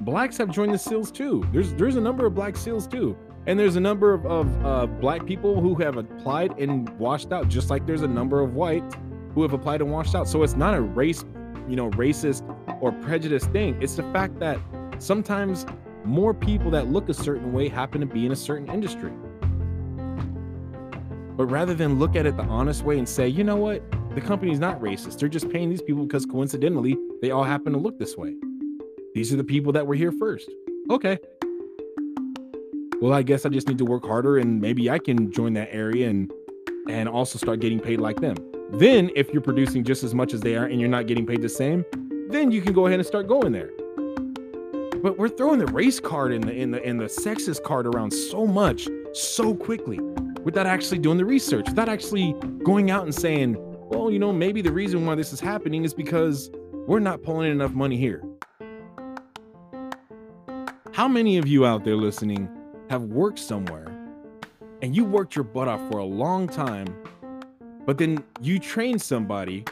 Blacks 0.00 0.36
have 0.38 0.50
joined 0.50 0.74
the 0.74 0.78
SEALs 0.78 1.10
too. 1.12 1.46
There's 1.52 1.72
there's 1.74 1.96
a 1.96 2.00
number 2.00 2.26
of 2.26 2.34
black 2.34 2.56
SEALs 2.56 2.86
too. 2.86 3.16
And 3.46 3.58
there's 3.58 3.76
a 3.76 3.80
number 3.80 4.14
of, 4.14 4.24
of 4.26 4.66
uh, 4.66 4.86
black 4.86 5.26
people 5.26 5.60
who 5.60 5.74
have 5.76 5.96
applied 5.96 6.58
and 6.58 6.88
washed 6.98 7.32
out, 7.32 7.48
just 7.48 7.70
like 7.70 7.86
there's 7.86 8.02
a 8.02 8.08
number 8.08 8.40
of 8.40 8.54
whites 8.54 8.94
who 9.34 9.42
have 9.42 9.52
applied 9.52 9.80
and 9.80 9.90
washed 9.90 10.14
out. 10.14 10.28
So 10.28 10.42
it's 10.42 10.54
not 10.54 10.74
a 10.74 10.80
race, 10.80 11.24
you 11.68 11.74
know, 11.74 11.90
racist 11.90 12.42
or 12.80 12.92
prejudiced 12.92 13.50
thing. 13.50 13.76
It's 13.80 13.96
the 13.96 14.04
fact 14.12 14.38
that 14.40 14.58
sometimes 15.02 15.66
more 16.04 16.32
people 16.32 16.70
that 16.70 16.88
look 16.88 17.08
a 17.08 17.14
certain 17.14 17.52
way 17.52 17.68
happen 17.68 18.00
to 18.00 18.06
be 18.06 18.26
in 18.26 18.32
a 18.32 18.36
certain 18.36 18.68
industry. 18.68 19.12
But 21.36 21.46
rather 21.46 21.74
than 21.74 21.98
look 21.98 22.14
at 22.14 22.26
it 22.26 22.36
the 22.36 22.44
honest 22.44 22.84
way 22.84 22.98
and 22.98 23.08
say, 23.08 23.26
you 23.28 23.42
know 23.42 23.56
what, 23.56 23.82
the 24.14 24.20
company's 24.20 24.58
not 24.58 24.80
racist. 24.80 25.18
They're 25.18 25.28
just 25.28 25.50
paying 25.50 25.70
these 25.70 25.82
people 25.82 26.04
because 26.04 26.26
coincidentally, 26.26 26.96
they 27.20 27.30
all 27.30 27.44
happen 27.44 27.72
to 27.72 27.78
look 27.78 27.98
this 27.98 28.16
way. 28.16 28.34
These 29.14 29.32
are 29.32 29.36
the 29.36 29.44
people 29.44 29.72
that 29.72 29.86
were 29.86 29.94
here 29.94 30.12
first. 30.12 30.50
Okay, 30.90 31.18
well, 33.00 33.12
I 33.12 33.22
guess 33.22 33.44
I 33.44 33.48
just 33.48 33.66
need 33.66 33.78
to 33.78 33.84
work 33.84 34.06
harder 34.06 34.38
and 34.38 34.60
maybe 34.60 34.88
I 34.88 35.00
can 35.00 35.32
join 35.32 35.54
that 35.54 35.68
area 35.72 36.08
and 36.08 36.30
and 36.88 37.08
also 37.08 37.36
start 37.36 37.58
getting 37.58 37.80
paid 37.80 38.00
like 38.00 38.20
them. 38.20 38.36
Then 38.70 39.10
if 39.16 39.32
you're 39.32 39.42
producing 39.42 39.82
just 39.82 40.04
as 40.04 40.14
much 40.14 40.32
as 40.32 40.40
they 40.40 40.56
are 40.56 40.66
and 40.66 40.80
you're 40.80 40.88
not 40.88 41.08
getting 41.08 41.26
paid 41.26 41.42
the 41.42 41.48
same, 41.48 41.84
then 42.28 42.52
you 42.52 42.62
can 42.62 42.72
go 42.72 42.86
ahead 42.86 43.00
and 43.00 43.06
start 43.06 43.26
going 43.26 43.52
there. 43.52 43.70
But 45.02 45.18
we're 45.18 45.28
throwing 45.28 45.58
the 45.58 45.66
race 45.66 45.98
card 45.98 46.32
in 46.32 46.42
the 46.42 46.52
in 46.52 46.70
the 46.70 46.80
in 46.88 46.96
the 46.96 47.06
sexist 47.06 47.64
card 47.64 47.86
around 47.86 48.12
so 48.12 48.46
much 48.46 48.88
so 49.12 49.52
quickly 49.52 49.98
without 50.44 50.66
actually 50.66 50.98
doing 50.98 51.18
the 51.18 51.24
research, 51.24 51.68
without 51.68 51.88
actually 51.88 52.34
going 52.64 52.90
out 52.90 53.02
and 53.02 53.14
saying, 53.14 53.56
well, 53.88 54.10
you 54.10 54.18
know, 54.20 54.32
maybe 54.32 54.62
the 54.62 54.72
reason 54.72 55.04
why 55.04 55.16
this 55.16 55.32
is 55.32 55.40
happening 55.40 55.84
is 55.84 55.92
because 55.92 56.50
we're 56.86 57.00
not 57.00 57.22
pulling 57.22 57.46
in 57.46 57.52
enough 57.52 57.72
money 57.72 57.96
here. 57.96 58.22
How 60.92 61.08
many 61.08 61.36
of 61.36 61.48
you 61.48 61.66
out 61.66 61.84
there 61.84 61.96
listening 61.96 62.48
have 62.88 63.02
worked 63.02 63.38
somewhere 63.38 63.88
and 64.82 64.94
you 64.94 65.04
worked 65.04 65.34
your 65.34 65.44
butt 65.44 65.66
off 65.66 65.80
for 65.90 65.98
a 65.98 66.04
long 66.04 66.46
time, 66.46 66.86
but 67.86 67.98
then 67.98 68.22
you 68.40 68.58
train 68.58 68.98
somebody, 68.98 69.64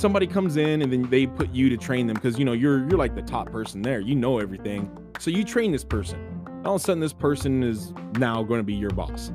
somebody 0.00 0.26
comes 0.26 0.56
in 0.56 0.82
and 0.82 0.90
then 0.90 1.08
they 1.10 1.26
put 1.26 1.50
you 1.50 1.68
to 1.68 1.76
train 1.76 2.06
them 2.06 2.14
because 2.14 2.38
you 2.38 2.44
know 2.44 2.52
you're 2.52 2.88
you're 2.88 2.98
like 2.98 3.14
the 3.14 3.22
top 3.22 3.52
person 3.52 3.82
there. 3.82 4.00
You 4.00 4.14
know 4.14 4.38
everything. 4.38 4.90
So 5.18 5.30
you 5.30 5.44
train 5.44 5.70
this 5.70 5.84
person. 5.84 6.26
All 6.64 6.74
of 6.74 6.80
a 6.80 6.84
sudden, 6.84 7.00
this 7.00 7.12
person 7.12 7.62
is 7.62 7.92
now 8.18 8.42
going 8.42 8.60
to 8.60 8.64
be 8.64 8.74
your 8.74 8.90
boss. 8.90 9.32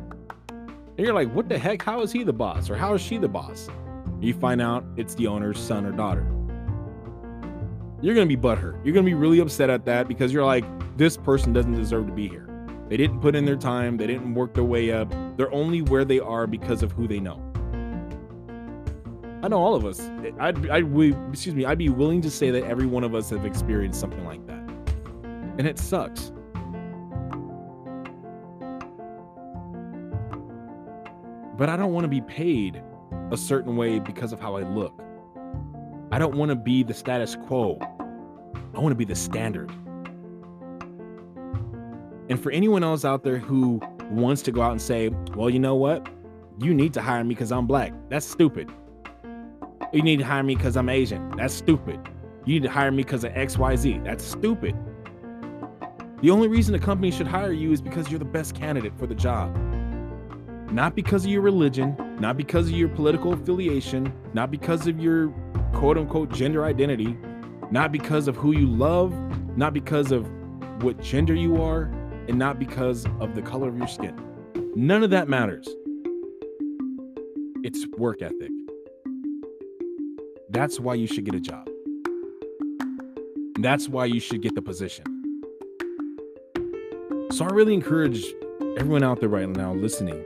And 0.97 0.99
you're 0.99 1.13
like, 1.13 1.32
what 1.34 1.49
the 1.49 1.57
heck? 1.57 1.82
How 1.82 2.01
is 2.01 2.11
he 2.11 2.24
the 2.24 2.34
boss? 2.34 2.70
Or 2.70 2.76
how 2.76 2.93
is 2.93 3.01
she 3.01 3.18
the 3.18 3.28
boss? 3.28 3.70
You 4.20 4.34
find 4.34 4.61
out 4.61 4.86
it's 4.95 5.16
the 5.16 5.28
owner's 5.28 5.59
son 5.59 5.86
or 5.86 5.91
daughter. 5.91 6.26
You're 8.01 8.16
to 8.16 8.26
be 8.26 8.38
butthurt. 8.38 8.84
You're 8.86 8.93
to 8.95 9.01
be 9.03 9.13
really 9.13 9.39
upset 9.39 9.70
at 9.70 9.86
that 9.86 10.07
because 10.07 10.32
you're 10.32 10.45
like, 10.45 10.66
this 10.97 11.18
person 11.18 11.53
doesn't 11.53 11.74
deserve 11.74 12.07
to 12.07 12.13
be 12.13 12.28
here. 12.28 12.47
They 12.88 12.97
didn't 12.97 13.20
put 13.20 13.36
in 13.36 13.45
their 13.45 13.55
time, 13.55 13.97
they 13.97 14.05
didn't 14.05 14.36
work 14.36 14.53
their 14.53 14.63
way 14.63 14.91
up. 14.91 15.11
They're 15.38 15.51
only 15.51 15.82
where 15.82 16.05
they 16.05 16.20
are 16.20 16.45
because 16.45 16.84
of 16.84 16.91
who 16.91 17.07
they 17.07 17.20
know. 17.20 17.44
I 19.45 19.47
know 19.47 19.59
all 19.59 19.75
of 19.75 19.85
us. 19.85 19.99
I'd, 20.39 20.67
I'd 20.71 20.85
excuse 21.29 21.53
me. 21.53 21.65
I'd 21.65 21.77
be 21.77 21.89
willing 21.89 22.19
to 22.21 22.31
say 22.31 22.49
that 22.49 22.63
every 22.63 22.87
one 22.87 23.03
of 23.03 23.13
us 23.13 23.29
have 23.29 23.45
experienced 23.45 23.99
something 23.99 24.25
like 24.25 24.43
that, 24.47 24.57
and 25.59 25.67
it 25.67 25.77
sucks. 25.77 26.31
But 31.55 31.69
I 31.69 31.77
don't 31.77 31.93
want 31.93 32.05
to 32.05 32.07
be 32.07 32.21
paid 32.21 32.81
a 33.29 33.37
certain 33.37 33.77
way 33.77 33.99
because 33.99 34.33
of 34.33 34.39
how 34.39 34.55
I 34.55 34.63
look. 34.63 34.99
I 36.11 36.17
don't 36.17 36.33
want 36.33 36.49
to 36.49 36.55
be 36.55 36.81
the 36.81 36.95
status 36.95 37.37
quo. 37.45 37.77
I 38.73 38.79
want 38.79 38.93
to 38.93 38.97
be 38.97 39.05
the 39.05 39.13
standard. 39.13 39.69
And 42.29 42.41
for 42.41 42.51
anyone 42.51 42.83
else 42.83 43.05
out 43.05 43.23
there 43.23 43.37
who 43.37 43.79
wants 44.09 44.41
to 44.41 44.51
go 44.51 44.63
out 44.63 44.71
and 44.71 44.81
say, 44.81 45.09
well, 45.35 45.51
you 45.51 45.59
know 45.59 45.75
what? 45.75 46.09
You 46.57 46.73
need 46.73 46.95
to 46.95 47.01
hire 47.01 47.23
me 47.23 47.35
because 47.35 47.51
I'm 47.51 47.67
black. 47.67 47.93
That's 48.09 48.25
stupid. 48.25 48.71
You 49.95 50.01
need 50.01 50.19
to 50.19 50.25
hire 50.25 50.43
me 50.43 50.55
because 50.55 50.75
I'm 50.75 50.89
Asian. 50.89 51.31
That's 51.37 51.53
stupid. 51.53 51.97
You 52.43 52.55
need 52.55 52.63
to 52.63 52.69
hire 52.69 52.91
me 52.91 53.03
because 53.03 53.23
of 53.23 53.31
XYZ. 53.31 54.03
That's 54.03 54.25
stupid. 54.25 54.75
The 56.21 56.29
only 56.29 56.49
reason 56.49 56.75
a 56.75 56.79
company 56.79 57.11
should 57.11 57.27
hire 57.27 57.53
you 57.53 57.71
is 57.71 57.81
because 57.81 58.09
you're 58.09 58.19
the 58.19 58.25
best 58.25 58.55
candidate 58.55 58.91
for 58.99 59.07
the 59.07 59.15
job. 59.15 59.55
Not 60.69 60.95
because 60.95 61.23
of 61.23 61.31
your 61.31 61.43
religion, 61.43 61.95
not 62.19 62.35
because 62.35 62.67
of 62.67 62.73
your 62.73 62.89
political 62.89 63.31
affiliation, 63.31 64.11
not 64.33 64.51
because 64.51 64.85
of 64.85 64.99
your 64.99 65.29
quote 65.71 65.97
unquote 65.97 66.29
gender 66.29 66.65
identity, 66.65 67.17
not 67.71 67.93
because 67.93 68.27
of 68.27 68.35
who 68.35 68.51
you 68.51 68.67
love, 68.67 69.13
not 69.55 69.73
because 69.73 70.11
of 70.11 70.29
what 70.83 70.99
gender 70.99 71.33
you 71.33 71.61
are, 71.63 71.83
and 72.27 72.37
not 72.37 72.59
because 72.59 73.05
of 73.21 73.33
the 73.33 73.41
color 73.41 73.69
of 73.69 73.77
your 73.77 73.87
skin. 73.87 74.13
None 74.75 75.03
of 75.05 75.09
that 75.11 75.29
matters. 75.29 75.69
It's 77.63 77.87
work 77.97 78.21
ethic. 78.21 78.51
That's 80.55 80.79
why 80.79 80.93
you 80.93 81.05
should 81.05 81.25
get 81.25 81.35
a 81.35 81.39
job. 81.41 81.67
That's 83.59 83.89
why 83.89 84.05
you 84.05 84.21
should 84.21 84.41
get 84.41 84.55
the 84.55 84.61
position. 84.61 85.03
So 87.33 87.43
I 87.43 87.49
really 87.49 87.73
encourage 87.73 88.23
everyone 88.77 89.03
out 89.03 89.19
there 89.19 89.27
right 89.27 89.49
now 89.49 89.73
listening. 89.73 90.23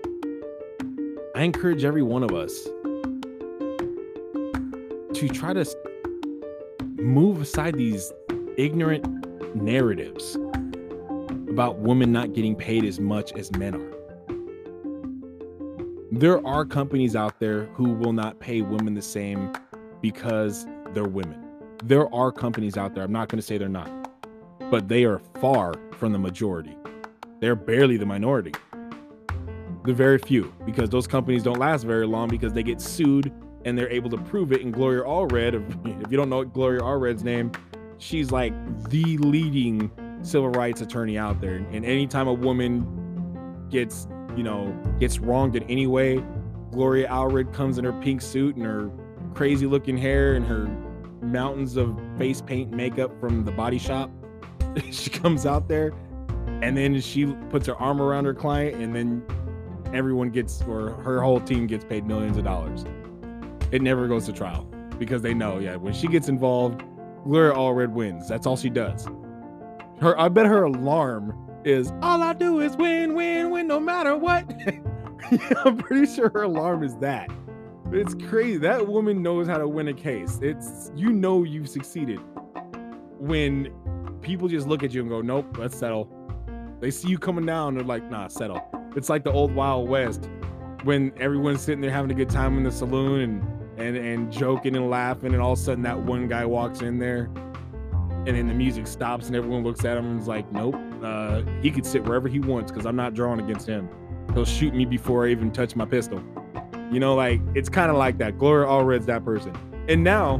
I 1.36 1.42
encourage 1.42 1.84
every 1.84 2.04
one 2.04 2.22
of 2.22 2.32
us 2.32 2.66
to 5.16 5.28
try 5.34 5.54
to 5.54 5.66
move 6.98 7.42
aside 7.42 7.74
these 7.74 8.14
ignorant 8.56 9.56
narratives 9.56 10.36
about 11.50 11.80
women 11.80 12.12
not 12.12 12.34
getting 12.34 12.56
paid 12.56 12.86
as 12.86 13.00
much 13.00 13.34
as 13.34 13.52
men 13.54 13.74
are. 13.74 13.96
There 16.12 16.46
are 16.46 16.66
companies 16.66 17.16
out 17.16 17.40
there 17.40 17.66
who 17.74 17.94
will 17.94 18.14
not 18.14 18.40
pay 18.40 18.62
women 18.62 18.94
the 18.94 19.02
same 19.02 19.52
because 20.02 20.66
they're 20.94 21.04
women. 21.08 21.44
There 21.84 22.14
are 22.14 22.32
companies 22.32 22.78
out 22.78 22.94
there, 22.94 23.04
I'm 23.04 23.12
not 23.12 23.30
going 23.30 23.40
to 23.40 23.46
say 23.46 23.58
they're 23.58 23.70
not, 23.70 24.12
but 24.70 24.88
they 24.88 25.06
are 25.06 25.20
far 25.40 25.74
from 25.98 26.12
the 26.12 26.20
majority. 26.20 26.78
They're 27.40 27.56
barely 27.56 27.98
the 27.98 28.06
minority. 28.06 28.54
The 29.86 29.94
very 29.94 30.18
few, 30.18 30.54
because 30.66 30.90
those 30.90 31.08
companies 31.08 31.44
don't 31.44 31.58
last 31.58 31.86
very 31.86 32.06
long 32.06 32.28
because 32.28 32.52
they 32.52 32.64
get 32.64 32.82
sued 32.82 33.32
and 33.66 33.78
they're 33.78 33.90
able 33.90 34.10
to 34.10 34.18
prove 34.18 34.52
it. 34.52 34.62
And 34.62 34.74
Gloria 34.74 35.04
Allred, 35.04 35.54
if 36.04 36.12
you 36.12 36.18
don't 36.18 36.30
know 36.30 36.44
Gloria 36.44 36.82
Allred's 36.82 37.24
name, 37.24 37.52
she's 37.98 38.32
like 38.32 38.54
the 38.90 39.18
leading 39.18 39.90
civil 40.22 40.50
rights 40.50 40.82
attorney 40.82 41.18
out 41.18 41.40
there. 41.40 41.56
And 41.56 41.86
anytime 41.86 42.28
a 42.28 42.34
woman 42.34 43.68
gets, 43.70 44.08
you 44.36 44.44
know, 44.44 44.78
gets 45.00 45.20
wronged 45.20 45.56
in 45.56 45.64
any 45.64 45.88
way, 45.88 46.24
Gloria 46.72 47.08
Allred 47.08 47.54
comes 47.54 47.78
in 47.78 47.86
her 47.86 47.94
pink 47.94 48.22
suit 48.22 48.56
and 48.56 48.66
her 48.66 48.92
crazy 49.40 49.66
looking 49.66 49.96
hair 49.96 50.36
and 50.36 50.46
her 50.46 50.66
mountains 51.22 51.78
of 51.78 51.98
face 52.18 52.42
paint 52.42 52.68
and 52.68 52.76
makeup 52.76 53.10
from 53.22 53.46
the 53.46 53.52
body 53.54 53.78
shop. 53.78 54.12
she 54.92 55.10
comes 55.10 55.46
out 55.46 55.70
there 55.70 55.94
and 56.62 56.76
then 56.76 57.00
she 57.00 57.26
puts 57.50 57.66
her 57.66 57.76
arm 57.78 58.02
around 58.02 58.26
her 58.26 58.34
client 58.34 58.76
and 58.82 58.94
then 58.94 59.24
everyone 59.94 60.30
gets 60.30 60.62
or 60.64 60.90
her 61.04 61.22
whole 61.22 61.40
team 61.40 61.68
gets 61.68 61.86
paid 61.86 62.06
millions 62.06 62.36
of 62.36 62.44
dollars. 62.44 62.84
It 63.72 63.82
never 63.82 64.10
goes 64.10 64.26
to 64.26 64.34
trial 64.34 64.64
because 64.98 65.22
they 65.22 65.34
know, 65.34 65.60
yeah, 65.60 65.78
when 65.78 65.94
she 65.94 66.08
gets 66.08 66.28
involved, 66.28 66.84
Gloria 67.24 67.54
Allred 67.54 67.94
wins. 67.94 68.28
That's 68.28 68.46
all 68.46 68.58
she 68.58 68.70
does. 68.70 69.08
Her, 70.02 70.20
I 70.20 70.28
bet 70.28 70.48
her 70.48 70.64
alarm 70.64 71.34
is 71.64 71.94
all 72.02 72.22
I 72.22 72.34
do 72.34 72.60
is 72.60 72.76
win, 72.76 73.14
win, 73.14 73.52
win, 73.52 73.68
no 73.68 73.80
matter 73.80 74.18
what. 74.18 74.52
I'm 75.64 75.78
pretty 75.78 76.14
sure 76.14 76.30
her 76.34 76.44
alarm 76.44 76.84
is 76.84 76.98
that. 76.98 77.30
It's 77.92 78.14
crazy. 78.28 78.58
That 78.58 78.88
woman 78.88 79.24
knows 79.24 79.48
how 79.48 79.58
to 79.58 79.68
win 79.68 79.88
a 79.88 79.94
case. 79.94 80.40
It's 80.42 80.92
you 80.96 81.12
know 81.12 81.44
you've 81.44 81.70
succeeded 81.70 82.20
when 83.20 83.74
people 84.22 84.48
just 84.48 84.68
look 84.68 84.84
at 84.84 84.94
you 84.94 85.02
and 85.02 85.10
go, 85.10 85.22
"Nope, 85.22 85.58
let's 85.58 85.76
settle." 85.76 86.08
They 86.80 86.92
see 86.92 87.10
you 87.10 87.18
coming 87.18 87.46
down, 87.46 87.76
they're 87.76 87.84
like, 87.84 88.10
"Nah, 88.10 88.28
settle." 88.28 88.62
It's 88.96 89.10
like 89.10 89.24
the 89.24 89.32
old 89.32 89.54
Wild 89.54 89.90
West 89.90 90.30
when 90.84 91.12
everyone's 91.20 91.62
sitting 91.62 91.82
there 91.82 91.92
having 91.92 92.12
a 92.12 92.14
good 92.14 92.30
time 92.30 92.58
in 92.58 92.64
the 92.64 92.72
saloon 92.72 93.22
and 93.22 93.80
and 93.80 93.98
and 93.98 94.32
joking 94.32 94.76
and 94.76 94.90
laughing, 94.90 95.34
and 95.34 95.42
all 95.42 95.54
of 95.54 95.60
a 95.60 95.62
sudden 95.62 95.84
that 95.84 96.00
one 96.00 96.28
guy 96.28 96.46
walks 96.46 96.82
in 96.82 97.00
there 97.00 97.30
and 98.28 98.38
then 98.38 98.48
the 98.48 98.54
music 98.54 98.86
stops 98.86 99.28
and 99.28 99.36
everyone 99.36 99.64
looks 99.64 99.86
at 99.86 99.98
him 99.98 100.06
and 100.06 100.20
is 100.22 100.28
like, 100.28 100.52
nope, 100.52 100.76
uh, 101.02 101.42
he 101.62 101.72
could 101.72 101.86
sit 101.86 102.04
wherever 102.04 102.28
he 102.28 102.40
wants 102.40 102.72
because 102.72 102.86
I'm 102.86 102.96
not 102.96 103.14
drawing 103.14 103.40
against 103.40 103.66
him. 103.66 103.90
He'll 104.34 104.46
shoot 104.46 104.76
me 104.76 104.86
before 104.86 105.26
I 105.26 105.32
even 105.32 105.52
touch 105.52 105.76
my 105.76 105.86
pistol. 105.86 106.22
You 106.92 107.00
know, 107.00 107.16
like 107.16 107.42
it's 107.56 107.70
kind 107.70 107.92
of 107.92 107.98
like 107.98 108.18
that. 108.20 108.38
Gloria 108.38 108.68
Allred's 108.68 109.06
that 109.06 109.24
person. 109.24 109.54
And 109.88 110.04
now, 110.04 110.38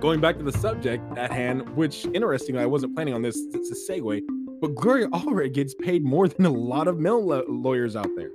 going 0.00 0.20
back 0.20 0.36
to 0.38 0.44
the 0.44 0.52
subject 0.52 1.02
at 1.18 1.32
hand, 1.32 1.68
which 1.76 2.06
interestingly, 2.06 2.62
I 2.62 2.66
wasn't 2.66 2.94
planning 2.94 3.14
on 3.14 3.22
this. 3.22 3.36
It's 3.52 3.70
a 3.70 3.92
segue, 3.92 4.20
but 4.60 4.74
Gloria 4.74 5.08
Allred 5.08 5.52
gets 5.54 5.74
paid 5.74 6.04
more 6.04 6.28
than 6.28 6.46
a 6.46 6.50
lot 6.50 6.88
of 6.88 6.98
male 6.98 7.24
lawyers 7.48 7.96
out 7.96 8.10
there. 8.16 8.30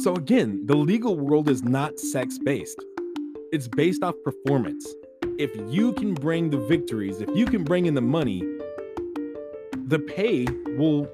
So 0.00 0.14
again, 0.14 0.66
the 0.66 0.76
legal 0.76 1.16
world 1.16 1.48
is 1.48 1.62
not 1.62 1.98
sex 1.98 2.38
based. 2.38 2.82
It's 3.52 3.68
based 3.68 4.02
off 4.02 4.14
performance 4.24 4.86
if 5.38 5.50
you 5.72 5.92
can 5.94 6.14
bring 6.14 6.50
the 6.50 6.58
victories, 6.58 7.20
if 7.20 7.28
you 7.34 7.46
can 7.46 7.64
bring 7.64 7.86
in 7.86 7.94
the 7.94 8.00
money, 8.00 8.42
the 9.86 9.98
pay 9.98 10.46
will 10.76 11.08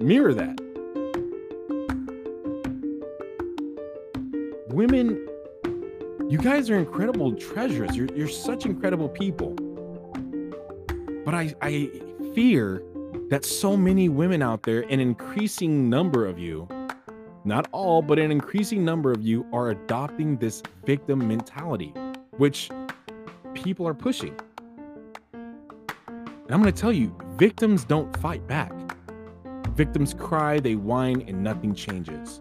mirror 0.00 0.32
that. 0.32 0.58
Women, 4.74 5.24
you 6.28 6.36
guys 6.36 6.68
are 6.68 6.76
incredible 6.76 7.32
treasures. 7.36 7.94
You're, 7.94 8.08
you're 8.16 8.26
such 8.26 8.66
incredible 8.66 9.08
people. 9.08 9.50
But 11.24 11.32
I, 11.32 11.54
I 11.62 11.92
fear 12.34 12.82
that 13.30 13.44
so 13.44 13.76
many 13.76 14.08
women 14.08 14.42
out 14.42 14.64
there, 14.64 14.80
an 14.90 14.98
increasing 14.98 15.88
number 15.88 16.26
of 16.26 16.40
you, 16.40 16.66
not 17.44 17.68
all, 17.70 18.02
but 18.02 18.18
an 18.18 18.32
increasing 18.32 18.84
number 18.84 19.12
of 19.12 19.22
you 19.22 19.46
are 19.52 19.70
adopting 19.70 20.38
this 20.38 20.60
victim 20.84 21.28
mentality, 21.28 21.94
which 22.38 22.68
people 23.52 23.86
are 23.86 23.94
pushing. 23.94 24.34
And 25.32 26.50
I'm 26.50 26.60
going 26.60 26.74
to 26.74 26.80
tell 26.80 26.92
you, 26.92 27.16
victims 27.36 27.84
don't 27.84 28.14
fight 28.16 28.44
back. 28.48 28.72
Victims 29.76 30.14
cry, 30.14 30.58
they 30.58 30.74
whine, 30.74 31.22
and 31.28 31.44
nothing 31.44 31.76
changes. 31.76 32.40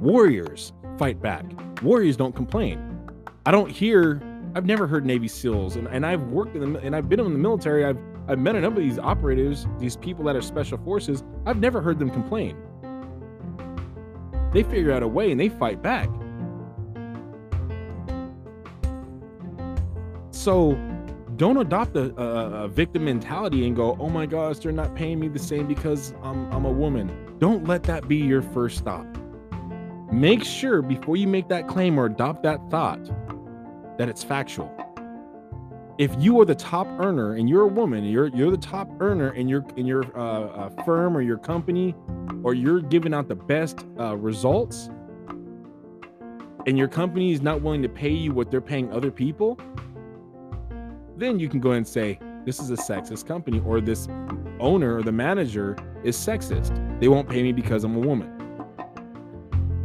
Warriors 0.00 0.72
fight 0.98 1.20
back. 1.20 1.44
Warriors 1.82 2.16
don't 2.16 2.34
complain. 2.34 3.08
I 3.46 3.50
don't 3.50 3.70
hear, 3.70 4.22
I've 4.54 4.66
never 4.66 4.86
heard 4.86 5.04
Navy 5.04 5.28
SEALs, 5.28 5.76
and, 5.76 5.88
and 5.88 6.06
I've 6.06 6.22
worked 6.22 6.56
in 6.56 6.72
the, 6.72 6.78
and 6.80 6.94
I've 6.94 7.08
been 7.08 7.20
in 7.20 7.32
the 7.32 7.38
military. 7.38 7.84
I've 7.84 7.98
I've 8.28 8.38
met 8.38 8.54
a 8.54 8.60
number 8.60 8.80
of 8.80 8.86
these 8.86 8.98
operators, 8.98 9.66
these 9.78 9.96
people 9.96 10.24
that 10.24 10.36
are 10.36 10.42
special 10.42 10.78
forces. 10.78 11.24
I've 11.44 11.58
never 11.58 11.80
heard 11.80 11.98
them 11.98 12.08
complain. 12.08 12.56
They 14.52 14.62
figure 14.62 14.92
out 14.92 15.02
a 15.02 15.08
way 15.08 15.32
and 15.32 15.40
they 15.40 15.48
fight 15.48 15.82
back. 15.82 16.08
So 20.30 20.78
don't 21.36 21.56
adopt 21.56 21.96
a, 21.96 22.14
a, 22.20 22.64
a, 22.64 22.68
victim 22.68 23.04
mentality 23.04 23.66
and 23.66 23.74
go, 23.74 23.96
oh 23.98 24.08
my 24.08 24.26
gosh, 24.26 24.58
they're 24.58 24.72
not 24.72 24.94
paying 24.94 25.18
me 25.18 25.28
the 25.28 25.38
same 25.38 25.66
because 25.66 26.14
I'm, 26.22 26.50
I'm 26.52 26.64
a 26.64 26.70
woman. 26.70 27.36
Don't 27.38 27.66
let 27.66 27.82
that 27.84 28.06
be 28.06 28.16
your 28.16 28.42
first 28.42 28.78
stop. 28.78 29.06
Make 30.12 30.44
sure 30.44 30.82
before 30.82 31.16
you 31.16 31.26
make 31.26 31.48
that 31.48 31.66
claim 31.66 31.98
or 31.98 32.04
adopt 32.04 32.42
that 32.42 32.60
thought 32.70 33.00
that 33.96 34.10
it's 34.10 34.22
factual. 34.22 34.70
If 35.96 36.14
you 36.18 36.38
are 36.40 36.44
the 36.44 36.54
top 36.54 36.86
earner 36.98 37.36
and 37.36 37.48
you're 37.48 37.62
a 37.62 37.68
woman, 37.68 38.04
you're 38.04 38.28
you're 38.28 38.50
the 38.50 38.58
top 38.58 38.90
earner 39.00 39.32
in 39.32 39.48
your 39.48 39.64
in 39.76 39.86
your 39.86 40.04
uh, 40.14 40.20
uh, 40.20 40.84
firm 40.84 41.16
or 41.16 41.22
your 41.22 41.38
company, 41.38 41.94
or 42.42 42.52
you're 42.52 42.80
giving 42.80 43.14
out 43.14 43.26
the 43.26 43.34
best 43.34 43.86
uh, 43.98 44.14
results, 44.14 44.90
and 46.66 46.76
your 46.76 46.88
company 46.88 47.32
is 47.32 47.40
not 47.40 47.62
willing 47.62 47.80
to 47.80 47.88
pay 47.88 48.10
you 48.10 48.32
what 48.32 48.50
they're 48.50 48.60
paying 48.60 48.92
other 48.92 49.10
people, 49.10 49.58
then 51.16 51.38
you 51.40 51.48
can 51.48 51.58
go 51.60 51.70
and 51.72 51.88
say, 51.88 52.18
this 52.44 52.60
is 52.60 52.70
a 52.70 52.76
sexist 52.76 53.26
company, 53.26 53.62
or 53.64 53.80
this 53.80 54.08
owner 54.60 54.96
or 54.96 55.02
the 55.02 55.12
manager 55.12 55.74
is 56.04 56.18
sexist. 56.18 57.00
They 57.00 57.08
won't 57.08 57.30
pay 57.30 57.42
me 57.42 57.52
because 57.52 57.84
I'm 57.84 57.96
a 57.96 58.00
woman. 58.00 58.41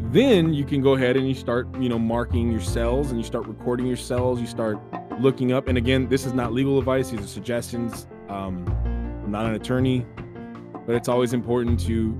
Then 0.10 0.53
you 0.53 0.64
can 0.64 0.82
go 0.82 0.95
ahead 0.95 1.18
and 1.18 1.28
you 1.28 1.36
start, 1.36 1.68
you 1.82 1.89
know, 1.89 1.99
marking 1.99 2.49
your 2.49 2.62
cells 2.62 3.12
and 3.12 3.20
you 3.20 3.26
start 3.26 3.45
recording 3.45 3.86
your 3.86 3.97
cells. 3.97 4.39
You 4.39 4.47
start 4.47 4.80
looking 5.20 5.51
up. 5.51 5.68
And 5.68 5.78
again, 5.78 6.08
this 6.08 6.26
is 6.26 6.34
not 6.34 6.53
legal 6.53 6.80
advice, 6.80 7.10
these 7.10 7.20
are 7.20 7.28
suggestions. 7.28 8.08
Um, 8.30 8.66
I'm 9.26 9.32
not 9.32 9.45
an 9.45 9.55
attorney, 9.55 10.05
but 10.86 10.95
it's 10.95 11.10
always 11.10 11.34
important 11.34 11.80
to 11.88 12.14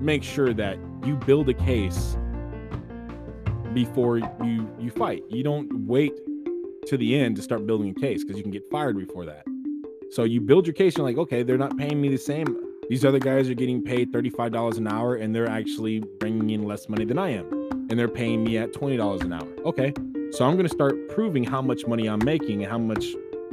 make 0.00 0.22
sure 0.22 0.54
that 0.54 0.78
you 1.04 1.16
build 1.16 1.48
a 1.50 1.54
case 1.54 2.16
before 3.74 4.18
you 4.18 4.74
you 4.78 4.90
fight. 4.90 5.22
You 5.28 5.42
don't 5.42 5.86
wait 5.86 6.14
to 6.86 6.96
the 6.96 7.18
end 7.18 7.36
to 7.36 7.42
start 7.42 7.66
building 7.66 7.90
a 7.90 8.00
case 8.00 8.22
because 8.22 8.38
you 8.38 8.42
can 8.42 8.52
get 8.52 8.62
fired 8.70 8.96
before 8.96 9.26
that. 9.26 9.44
So 10.10 10.24
you 10.24 10.40
build 10.40 10.66
your 10.66 10.74
case. 10.74 10.96
You're 10.96 11.06
like, 11.06 11.18
okay, 11.18 11.42
they're 11.42 11.58
not 11.58 11.76
paying 11.76 12.00
me 12.00 12.08
the 12.08 12.16
same. 12.16 12.65
These 12.88 13.04
other 13.04 13.18
guys 13.18 13.50
are 13.50 13.54
getting 13.54 13.82
paid 13.82 14.12
$35 14.12 14.78
an 14.78 14.86
hour 14.86 15.16
and 15.16 15.34
they're 15.34 15.48
actually 15.48 15.98
bringing 16.20 16.50
in 16.50 16.62
less 16.62 16.88
money 16.88 17.04
than 17.04 17.18
I 17.18 17.30
am. 17.30 17.50
And 17.90 17.98
they're 17.98 18.06
paying 18.06 18.44
me 18.44 18.58
at 18.58 18.72
$20 18.72 19.22
an 19.22 19.32
hour. 19.32 19.48
Okay. 19.64 19.92
So 20.30 20.44
I'm 20.44 20.54
going 20.54 20.68
to 20.68 20.74
start 20.74 21.08
proving 21.08 21.42
how 21.42 21.60
much 21.60 21.86
money 21.86 22.08
I'm 22.08 22.24
making 22.24 22.62
and 22.62 22.70
how 22.70 22.78
much 22.78 23.06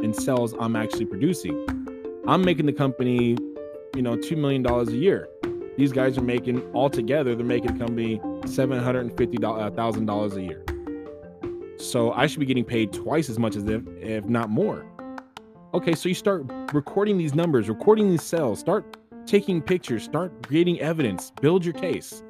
in 0.04 0.14
sales 0.14 0.54
I'm 0.60 0.76
actually 0.76 1.06
producing. 1.06 1.66
I'm 2.28 2.44
making 2.44 2.68
the 2.68 2.74
company, 2.74 3.38
you 3.96 4.04
know, 4.04 4.16
$2 4.18 4.38
million 4.38 4.66
a 4.68 4.84
year. 4.92 5.28
These 5.78 5.92
guys 5.92 6.16
are 6.20 6.24
making 6.24 6.62
altogether, 6.76 7.36
they're 7.36 7.44
making 7.44 7.74
the 7.74 7.80
company 7.80 8.20
$750,000 8.20 10.10
uh, 10.10 10.36
a 10.36 10.42
year. 10.42 10.64
So 11.78 12.12
I 12.12 12.28
should 12.28 12.40
be 12.40 12.46
getting 12.46 12.66
paid 12.66 12.94
twice 12.94 13.30
as 13.30 13.40
much 13.40 13.56
as 13.56 13.66
if, 13.66 13.82
if 14.00 14.26
not 14.26 14.52
more. 14.52 14.86
Okay, 15.74 15.96
so 15.96 16.08
you 16.08 16.14
start 16.14 16.46
recording 16.72 17.18
these 17.18 17.34
numbers, 17.34 17.68
recording 17.68 18.12
these 18.12 18.22
sales, 18.22 18.60
start 18.60 18.86
taking 19.26 19.62
pictures, 19.62 20.04
start 20.04 20.48
creating 20.48 20.80
evidence, 20.80 21.32
build 21.42 21.66
your 21.66 21.74
case. 21.74 22.24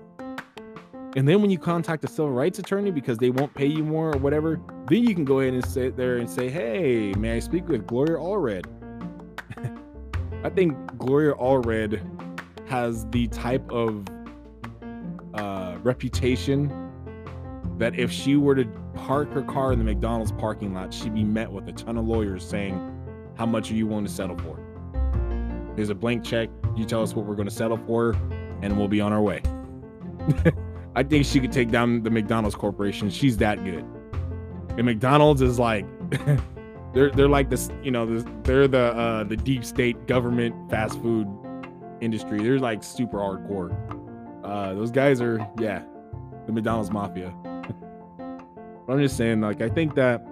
And 1.15 1.27
then 1.27 1.41
when 1.41 1.51
you 1.51 1.59
contact 1.59 2.03
a 2.03 2.07
civil 2.07 2.31
rights 2.31 2.57
attorney 2.57 2.89
because 2.89 3.19
they 3.19 3.29
won't 3.29 3.53
pay 3.53 3.67
you 3.67 3.83
more 3.83 4.15
or 4.15 4.17
whatever, 4.17 4.59
then 4.87 5.03
you 5.03 5.13
can 5.13 5.25
go 5.25 5.41
ahead 5.41 5.53
and 5.53 5.65
sit 5.65 5.95
there 5.95 6.17
and 6.17 6.29
say, 6.29 6.49
Hey, 6.49 7.13
may 7.13 7.33
I 7.33 7.39
speak 7.39 7.67
with 7.67 7.85
Gloria 7.85 8.17
Allred? 8.17 8.65
I 10.43 10.49
think 10.49 10.75
Gloria 10.97 11.35
Allred 11.35 12.01
has 12.67 13.05
the 13.11 13.27
type 13.27 13.69
of 13.71 14.07
uh, 15.35 15.77
reputation 15.83 16.71
that 17.77 17.97
if 17.97 18.11
she 18.11 18.35
were 18.35 18.55
to 18.55 18.65
park 18.95 19.31
her 19.33 19.43
car 19.43 19.71
in 19.71 19.79
the 19.79 19.85
McDonald's 19.85 20.31
parking 20.31 20.73
lot, 20.73 20.93
she'd 20.93 21.13
be 21.13 21.23
met 21.23 21.51
with 21.51 21.67
a 21.67 21.73
ton 21.73 21.97
of 21.97 22.05
lawyers 22.05 22.47
saying, 22.47 22.73
How 23.35 23.45
much 23.45 23.69
are 23.71 23.75
you 23.75 23.85
willing 23.85 24.05
to 24.05 24.11
settle 24.11 24.37
for? 24.37 24.59
There's 25.75 25.89
a 25.89 25.95
blank 25.95 26.23
check. 26.23 26.49
You 26.75 26.85
tell 26.85 27.01
us 27.01 27.13
what 27.13 27.25
we're 27.25 27.35
going 27.35 27.47
to 27.47 27.53
settle 27.53 27.77
for, 27.77 28.15
and 28.61 28.77
we'll 28.77 28.87
be 28.87 29.01
on 29.01 29.13
our 29.13 29.21
way. 29.21 29.41
I 30.95 31.03
think 31.03 31.25
she 31.25 31.39
could 31.39 31.51
take 31.51 31.71
down 31.71 32.03
the 32.03 32.09
McDonald's 32.09 32.55
corporation. 32.55 33.09
She's 33.09 33.37
that 33.37 33.63
good. 33.63 33.85
And 34.77 34.85
McDonald's 34.85 35.41
is 35.41 35.59
like, 35.59 35.85
they're 36.93 37.11
they're 37.11 37.27
like 37.27 37.49
this, 37.49 37.69
you 37.83 37.91
know, 37.91 38.19
they're 38.43 38.67
the 38.67 38.95
uh, 38.95 39.23
the 39.23 39.37
deep 39.37 39.65
state 39.65 40.07
government 40.07 40.69
fast 40.69 40.99
food 41.01 41.27
industry. 42.01 42.41
They're 42.41 42.59
like 42.59 42.83
super 42.83 43.17
hardcore. 43.17 43.75
Uh, 44.43 44.73
those 44.73 44.91
guys 44.91 45.21
are, 45.21 45.47
yeah, 45.59 45.83
the 46.45 46.51
McDonald's 46.51 46.91
mafia. 46.91 47.33
but 47.43 48.93
I'm 48.93 48.99
just 48.99 49.17
saying, 49.17 49.41
like, 49.41 49.61
I 49.61 49.69
think 49.69 49.95
that 49.95 50.25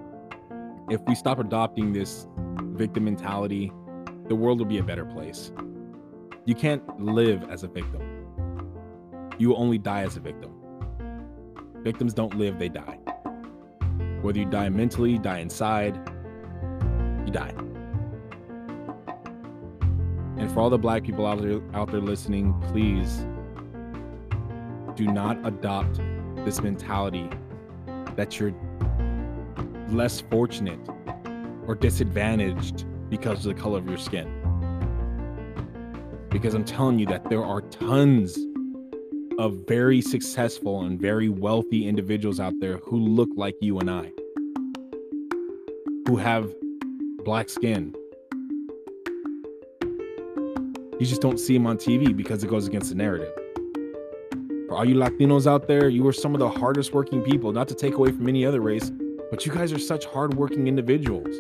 if 0.89 1.01
we 1.07 1.15
stop 1.15 1.39
adopting 1.39 1.93
this 1.93 2.27
victim 2.73 3.05
mentality, 3.05 3.71
the 4.27 4.35
world 4.35 4.59
will 4.59 4.65
be 4.65 4.79
a 4.79 4.83
better 4.83 5.05
place. 5.05 5.51
You 6.45 6.55
can't 6.55 6.99
live 6.99 7.49
as 7.51 7.63
a 7.63 7.67
victim. 7.67 8.01
You 9.37 9.55
only 9.55 9.77
die 9.77 10.01
as 10.01 10.17
a 10.17 10.19
victim. 10.19 10.51
Victims 11.83 12.15
don't 12.15 12.35
live, 12.35 12.57
they 12.57 12.69
die. 12.69 12.97
Whether 14.21 14.39
you 14.39 14.45
die 14.45 14.69
mentally, 14.69 15.19
die 15.19 15.39
inside, 15.39 15.95
you 17.25 17.31
die. 17.31 17.53
And 20.37 20.51
for 20.51 20.61
all 20.61 20.71
the 20.71 20.79
black 20.79 21.03
people 21.03 21.27
out 21.27 21.41
there 21.41 21.61
out 21.75 21.91
there 21.91 22.01
listening, 22.01 22.59
please 22.71 23.25
do 24.95 25.05
not 25.05 25.37
adopt 25.45 25.99
this 26.43 26.61
mentality 26.61 27.29
that 28.15 28.39
you're 28.39 28.53
less 29.89 30.21
fortunate 30.21 30.79
or 31.67 31.75
disadvantaged 31.75 32.85
because 33.09 33.45
of 33.45 33.55
the 33.55 33.61
color 33.61 33.77
of 33.77 33.87
your 33.87 33.99
skin. 33.99 34.40
Because 36.31 36.53
I'm 36.53 36.63
telling 36.63 36.97
you 36.97 37.05
that 37.07 37.29
there 37.29 37.43
are 37.43 37.61
tons 37.61 38.39
of 39.37 39.67
very 39.67 40.01
successful 40.01 40.81
and 40.81 40.99
very 40.99 41.27
wealthy 41.27 41.85
individuals 41.87 42.39
out 42.39 42.53
there 42.61 42.77
who 42.77 42.97
look 42.97 43.29
like 43.35 43.55
you 43.59 43.79
and 43.79 43.91
I, 43.91 44.11
who 46.07 46.15
have 46.15 46.53
black 47.25 47.49
skin. 47.49 47.93
You 50.99 51.05
just 51.05 51.21
don't 51.21 51.37
see 51.37 51.53
them 51.53 51.67
on 51.67 51.77
TV 51.77 52.15
because 52.15 52.43
it 52.43 52.49
goes 52.49 52.65
against 52.65 52.89
the 52.89 52.95
narrative. 52.95 53.33
For 54.67 54.77
all 54.77 54.85
you 54.85 54.95
Latinos 54.95 55.47
out 55.47 55.67
there, 55.67 55.89
you 55.89 56.07
are 56.07 56.13
some 56.13 56.33
of 56.33 56.39
the 56.39 56.49
hardest 56.49 56.93
working 56.93 57.21
people, 57.23 57.51
not 57.51 57.67
to 57.67 57.75
take 57.75 57.95
away 57.95 58.11
from 58.11 58.29
any 58.29 58.45
other 58.45 58.61
race, 58.61 58.89
but 59.29 59.45
you 59.45 59.51
guys 59.51 59.73
are 59.73 59.79
such 59.79 60.05
hardworking 60.05 60.67
individuals. 60.67 61.35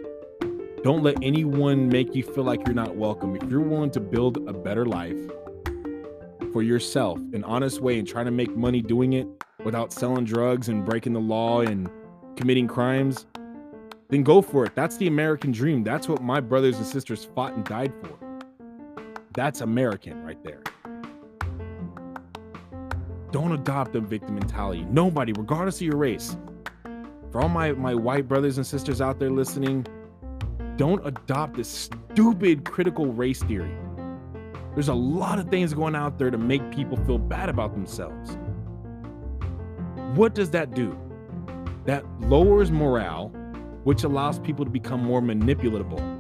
Don't 0.83 1.03
let 1.03 1.15
anyone 1.21 1.89
make 1.89 2.15
you 2.15 2.23
feel 2.23 2.43
like 2.43 2.65
you're 2.65 2.73
not 2.73 2.95
welcome. 2.95 3.35
If 3.35 3.43
you're 3.51 3.61
willing 3.61 3.91
to 3.91 3.99
build 3.99 4.37
a 4.49 4.53
better 4.53 4.83
life 4.83 5.15
for 6.51 6.63
yourself, 6.63 7.19
an 7.33 7.43
honest 7.43 7.81
way, 7.81 7.99
and 7.99 8.07
trying 8.07 8.25
to 8.25 8.31
make 8.31 8.57
money 8.57 8.81
doing 8.81 9.13
it 9.13 9.27
without 9.63 9.93
selling 9.93 10.25
drugs 10.25 10.69
and 10.69 10.83
breaking 10.83 11.13
the 11.13 11.19
law 11.19 11.61
and 11.61 11.87
committing 12.35 12.67
crimes, 12.67 13.27
then 14.09 14.23
go 14.23 14.41
for 14.41 14.65
it. 14.65 14.73
That's 14.73 14.97
the 14.97 15.05
American 15.05 15.51
dream. 15.51 15.83
That's 15.83 16.07
what 16.07 16.23
my 16.23 16.39
brothers 16.39 16.77
and 16.77 16.85
sisters 16.87 17.25
fought 17.35 17.53
and 17.53 17.63
died 17.63 17.93
for. 18.01 18.17
That's 19.35 19.61
American 19.61 20.23
right 20.23 20.43
there. 20.43 20.63
Don't 23.31 23.51
adopt 23.51 23.95
a 23.95 24.01
victim 24.01 24.33
mentality. 24.33 24.83
Nobody, 24.89 25.31
regardless 25.31 25.75
of 25.75 25.83
your 25.83 25.97
race. 25.97 26.35
For 27.31 27.39
all 27.39 27.49
my, 27.49 27.71
my 27.73 27.93
white 27.93 28.27
brothers 28.27 28.57
and 28.57 28.65
sisters 28.65 28.99
out 28.99 29.19
there 29.19 29.29
listening, 29.29 29.85
don't 30.77 31.05
adopt 31.05 31.55
this 31.55 31.67
stupid 31.67 32.65
critical 32.65 33.07
race 33.13 33.41
theory. 33.43 33.75
There's 34.73 34.87
a 34.87 34.93
lot 34.93 35.39
of 35.39 35.49
things 35.49 35.73
going 35.73 35.95
out 35.95 36.17
there 36.17 36.31
to 36.31 36.37
make 36.37 36.71
people 36.71 36.97
feel 37.05 37.17
bad 37.17 37.49
about 37.49 37.73
themselves. 37.73 38.37
What 40.15 40.33
does 40.33 40.49
that 40.51 40.73
do? 40.73 40.97
That 41.85 42.05
lowers 42.21 42.71
morale, 42.71 43.29
which 43.83 44.03
allows 44.03 44.39
people 44.39 44.65
to 44.65 44.71
become 44.71 45.03
more 45.03 45.21
manipulatable. 45.21 46.19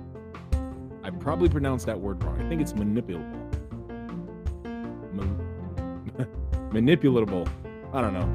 I 1.03 1.09
probably 1.11 1.49
pronounced 1.49 1.85
that 1.85 1.99
word 1.99 2.23
wrong. 2.23 2.41
I 2.41 2.49
think 2.49 2.61
it's 2.61 2.73
manipulatable 2.73 3.41
manipulatable. 6.71 7.49
I 7.93 8.01
don't 8.01 8.13
know. 8.13 8.25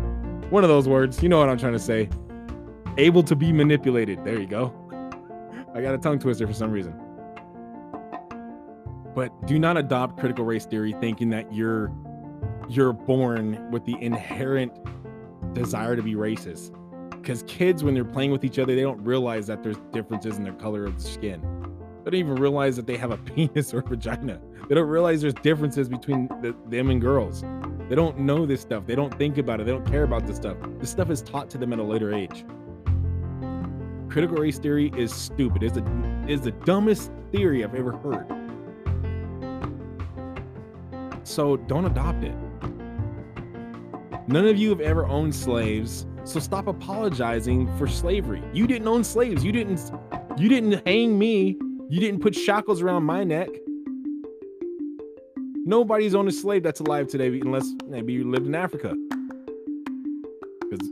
One 0.51 0.63
of 0.63 0.69
those 0.69 0.89
words. 0.89 1.23
You 1.23 1.29
know 1.29 1.39
what 1.39 1.49
I'm 1.49 1.59
trying 1.59 1.73
to 1.73 1.79
say. 1.79 2.09
Able 2.99 3.23
to 3.25 3.37
be 3.37 3.53
manipulated. 3.53 4.25
There 4.25 4.39
you 4.39 4.47
go. 4.47 4.73
I 5.77 5.83
got 5.83 5.95
a 5.95 5.99
tongue 5.99 6.19
twister 6.19 6.47
for 6.47 6.55
some 6.55 6.71
reason. 6.71 6.99
But 9.15 9.47
do 9.47 9.59
not 9.59 9.77
adopt 9.77 10.19
critical 10.19 10.47
race 10.47 10.65
theory 10.65 10.95
thinking 11.01 11.29
that 11.31 11.53
you're 11.53 11.93
you're 12.67 12.95
born 12.95 13.71
with 13.71 13.85
the 13.85 13.97
inherent 14.01 14.73
desire 15.53 15.95
to 15.95 16.03
be 16.03 16.15
racist. 16.15 16.75
Because 17.11 17.43
kids, 17.43 17.85
when 17.85 17.93
they're 17.93 18.07
playing 18.07 18.31
with 18.31 18.43
each 18.43 18.59
other, 18.59 18.75
they 18.75 18.81
don't 18.81 19.03
realize 19.05 19.47
that 19.49 19.63
there's 19.63 19.77
differences 19.93 20.39
in 20.39 20.45
their 20.45 20.55
color 20.55 20.87
of 20.87 20.97
the 20.97 21.09
skin. 21.09 21.43
They 22.05 22.11
don't 22.11 22.21
even 22.21 22.37
realize 22.37 22.77
that 22.77 22.87
they 22.87 22.97
have 22.97 23.11
a 23.11 23.19
penis 23.35 23.75
or 23.75 23.83
vagina. 23.83 24.41
They 24.69 24.75
don't 24.75 24.89
realize 24.89 25.21
there's 25.21 25.35
differences 25.35 25.91
between 25.91 26.29
the, 26.41 26.57
them 26.69 26.89
and 26.89 27.03
girls. 27.03 27.45
They 27.91 27.97
don't 27.97 28.21
know 28.21 28.47
this 28.47 28.63
stuff. 28.63 28.87
They 28.87 28.95
don't 28.95 29.17
think 29.19 29.37
about 29.37 29.61
it. 29.61 29.67
They 29.67 29.73
don't 29.73 29.87
care 29.87 30.05
about 30.05 30.27
this 30.27 30.37
stuff. 30.37 30.57
This 30.79 30.91
stuff 30.91 31.11
is 31.11 31.21
taught 31.21 31.51
to 31.51 31.59
them 31.59 31.75
at 31.75 31.79
a 31.79 31.85
later 31.85 32.15
age. 32.15 32.47
Critical 34.17 34.39
race 34.39 34.59
theory 34.59 34.91
is 34.97 35.13
stupid. 35.13 35.63
It's 35.63 35.75
the 35.75 35.85
is 36.27 36.41
the 36.41 36.53
dumbest 36.53 37.13
theory 37.33 37.63
I've 37.63 37.75
ever 37.75 37.93
heard. 37.99 38.27
So 41.23 41.59
don't 41.59 41.85
adopt 41.85 42.25
it. 42.25 42.35
None 44.27 44.47
of 44.47 44.57
you 44.57 44.71
have 44.71 44.81
ever 44.81 45.05
owned 45.05 45.35
slaves, 45.35 46.07
so 46.25 46.41
stop 46.41 46.67
apologizing 46.67 47.69
for 47.77 47.87
slavery. 47.87 48.43
You 48.55 48.67
didn't 48.67 48.89
own 48.89 49.05
slaves. 49.05 49.45
You 49.45 49.53
didn't 49.53 49.93
you 50.39 50.49
didn't 50.49 50.87
hang 50.87 51.19
me. 51.19 51.59
You 51.91 52.01
didn't 52.01 52.21
put 52.21 52.35
shackles 52.35 52.81
around 52.81 53.05
my 53.05 53.23
neck. 53.23 53.51
Nobody's 55.67 56.15
owned 56.15 56.31
a 56.31 56.33
slave 56.33 56.63
that's 56.63 56.81
alive 56.81 57.09
today 57.09 57.27
unless 57.27 57.71
maybe 57.87 58.15
you 58.15 58.31
lived 58.31 58.47
in 58.47 58.55
Africa. 58.55 58.95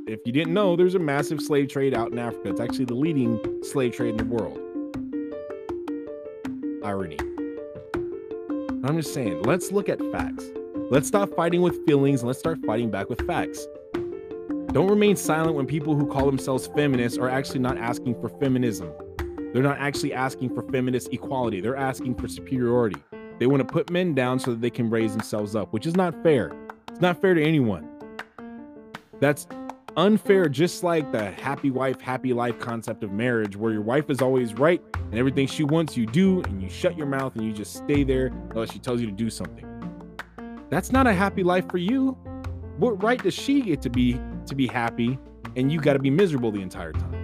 If 0.06 0.20
you 0.26 0.32
didn't 0.32 0.54
know, 0.54 0.76
there's 0.76 0.94
a 0.94 0.98
massive 0.98 1.40
slave 1.40 1.68
trade 1.68 1.94
out 1.94 2.12
in 2.12 2.18
Africa. 2.18 2.50
It's 2.50 2.60
actually 2.60 2.84
the 2.86 2.94
leading 2.94 3.40
slave 3.62 3.96
trade 3.96 4.10
in 4.10 4.16
the 4.16 4.24
world. 4.24 4.58
Irony. 6.84 7.18
I'm 8.84 8.96
just 8.96 9.14
saying, 9.14 9.42
let's 9.42 9.72
look 9.72 9.88
at 9.88 9.98
facts. 10.12 10.44
Let's 10.90 11.08
stop 11.08 11.34
fighting 11.34 11.62
with 11.62 11.84
feelings 11.86 12.20
and 12.20 12.28
let's 12.28 12.38
start 12.38 12.58
fighting 12.66 12.90
back 12.90 13.08
with 13.08 13.26
facts. 13.26 13.66
Don't 14.72 14.88
remain 14.88 15.16
silent 15.16 15.54
when 15.56 15.66
people 15.66 15.94
who 15.94 16.06
call 16.06 16.26
themselves 16.26 16.66
feminists 16.66 17.18
are 17.18 17.28
actually 17.28 17.60
not 17.60 17.78
asking 17.78 18.20
for 18.20 18.28
feminism. 18.28 18.92
They're 19.52 19.62
not 19.62 19.78
actually 19.78 20.12
asking 20.12 20.54
for 20.54 20.62
feminist 20.70 21.12
equality. 21.12 21.60
They're 21.60 21.76
asking 21.76 22.16
for 22.16 22.28
superiority. 22.28 23.00
They 23.38 23.46
want 23.46 23.66
to 23.66 23.72
put 23.72 23.88
men 23.90 24.14
down 24.14 24.38
so 24.38 24.50
that 24.50 24.60
they 24.60 24.70
can 24.70 24.90
raise 24.90 25.12
themselves 25.12 25.54
up, 25.56 25.72
which 25.72 25.86
is 25.86 25.96
not 25.96 26.22
fair. 26.22 26.52
It's 26.88 27.00
not 27.00 27.20
fair 27.20 27.34
to 27.34 27.42
anyone. 27.42 27.88
That's 29.20 29.46
unfair, 29.96 30.48
just 30.48 30.82
like 30.82 31.10
the 31.12 31.30
happy 31.30 31.70
wife, 31.70 32.00
happy 32.00 32.32
life 32.32 32.58
concept 32.58 33.02
of 33.04 33.12
marriage, 33.12 33.56
where 33.56 33.72
your 33.72 33.82
wife 33.82 34.10
is 34.10 34.20
always 34.20 34.54
right 34.54 34.82
and 34.94 35.14
everything 35.14 35.46
she 35.46 35.64
wants 35.64 35.96
you 35.96 36.06
do, 36.06 36.42
and 36.42 36.62
you 36.62 36.68
shut 36.68 36.96
your 36.96 37.06
mouth 37.06 37.34
and 37.36 37.44
you 37.44 37.52
just 37.52 37.74
stay 37.74 38.04
there 38.04 38.26
unless 38.50 38.72
she 38.72 38.78
tells 38.78 39.00
you 39.00 39.06
to 39.06 39.12
do 39.12 39.30
something. 39.30 39.66
That's 40.70 40.90
not 40.90 41.06
a 41.06 41.12
happy 41.12 41.42
life 41.42 41.68
for 41.70 41.78
you. 41.78 42.12
What 42.78 43.02
right 43.02 43.22
does 43.22 43.34
she 43.34 43.60
get 43.60 43.80
to 43.82 43.90
be 43.90 44.20
to 44.46 44.54
be 44.54 44.66
happy 44.66 45.18
and 45.56 45.70
you 45.70 45.80
got 45.80 45.92
to 45.92 45.98
be 46.00 46.10
miserable 46.10 46.50
the 46.50 46.60
entire 46.62 46.92
time? 46.92 47.20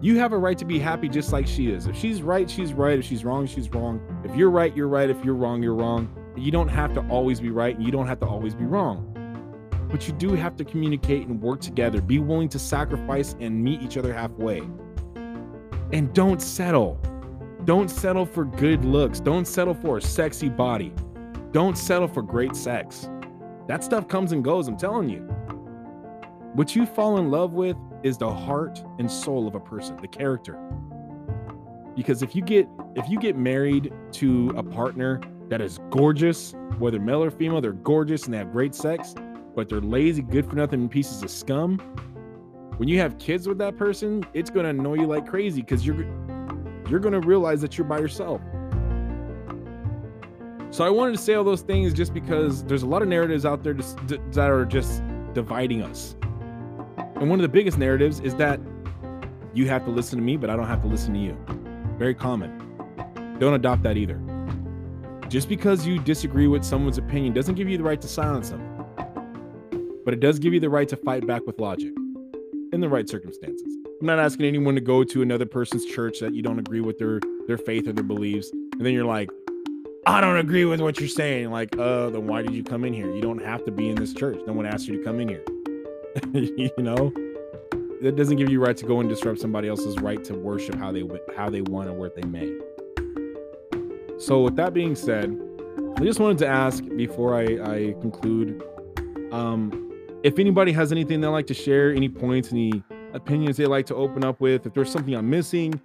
You 0.00 0.18
have 0.18 0.32
a 0.32 0.38
right 0.38 0.58
to 0.58 0.64
be 0.64 0.78
happy 0.78 1.08
just 1.08 1.32
like 1.32 1.46
she 1.46 1.70
is. 1.70 1.86
If 1.86 1.96
she's 1.96 2.22
right, 2.22 2.50
she's 2.50 2.72
right. 2.72 2.98
If 2.98 3.04
she's 3.04 3.24
wrong, 3.24 3.46
she's 3.46 3.70
wrong. 3.70 4.00
If 4.24 4.34
you're 4.34 4.50
right, 4.50 4.74
you're 4.74 4.88
right. 4.88 5.08
If 5.08 5.24
you're 5.24 5.34
wrong, 5.34 5.62
you're 5.62 5.74
wrong. 5.74 6.08
You 6.36 6.50
don't 6.50 6.68
have 6.68 6.94
to 6.94 7.00
always 7.08 7.40
be 7.40 7.50
right 7.50 7.76
and 7.76 7.84
you 7.84 7.92
don't 7.92 8.06
have 8.06 8.18
to 8.20 8.26
always 8.26 8.54
be 8.54 8.64
wrong 8.64 9.11
but 9.92 10.08
you 10.08 10.14
do 10.14 10.32
have 10.32 10.56
to 10.56 10.64
communicate 10.64 11.28
and 11.28 11.40
work 11.40 11.60
together. 11.60 12.00
Be 12.00 12.18
willing 12.18 12.48
to 12.48 12.58
sacrifice 12.58 13.36
and 13.40 13.62
meet 13.62 13.82
each 13.82 13.98
other 13.98 14.14
halfway. 14.14 14.62
And 15.92 16.12
don't 16.14 16.40
settle. 16.40 16.98
Don't 17.66 17.90
settle 17.90 18.24
for 18.24 18.46
good 18.46 18.86
looks. 18.86 19.20
Don't 19.20 19.46
settle 19.46 19.74
for 19.74 19.98
a 19.98 20.02
sexy 20.02 20.48
body. 20.48 20.94
Don't 21.52 21.76
settle 21.76 22.08
for 22.08 22.22
great 22.22 22.56
sex. 22.56 23.10
That 23.68 23.84
stuff 23.84 24.08
comes 24.08 24.32
and 24.32 24.42
goes, 24.42 24.66
I'm 24.66 24.78
telling 24.78 25.10
you. 25.10 25.20
What 26.54 26.74
you 26.74 26.86
fall 26.86 27.18
in 27.18 27.30
love 27.30 27.52
with 27.52 27.76
is 28.02 28.16
the 28.16 28.32
heart 28.32 28.82
and 28.98 29.10
soul 29.10 29.46
of 29.46 29.54
a 29.54 29.60
person, 29.60 29.98
the 30.00 30.08
character. 30.08 30.58
Because 31.94 32.22
if 32.22 32.34
you 32.34 32.40
get 32.40 32.66
if 32.96 33.10
you 33.10 33.18
get 33.18 33.36
married 33.36 33.92
to 34.12 34.54
a 34.56 34.62
partner 34.62 35.20
that 35.50 35.60
is 35.60 35.78
gorgeous, 35.90 36.54
whether 36.78 36.98
male 36.98 37.22
or 37.22 37.30
female, 37.30 37.60
they're 37.60 37.72
gorgeous 37.72 38.24
and 38.24 38.32
they 38.32 38.38
have 38.38 38.52
great 38.52 38.74
sex, 38.74 39.14
but 39.54 39.68
they're 39.68 39.80
lazy, 39.80 40.22
good 40.22 40.48
for 40.48 40.56
nothing 40.56 40.88
pieces 40.88 41.22
of 41.22 41.30
scum. 41.30 41.78
When 42.78 42.88
you 42.88 42.98
have 42.98 43.18
kids 43.18 43.46
with 43.46 43.58
that 43.58 43.76
person, 43.76 44.24
it's 44.34 44.50
gonna 44.50 44.70
annoy 44.70 44.94
you 44.94 45.06
like 45.06 45.26
crazy 45.26 45.60
because 45.60 45.86
you're 45.86 46.06
you're 46.88 47.00
gonna 47.00 47.20
realize 47.20 47.60
that 47.60 47.76
you're 47.78 47.86
by 47.86 47.98
yourself. 47.98 48.40
So 50.70 50.84
I 50.84 50.90
wanted 50.90 51.12
to 51.12 51.18
say 51.18 51.34
all 51.34 51.44
those 51.44 51.60
things 51.60 51.92
just 51.92 52.14
because 52.14 52.64
there's 52.64 52.82
a 52.82 52.86
lot 52.86 53.02
of 53.02 53.08
narratives 53.08 53.44
out 53.44 53.62
there 53.62 53.74
just, 53.74 53.98
that 54.06 54.50
are 54.50 54.64
just 54.64 55.02
dividing 55.34 55.82
us. 55.82 56.16
And 57.16 57.28
one 57.28 57.38
of 57.38 57.42
the 57.42 57.48
biggest 57.48 57.76
narratives 57.76 58.20
is 58.20 58.34
that 58.36 58.58
you 59.52 59.68
have 59.68 59.84
to 59.84 59.90
listen 59.90 60.18
to 60.18 60.24
me, 60.24 60.38
but 60.38 60.48
I 60.48 60.56
don't 60.56 60.66
have 60.66 60.80
to 60.80 60.88
listen 60.88 61.12
to 61.12 61.20
you. 61.20 61.36
Very 61.98 62.14
common. 62.14 62.58
Don't 63.38 63.52
adopt 63.52 63.82
that 63.82 63.98
either. 63.98 64.18
Just 65.28 65.50
because 65.50 65.86
you 65.86 65.98
disagree 65.98 66.46
with 66.46 66.64
someone's 66.64 66.96
opinion 66.96 67.34
doesn't 67.34 67.54
give 67.54 67.68
you 67.68 67.76
the 67.76 67.84
right 67.84 68.00
to 68.00 68.08
silence 68.08 68.48
them 68.48 68.71
but 70.04 70.14
it 70.14 70.20
does 70.20 70.38
give 70.38 70.52
you 70.52 70.60
the 70.60 70.70
right 70.70 70.88
to 70.88 70.96
fight 70.96 71.26
back 71.26 71.46
with 71.46 71.58
logic 71.58 71.92
in 72.72 72.80
the 72.80 72.88
right 72.88 73.08
circumstances. 73.08 73.76
I'm 74.00 74.06
not 74.06 74.18
asking 74.18 74.46
anyone 74.46 74.74
to 74.74 74.80
go 74.80 75.04
to 75.04 75.22
another 75.22 75.46
person's 75.46 75.84
church 75.84 76.18
that 76.20 76.34
you 76.34 76.42
don't 76.42 76.58
agree 76.58 76.80
with 76.80 76.98
their 76.98 77.20
their 77.46 77.58
faith 77.58 77.86
or 77.86 77.92
their 77.92 78.04
beliefs, 78.04 78.50
and 78.50 78.80
then 78.80 78.92
you're 78.92 79.04
like, 79.04 79.30
I 80.06 80.20
don't 80.20 80.38
agree 80.38 80.64
with 80.64 80.80
what 80.80 80.98
you're 80.98 81.08
saying. 81.08 81.50
Like, 81.50 81.78
uh, 81.78 82.10
then 82.10 82.26
why 82.26 82.42
did 82.42 82.52
you 82.52 82.64
come 82.64 82.84
in 82.84 82.92
here? 82.92 83.14
You 83.14 83.22
don't 83.22 83.40
have 83.42 83.64
to 83.64 83.70
be 83.70 83.88
in 83.88 83.94
this 83.94 84.12
church. 84.12 84.40
No 84.46 84.52
one 84.52 84.66
asked 84.66 84.88
you 84.88 84.98
to 84.98 85.04
come 85.04 85.20
in 85.20 85.28
here. 85.28 85.44
you 86.34 86.70
know, 86.78 87.12
that 88.02 88.16
doesn't 88.16 88.36
give 88.36 88.50
you 88.50 88.60
right 88.60 88.76
to 88.76 88.84
go 88.84 88.98
and 88.98 89.08
disrupt 89.08 89.38
somebody 89.38 89.68
else's 89.68 89.96
right 90.00 90.22
to 90.24 90.34
worship 90.34 90.74
how 90.74 90.90
they 90.90 91.08
how 91.36 91.48
they 91.48 91.62
want 91.62 91.88
or 91.88 91.92
what 91.92 92.16
they 92.16 92.26
may. 92.26 92.52
So, 94.18 94.40
with 94.42 94.56
that 94.56 94.74
being 94.74 94.96
said, 94.96 95.38
I 95.96 96.02
just 96.02 96.18
wanted 96.18 96.38
to 96.38 96.48
ask 96.48 96.84
before 96.96 97.36
I, 97.36 97.42
I 97.42 97.94
conclude. 98.00 98.60
Um, 99.30 99.91
if 100.22 100.38
anybody 100.38 100.72
has 100.72 100.92
anything 100.92 101.20
they'd 101.20 101.28
like 101.28 101.48
to 101.48 101.54
share, 101.54 101.92
any 101.92 102.08
points, 102.08 102.52
any 102.52 102.82
opinions 103.12 103.56
they'd 103.56 103.66
like 103.66 103.86
to 103.86 103.94
open 103.94 104.24
up 104.24 104.40
with, 104.40 104.66
if 104.66 104.72
there's 104.72 104.90
something 104.90 105.14
I'm 105.14 105.28
missing, 105.28 105.80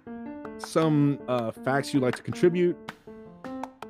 some 0.58 1.18
uh, 1.28 1.50
facts 1.50 1.92
you'd 1.92 2.02
like 2.02 2.14
to 2.16 2.22
contribute, 2.22 2.76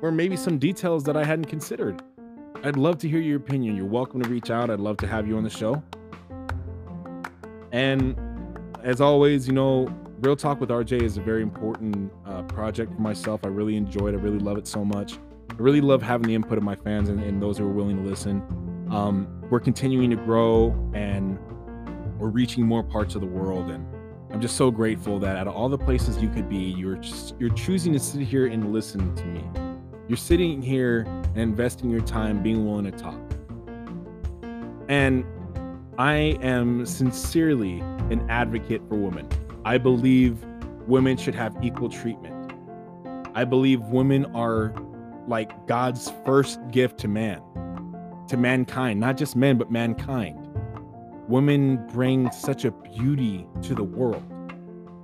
or 0.01 0.11
maybe 0.11 0.35
some 0.35 0.57
details 0.57 1.03
that 1.03 1.15
I 1.15 1.23
hadn't 1.23 1.45
considered, 1.45 2.01
I'd 2.63 2.77
love 2.77 2.97
to 2.99 3.09
hear 3.09 3.19
your 3.19 3.37
opinion. 3.37 3.75
You're 3.75 3.85
welcome 3.85 4.21
to 4.21 4.29
reach 4.29 4.49
out. 4.49 4.71
I'd 4.71 4.79
love 4.79 4.97
to 4.97 5.07
have 5.07 5.27
you 5.27 5.37
on 5.37 5.43
the 5.43 5.49
show. 5.49 5.81
And 7.71 8.19
as 8.83 9.01
always, 9.01 9.47
you 9.47 9.53
know, 9.53 9.87
Real 10.19 10.35
Talk 10.35 10.59
with 10.59 10.69
RJ 10.69 11.03
is 11.03 11.17
a 11.17 11.21
very 11.21 11.43
important 11.43 12.11
uh, 12.25 12.41
project 12.43 12.93
for 12.93 13.01
myself. 13.01 13.41
I 13.45 13.49
really 13.49 13.77
enjoy 13.77 14.07
it. 14.07 14.13
I 14.13 14.17
really 14.17 14.39
love 14.39 14.57
it 14.57 14.67
so 14.67 14.83
much. 14.83 15.13
I 15.51 15.55
really 15.57 15.79
love 15.79 16.01
having 16.01 16.27
the 16.27 16.35
input 16.35 16.57
of 16.57 16.63
my 16.63 16.75
fans 16.75 17.07
and, 17.07 17.23
and 17.23 17.41
those 17.41 17.59
who 17.59 17.65
are 17.65 17.71
willing 17.71 18.03
to 18.03 18.09
listen. 18.09 18.41
Um, 18.89 19.38
we're 19.49 19.59
continuing 19.59 20.11
to 20.11 20.15
grow 20.15 20.75
and 20.93 21.39
we're 22.19 22.29
reaching 22.29 22.65
more 22.65 22.83
parts 22.83 23.15
of 23.15 23.21
the 23.21 23.27
world. 23.27 23.71
And 23.71 23.85
i'm 24.31 24.39
just 24.39 24.55
so 24.55 24.69
grateful 24.69 25.17
that 25.19 25.35
out 25.37 25.47
of 25.47 25.55
all 25.55 25.69
the 25.69 25.77
places 25.77 26.21
you 26.21 26.29
could 26.29 26.47
be 26.47 26.57
you're 26.57 26.97
just, 26.97 27.33
you're 27.39 27.53
choosing 27.53 27.93
to 27.93 27.99
sit 27.99 28.21
here 28.21 28.45
and 28.45 28.71
listen 28.71 29.15
to 29.15 29.25
me. 29.25 29.43
You're 30.07 30.17
sitting 30.17 30.61
here 30.61 31.01
and 31.01 31.37
investing 31.37 31.89
your 31.89 32.01
time 32.01 32.43
being 32.43 32.65
willing 32.65 32.85
to 32.85 32.91
talk. 32.91 33.19
And 34.87 35.25
i 35.97 36.13
am 36.41 36.85
sincerely 36.85 37.79
an 38.11 38.25
advocate 38.29 38.81
for 38.87 38.95
women. 38.95 39.27
I 39.65 39.77
believe 39.77 40.45
women 40.87 41.17
should 41.17 41.35
have 41.35 41.55
equal 41.63 41.89
treatment. 41.89 42.53
I 43.35 43.45
believe 43.45 43.81
women 43.81 44.25
are 44.35 44.73
like 45.27 45.67
god's 45.67 46.11
first 46.25 46.59
gift 46.71 46.99
to 46.99 47.07
man 47.07 47.41
to 48.29 48.37
mankind, 48.37 48.99
not 48.99 49.17
just 49.17 49.35
men, 49.35 49.57
but 49.57 49.71
mankind. 49.71 50.47
Women 51.27 51.85
bring 51.87 52.31
such 52.31 52.65
a 52.65 52.71
beauty 52.71 53.45
to 53.63 53.75
the 53.75 53.83
world, 53.83 54.23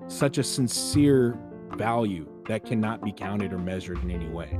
such 0.08 0.38
a 0.38 0.44
sincere 0.44 1.38
value 1.76 2.28
that 2.48 2.66
cannot 2.66 3.04
be 3.04 3.12
counted 3.12 3.52
or 3.52 3.58
measured 3.58 4.02
in 4.04 4.12
any 4.12 4.28
way. 4.28 4.58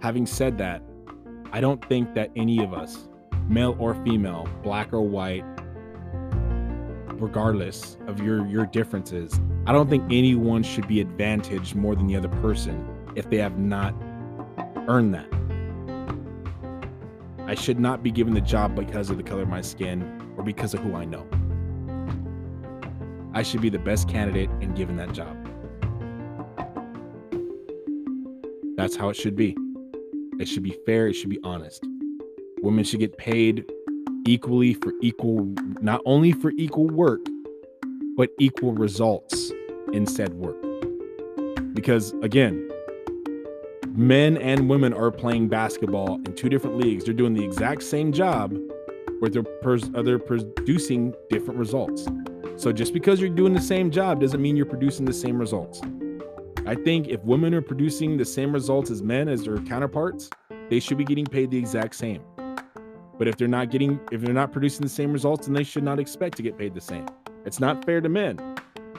Having 0.00 0.26
said 0.26 0.58
that, 0.58 0.82
I 1.52 1.60
don't 1.60 1.84
think 1.88 2.14
that 2.14 2.30
any 2.34 2.62
of 2.62 2.72
us, 2.72 3.08
male 3.48 3.76
or 3.78 3.94
female, 4.04 4.48
black 4.62 4.92
or 4.92 5.02
white, 5.02 5.44
regardless 7.10 7.98
of 8.06 8.20
your 8.20 8.46
your 8.46 8.66
differences, 8.66 9.40
I 9.66 9.72
don't 9.72 9.88
think 9.88 10.04
anyone 10.12 10.62
should 10.62 10.88
be 10.88 11.00
advantaged 11.00 11.76
more 11.76 11.94
than 11.94 12.06
the 12.06 12.16
other 12.16 12.28
person 12.28 12.88
if 13.14 13.30
they 13.30 13.36
have 13.38 13.58
not 13.58 13.94
earned 14.88 15.14
that. 15.14 15.41
I 17.52 17.54
should 17.54 17.78
not 17.78 18.02
be 18.02 18.10
given 18.10 18.32
the 18.32 18.40
job 18.40 18.74
because 18.74 19.10
of 19.10 19.18
the 19.18 19.22
color 19.22 19.42
of 19.42 19.48
my 19.48 19.60
skin 19.60 20.02
or 20.38 20.42
because 20.42 20.72
of 20.72 20.80
who 20.80 20.94
I 20.94 21.04
know. 21.04 21.26
I 23.34 23.42
should 23.42 23.60
be 23.60 23.68
the 23.68 23.78
best 23.78 24.08
candidate 24.08 24.48
and 24.62 24.74
given 24.74 24.96
that 24.96 25.12
job. 25.12 25.36
That's 28.78 28.96
how 28.96 29.10
it 29.10 29.16
should 29.16 29.36
be. 29.36 29.54
It 30.40 30.48
should 30.48 30.62
be 30.62 30.78
fair, 30.86 31.08
it 31.08 31.12
should 31.12 31.28
be 31.28 31.40
honest. 31.44 31.86
Women 32.62 32.84
should 32.84 33.00
get 33.00 33.18
paid 33.18 33.70
equally 34.26 34.72
for 34.72 34.94
equal, 35.02 35.54
not 35.82 36.00
only 36.06 36.32
for 36.32 36.52
equal 36.56 36.86
work, 36.86 37.20
but 38.16 38.30
equal 38.38 38.72
results. 38.72 39.52
in 39.92 40.06
said 40.06 40.32
work. 40.32 40.56
Because 41.74 42.14
again, 42.22 42.66
men 43.94 44.38
and 44.38 44.68
women 44.68 44.94
are 44.94 45.10
playing 45.10 45.48
basketball 45.48 46.14
in 46.14 46.34
two 46.34 46.48
different 46.48 46.78
leagues. 46.78 47.04
They're 47.04 47.14
doing 47.14 47.34
the 47.34 47.44
exact 47.44 47.82
same 47.82 48.12
job, 48.12 48.56
but 49.20 49.32
they're, 49.32 49.42
pers- 49.42 49.90
uh, 49.94 50.02
they're 50.02 50.18
producing 50.18 51.14
different 51.28 51.58
results. 51.58 52.06
So 52.56 52.72
just 52.72 52.94
because 52.94 53.20
you're 53.20 53.30
doing 53.30 53.52
the 53.52 53.60
same 53.60 53.90
job 53.90 54.20
doesn't 54.20 54.40
mean 54.40 54.56
you're 54.56 54.66
producing 54.66 55.04
the 55.04 55.12
same 55.12 55.38
results. 55.38 55.80
I 56.66 56.74
think 56.74 57.08
if 57.08 57.22
women 57.24 57.54
are 57.54 57.62
producing 57.62 58.16
the 58.16 58.24
same 58.24 58.52
results 58.52 58.90
as 58.90 59.02
men 59.02 59.28
as 59.28 59.44
their 59.44 59.58
counterparts, 59.58 60.30
they 60.70 60.80
should 60.80 60.96
be 60.96 61.04
getting 61.04 61.26
paid 61.26 61.50
the 61.50 61.58
exact 61.58 61.94
same. 61.94 62.22
But 63.18 63.28
if 63.28 63.36
they're 63.36 63.48
not 63.48 63.70
getting 63.70 64.00
if 64.10 64.20
they're 64.20 64.32
not 64.32 64.52
producing 64.52 64.82
the 64.82 64.88
same 64.88 65.12
results, 65.12 65.46
then 65.46 65.54
they 65.54 65.64
should 65.64 65.84
not 65.84 65.98
expect 65.98 66.36
to 66.38 66.42
get 66.42 66.56
paid 66.56 66.74
the 66.74 66.80
same. 66.80 67.06
It's 67.44 67.60
not 67.60 67.84
fair 67.84 68.00
to 68.00 68.08
men. 68.08 68.38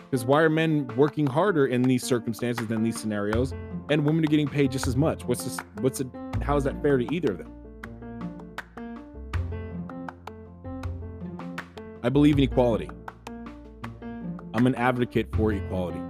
Because 0.10 0.26
why 0.26 0.42
are 0.42 0.50
men 0.50 0.88
working 0.96 1.26
harder 1.26 1.66
in 1.66 1.82
these 1.82 2.04
circumstances 2.04 2.68
than 2.68 2.84
these 2.84 3.00
scenarios, 3.00 3.54
and 3.90 4.06
women 4.06 4.24
are 4.24 4.28
getting 4.28 4.48
paid 4.48 4.72
just 4.72 4.88
as 4.88 4.96
much? 4.96 5.24
What's 5.26 5.44
this? 5.44 5.58
What's 5.82 6.00
it? 6.00 6.08
How 6.42 6.58
is 6.58 6.64
that 6.64 6.82
fair 6.82 6.98
to 6.98 7.14
either 7.14 7.34
of 7.34 7.38
them? 7.38 7.52
I 12.04 12.10
believe 12.10 12.38
in 12.38 12.44
equality. 12.44 12.90
I'm 14.54 14.68
an 14.68 14.76
advocate 14.76 15.34
for 15.36 15.52
equality. 15.52 16.02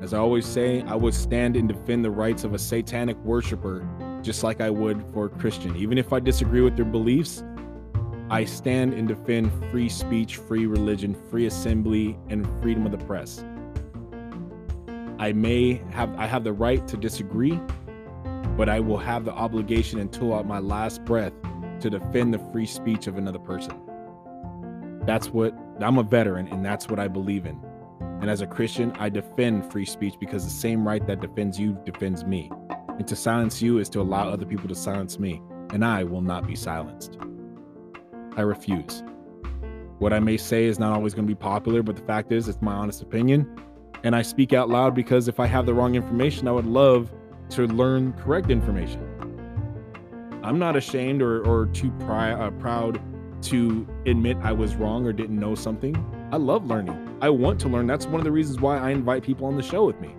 As 0.00 0.14
I 0.14 0.18
always 0.18 0.46
say, 0.46 0.82
I 0.82 0.94
would 0.94 1.14
stand 1.14 1.56
and 1.56 1.68
defend 1.68 2.04
the 2.04 2.10
rights 2.10 2.44
of 2.44 2.54
a 2.54 2.58
satanic 2.58 3.16
worshiper 3.18 3.86
just 4.22 4.42
like 4.42 4.60
I 4.60 4.70
would 4.70 5.04
for 5.12 5.26
a 5.26 5.28
Christian. 5.28 5.76
Even 5.76 5.98
if 5.98 6.12
I 6.12 6.20
disagree 6.20 6.60
with 6.60 6.76
their 6.76 6.84
beliefs, 6.84 7.42
I 8.30 8.44
stand 8.44 8.94
and 8.94 9.06
defend 9.06 9.52
free 9.70 9.88
speech, 9.88 10.36
free 10.36 10.66
religion, 10.66 11.14
free 11.30 11.46
assembly, 11.46 12.18
and 12.28 12.46
freedom 12.62 12.86
of 12.86 12.92
the 12.92 13.04
press. 13.04 13.44
I 15.18 15.32
may 15.32 15.80
have 15.90 16.14
I 16.16 16.26
have 16.26 16.44
the 16.44 16.52
right 16.52 16.86
to 16.88 16.96
disagree, 16.96 17.60
but 18.56 18.68
I 18.68 18.80
will 18.80 18.98
have 18.98 19.24
the 19.24 19.32
obligation 19.32 20.00
until 20.00 20.42
my 20.44 20.58
last 20.58 21.04
breath 21.04 21.32
to 21.80 21.90
defend 21.90 22.34
the 22.34 22.38
free 22.52 22.66
speech 22.66 23.06
of 23.06 23.16
another 23.16 23.38
person. 23.38 23.80
That's 25.06 25.28
what 25.28 25.54
I'm 25.80 25.98
a 25.98 26.02
veteran 26.02 26.48
and 26.48 26.64
that's 26.64 26.88
what 26.88 26.98
I 26.98 27.08
believe 27.08 27.46
in. 27.46 27.60
And 28.20 28.30
as 28.30 28.40
a 28.40 28.46
Christian, 28.46 28.92
I 28.98 29.08
defend 29.08 29.70
free 29.70 29.84
speech 29.84 30.14
because 30.18 30.44
the 30.44 30.50
same 30.50 30.86
right 30.86 31.06
that 31.06 31.20
defends 31.20 31.60
you 31.60 31.78
defends 31.84 32.24
me. 32.24 32.50
And 32.88 33.06
to 33.06 33.16
silence 33.16 33.60
you 33.60 33.78
is 33.78 33.88
to 33.90 34.00
allow 34.00 34.28
other 34.28 34.46
people 34.46 34.68
to 34.68 34.74
silence 34.74 35.18
me, 35.18 35.42
and 35.70 35.84
I 35.84 36.04
will 36.04 36.22
not 36.22 36.46
be 36.46 36.54
silenced. 36.54 37.18
I 38.36 38.42
refuse. 38.42 39.02
What 39.98 40.12
I 40.12 40.20
may 40.20 40.36
say 40.36 40.64
is 40.64 40.78
not 40.78 40.92
always 40.92 41.12
going 41.12 41.26
to 41.26 41.30
be 41.30 41.38
popular, 41.38 41.82
but 41.82 41.96
the 41.96 42.02
fact 42.02 42.32
is, 42.32 42.48
it's 42.48 42.62
my 42.62 42.72
honest 42.72 43.02
opinion. 43.02 43.60
And 44.04 44.14
I 44.14 44.20
speak 44.20 44.52
out 44.52 44.68
loud 44.68 44.94
because 44.94 45.28
if 45.28 45.40
I 45.40 45.46
have 45.46 45.64
the 45.64 45.72
wrong 45.72 45.94
information, 45.94 46.46
I 46.46 46.52
would 46.52 46.66
love 46.66 47.10
to 47.50 47.66
learn 47.66 48.12
correct 48.12 48.50
information. 48.50 49.00
I'm 50.42 50.58
not 50.58 50.76
ashamed 50.76 51.22
or, 51.22 51.42
or 51.42 51.66
too 51.66 51.90
uh, 52.02 52.50
proud 52.50 53.00
to 53.44 53.88
admit 54.04 54.36
I 54.42 54.52
was 54.52 54.76
wrong 54.76 55.06
or 55.06 55.12
didn't 55.14 55.40
know 55.40 55.54
something. 55.54 55.96
I 56.30 56.36
love 56.36 56.66
learning. 56.66 57.16
I 57.22 57.30
want 57.30 57.58
to 57.60 57.68
learn. 57.68 57.86
That's 57.86 58.04
one 58.04 58.20
of 58.20 58.24
the 58.24 58.30
reasons 58.30 58.60
why 58.60 58.78
I 58.78 58.90
invite 58.90 59.22
people 59.22 59.46
on 59.46 59.56
the 59.56 59.62
show 59.62 59.86
with 59.86 59.98
me. 60.02 60.14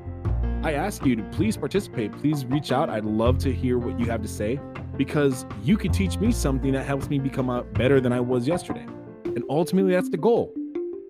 I 0.64 0.74
ask 0.74 1.06
you 1.06 1.16
to 1.16 1.24
please 1.26 1.56
participate. 1.56 2.12
Please 2.18 2.44
reach 2.46 2.72
out. 2.72 2.90
I'd 2.90 3.06
love 3.06 3.38
to 3.40 3.54
hear 3.54 3.78
what 3.78 4.00
you 4.00 4.08
have 4.08 4.24
to 4.24 4.28
say 4.28 4.60
because 4.98 5.46
you 5.64 5.78
could 5.78 5.94
teach 5.94 6.18
me 6.18 6.32
something 6.32 6.72
that 6.72 6.88
helps 6.88 7.08
me 7.08 7.20
become 7.20 7.52
a 7.52 7.64
better 7.64 8.02
than 8.02 8.12
I 8.12 8.20
was 8.20 8.48
yesterday. 8.48 8.88
And 9.26 9.44
ultimately, 9.48 9.94
that's 9.94 10.10
the 10.10 10.18
goal. 10.18 10.52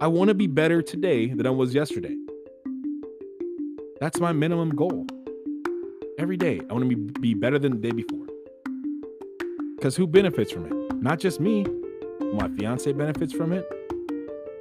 I 0.01 0.07
want 0.07 0.27
to 0.27 0.33
be 0.33 0.47
better 0.47 0.81
today 0.81 1.27
than 1.27 1.47
I 1.47 1.51
was 1.51 1.73
yesterday. 1.73 2.17
That's 3.99 4.19
my 4.19 4.31
minimum 4.31 4.69
goal. 4.75 5.05
Every 6.17 6.37
day, 6.37 6.61
I 6.69 6.73
want 6.73 6.89
to 6.89 6.95
be, 6.95 7.19
be 7.19 7.33
better 7.33 7.57
than 7.59 7.79
the 7.79 7.89
day 7.89 7.91
before. 7.91 8.25
Because 9.75 9.95
who 9.95 10.07
benefits 10.07 10.51
from 10.51 10.65
it? 10.65 10.95
Not 11.01 11.19
just 11.19 11.39
me. 11.39 11.65
My 12.33 12.47
fiance 12.49 12.91
benefits 12.93 13.33
from 13.33 13.53
it. 13.53 13.65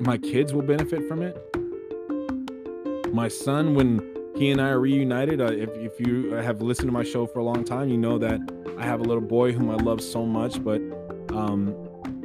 My 0.00 0.18
kids 0.18 0.52
will 0.52 0.62
benefit 0.62 1.08
from 1.08 1.22
it. 1.22 1.36
My 3.12 3.28
son, 3.28 3.74
when 3.74 4.00
he 4.36 4.50
and 4.50 4.60
I 4.60 4.70
are 4.70 4.80
reunited. 4.80 5.40
Uh, 5.40 5.52
if, 5.52 5.70
if 5.74 6.00
you 6.00 6.32
have 6.32 6.60
listened 6.60 6.88
to 6.88 6.92
my 6.92 7.04
show 7.04 7.26
for 7.26 7.38
a 7.38 7.44
long 7.44 7.64
time, 7.64 7.88
you 7.88 7.96
know 7.96 8.18
that 8.18 8.40
I 8.78 8.84
have 8.84 9.00
a 9.00 9.04
little 9.04 9.22
boy 9.22 9.52
whom 9.52 9.70
I 9.70 9.76
love 9.76 10.00
so 10.00 10.26
much, 10.26 10.62
but 10.62 10.80
um, 11.32 11.74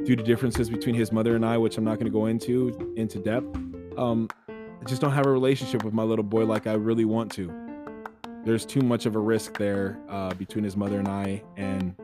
due 0.04 0.16
to 0.16 0.22
differences 0.22 0.68
between 0.68 0.94
his 0.94 1.12
mother 1.12 1.36
and 1.36 1.46
I, 1.46 1.56
which 1.56 1.78
I'm 1.78 1.84
not 1.84 1.94
going 1.94 2.06
to 2.06 2.12
go 2.12 2.26
into 2.26 2.94
into 2.96 3.18
depth, 3.18 3.46
um, 3.96 4.28
I 4.80 4.84
just 4.86 5.02
don't 5.02 5.12
have 5.12 5.26
a 5.26 5.30
relationship 5.30 5.84
with 5.84 5.92
my 5.92 6.02
little 6.02 6.24
boy 6.24 6.46
like 6.46 6.66
I 6.66 6.72
really 6.72 7.04
want 7.04 7.30
to. 7.32 7.52
There's 8.46 8.64
too 8.64 8.80
much 8.80 9.04
of 9.04 9.14
a 9.14 9.18
risk 9.18 9.58
there 9.58 10.00
uh, 10.08 10.32
between 10.34 10.64
his 10.64 10.74
mother 10.74 10.98
and 10.98 11.06
I, 11.06 11.42
and 11.58 11.94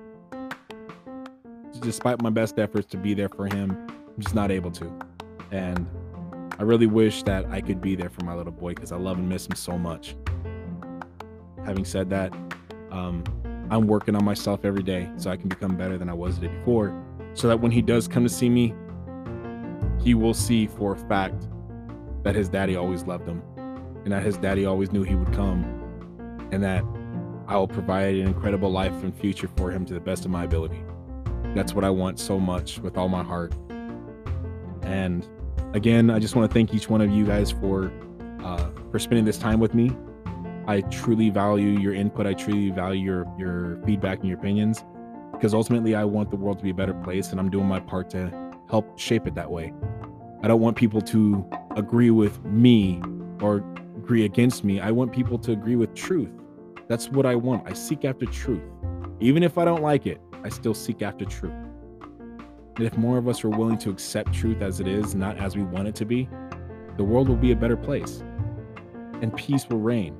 despite 1.80 2.20
my 2.20 2.28
best 2.28 2.58
efforts 2.58 2.86
to 2.88 2.98
be 2.98 3.14
there 3.14 3.30
for 3.30 3.46
him, 3.46 3.70
I'm 3.88 4.20
just 4.20 4.34
not 4.34 4.50
able 4.50 4.70
to. 4.72 4.92
And 5.52 5.88
I 6.58 6.64
really 6.64 6.86
wish 6.86 7.22
that 7.22 7.46
I 7.46 7.62
could 7.62 7.80
be 7.80 7.96
there 7.96 8.10
for 8.10 8.24
my 8.26 8.34
little 8.34 8.52
boy 8.52 8.74
because 8.74 8.92
I 8.92 8.96
love 8.96 9.16
and 9.16 9.26
miss 9.26 9.46
him 9.46 9.56
so 9.56 9.78
much. 9.78 10.14
Having 11.64 11.86
said 11.86 12.10
that, 12.10 12.34
um, 12.90 13.24
I'm 13.70 13.86
working 13.86 14.14
on 14.14 14.24
myself 14.24 14.66
every 14.66 14.82
day 14.82 15.10
so 15.16 15.30
I 15.30 15.38
can 15.38 15.48
become 15.48 15.76
better 15.76 15.96
than 15.96 16.10
I 16.10 16.14
was 16.14 16.38
the 16.38 16.48
day 16.48 16.54
before. 16.54 17.02
So 17.32 17.48
that 17.48 17.58
when 17.58 17.72
he 17.72 17.80
does 17.80 18.06
come 18.06 18.22
to 18.24 18.28
see 18.28 18.50
me, 18.50 18.74
he 19.98 20.12
will 20.12 20.34
see 20.34 20.66
for 20.66 20.92
a 20.92 20.96
fact 21.08 21.48
that 22.26 22.34
his 22.34 22.48
daddy 22.48 22.74
always 22.74 23.04
loved 23.04 23.24
him 23.24 23.40
and 24.02 24.12
that 24.12 24.20
his 24.20 24.36
daddy 24.36 24.66
always 24.66 24.90
knew 24.90 25.04
he 25.04 25.14
would 25.14 25.32
come 25.32 25.62
and 26.50 26.60
that 26.60 26.82
I 27.46 27.56
will 27.56 27.68
provide 27.68 28.16
an 28.16 28.26
incredible 28.26 28.68
life 28.68 29.04
and 29.04 29.16
future 29.16 29.48
for 29.56 29.70
him 29.70 29.86
to 29.86 29.94
the 29.94 30.00
best 30.00 30.24
of 30.24 30.32
my 30.32 30.42
ability. 30.42 30.82
That's 31.54 31.72
what 31.72 31.84
I 31.84 31.90
want 31.90 32.18
so 32.18 32.40
much 32.40 32.80
with 32.80 32.98
all 32.98 33.08
my 33.08 33.22
heart. 33.22 33.54
And 34.82 35.24
again, 35.72 36.10
I 36.10 36.18
just 36.18 36.34
want 36.34 36.50
to 36.50 36.52
thank 36.52 36.74
each 36.74 36.90
one 36.90 37.00
of 37.00 37.12
you 37.12 37.24
guys 37.24 37.52
for 37.52 37.92
uh, 38.42 38.70
for 38.90 38.98
spending 38.98 39.24
this 39.24 39.38
time 39.38 39.60
with 39.60 39.72
me. 39.72 39.92
I 40.66 40.80
truly 40.80 41.30
value 41.30 41.78
your 41.78 41.94
input. 41.94 42.26
I 42.26 42.32
truly 42.32 42.70
value 42.70 43.04
your 43.04 43.34
your 43.38 43.80
feedback 43.86 44.18
and 44.18 44.28
your 44.28 44.36
opinions 44.36 44.84
because 45.30 45.54
ultimately 45.54 45.94
I 45.94 46.02
want 46.02 46.30
the 46.30 46.36
world 46.36 46.58
to 46.58 46.64
be 46.64 46.70
a 46.70 46.74
better 46.74 46.94
place 46.94 47.30
and 47.30 47.38
I'm 47.38 47.50
doing 47.50 47.66
my 47.66 47.78
part 47.78 48.10
to 48.10 48.32
help 48.68 48.98
shape 48.98 49.28
it 49.28 49.36
that 49.36 49.48
way. 49.48 49.72
I 50.42 50.48
don't 50.48 50.60
want 50.60 50.76
people 50.76 51.00
to 51.02 51.48
agree 51.76 52.10
with 52.10 52.42
me 52.44 53.00
or 53.40 53.58
agree 53.96 54.24
against 54.24 54.64
me. 54.64 54.80
I 54.80 54.90
want 54.90 55.12
people 55.12 55.38
to 55.38 55.52
agree 55.52 55.76
with 55.76 55.94
truth. 55.94 56.30
That's 56.88 57.08
what 57.10 57.26
I 57.26 57.34
want. 57.34 57.68
I 57.68 57.74
seek 57.74 58.04
after 58.04 58.26
truth. 58.26 58.62
Even 59.20 59.42
if 59.42 59.58
I 59.58 59.64
don't 59.64 59.82
like 59.82 60.06
it, 60.06 60.20
I 60.42 60.48
still 60.48 60.74
seek 60.74 61.02
after 61.02 61.24
truth. 61.24 61.52
And 62.76 62.84
if 62.84 62.96
more 62.96 63.18
of 63.18 63.28
us 63.28 63.44
are 63.44 63.50
willing 63.50 63.78
to 63.78 63.90
accept 63.90 64.32
truth 64.32 64.62
as 64.62 64.80
it 64.80 64.88
is, 64.88 65.14
not 65.14 65.38
as 65.38 65.56
we 65.56 65.62
want 65.62 65.88
it 65.88 65.94
to 65.96 66.04
be, 66.04 66.28
the 66.96 67.04
world 67.04 67.28
will 67.28 67.36
be 67.36 67.52
a 67.52 67.56
better 67.56 67.76
place 67.76 68.22
and 69.22 69.34
peace 69.36 69.68
will 69.68 69.80
reign. 69.80 70.16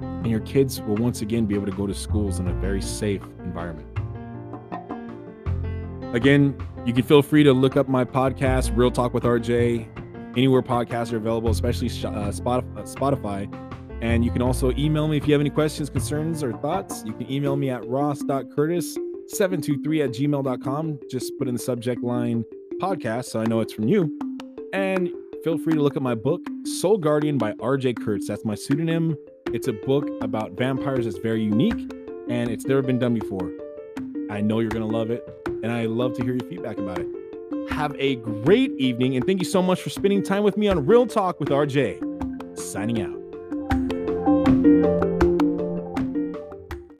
And 0.00 0.26
your 0.26 0.40
kids 0.40 0.80
will 0.82 0.96
once 0.96 1.20
again 1.22 1.46
be 1.46 1.54
able 1.54 1.66
to 1.66 1.72
go 1.72 1.86
to 1.86 1.94
schools 1.94 2.38
in 2.38 2.48
a 2.48 2.54
very 2.54 2.82
safe 2.82 3.22
environment. 3.40 3.88
Again, 6.14 6.56
you 6.86 6.92
can 6.92 7.02
feel 7.02 7.22
free 7.22 7.42
to 7.44 7.52
look 7.52 7.76
up 7.76 7.88
my 7.88 8.04
podcast, 8.04 8.74
Real 8.76 8.90
Talk 8.90 9.12
with 9.12 9.24
RJ, 9.24 9.88
anywhere 10.36 10.62
podcasts 10.62 11.12
are 11.12 11.16
available, 11.16 11.50
especially 11.50 11.88
uh, 11.88 12.30
Spotify. 12.30 13.52
And 14.02 14.24
you 14.24 14.30
can 14.30 14.42
also 14.42 14.72
email 14.72 15.08
me 15.08 15.16
if 15.16 15.26
you 15.26 15.32
have 15.32 15.40
any 15.40 15.50
questions, 15.50 15.88
concerns, 15.88 16.42
or 16.42 16.52
thoughts. 16.52 17.02
You 17.06 17.14
can 17.14 17.30
email 17.30 17.56
me 17.56 17.70
at 17.70 17.86
ross.curtis 17.88 18.94
723 19.28 20.02
at 20.02 20.10
gmail.com. 20.10 21.00
Just 21.10 21.32
put 21.38 21.48
in 21.48 21.54
the 21.54 21.60
subject 21.60 22.02
line 22.02 22.44
podcast 22.80 23.26
so 23.26 23.40
I 23.40 23.46
know 23.46 23.60
it's 23.60 23.72
from 23.72 23.88
you. 23.88 24.18
And 24.72 25.10
feel 25.42 25.56
free 25.56 25.72
to 25.72 25.80
look 25.80 25.96
at 25.96 26.02
my 26.02 26.14
book, 26.14 26.42
Soul 26.64 26.98
Guardian 26.98 27.38
by 27.38 27.52
RJ 27.54 28.04
Kurtz. 28.04 28.28
That's 28.28 28.44
my 28.44 28.54
pseudonym. 28.54 29.16
It's 29.52 29.68
a 29.68 29.72
book 29.72 30.08
about 30.20 30.52
vampires 30.52 31.06
that's 31.06 31.18
very 31.18 31.42
unique 31.42 31.92
and 32.28 32.50
it's 32.50 32.66
never 32.66 32.82
been 32.82 32.98
done 32.98 33.14
before. 33.14 33.50
I 34.30 34.40
know 34.40 34.60
you're 34.60 34.70
going 34.70 34.88
to 34.88 34.96
love 34.96 35.10
it. 35.10 35.26
And 35.62 35.72
I 35.72 35.86
love 35.86 36.14
to 36.14 36.22
hear 36.22 36.34
your 36.34 36.48
feedback 36.48 36.78
about 36.78 36.98
it. 36.98 37.06
Have 37.70 37.94
a 37.98 38.16
great 38.16 38.72
evening. 38.78 39.16
And 39.16 39.24
thank 39.26 39.40
you 39.40 39.44
so 39.44 39.62
much 39.62 39.82
for 39.82 39.90
spending 39.90 40.22
time 40.22 40.42
with 40.42 40.56
me 40.56 40.68
on 40.68 40.86
Real 40.86 41.06
Talk 41.06 41.38
with 41.40 41.50
RJ. 41.50 42.58
Signing 42.58 43.02
out. 43.02 43.16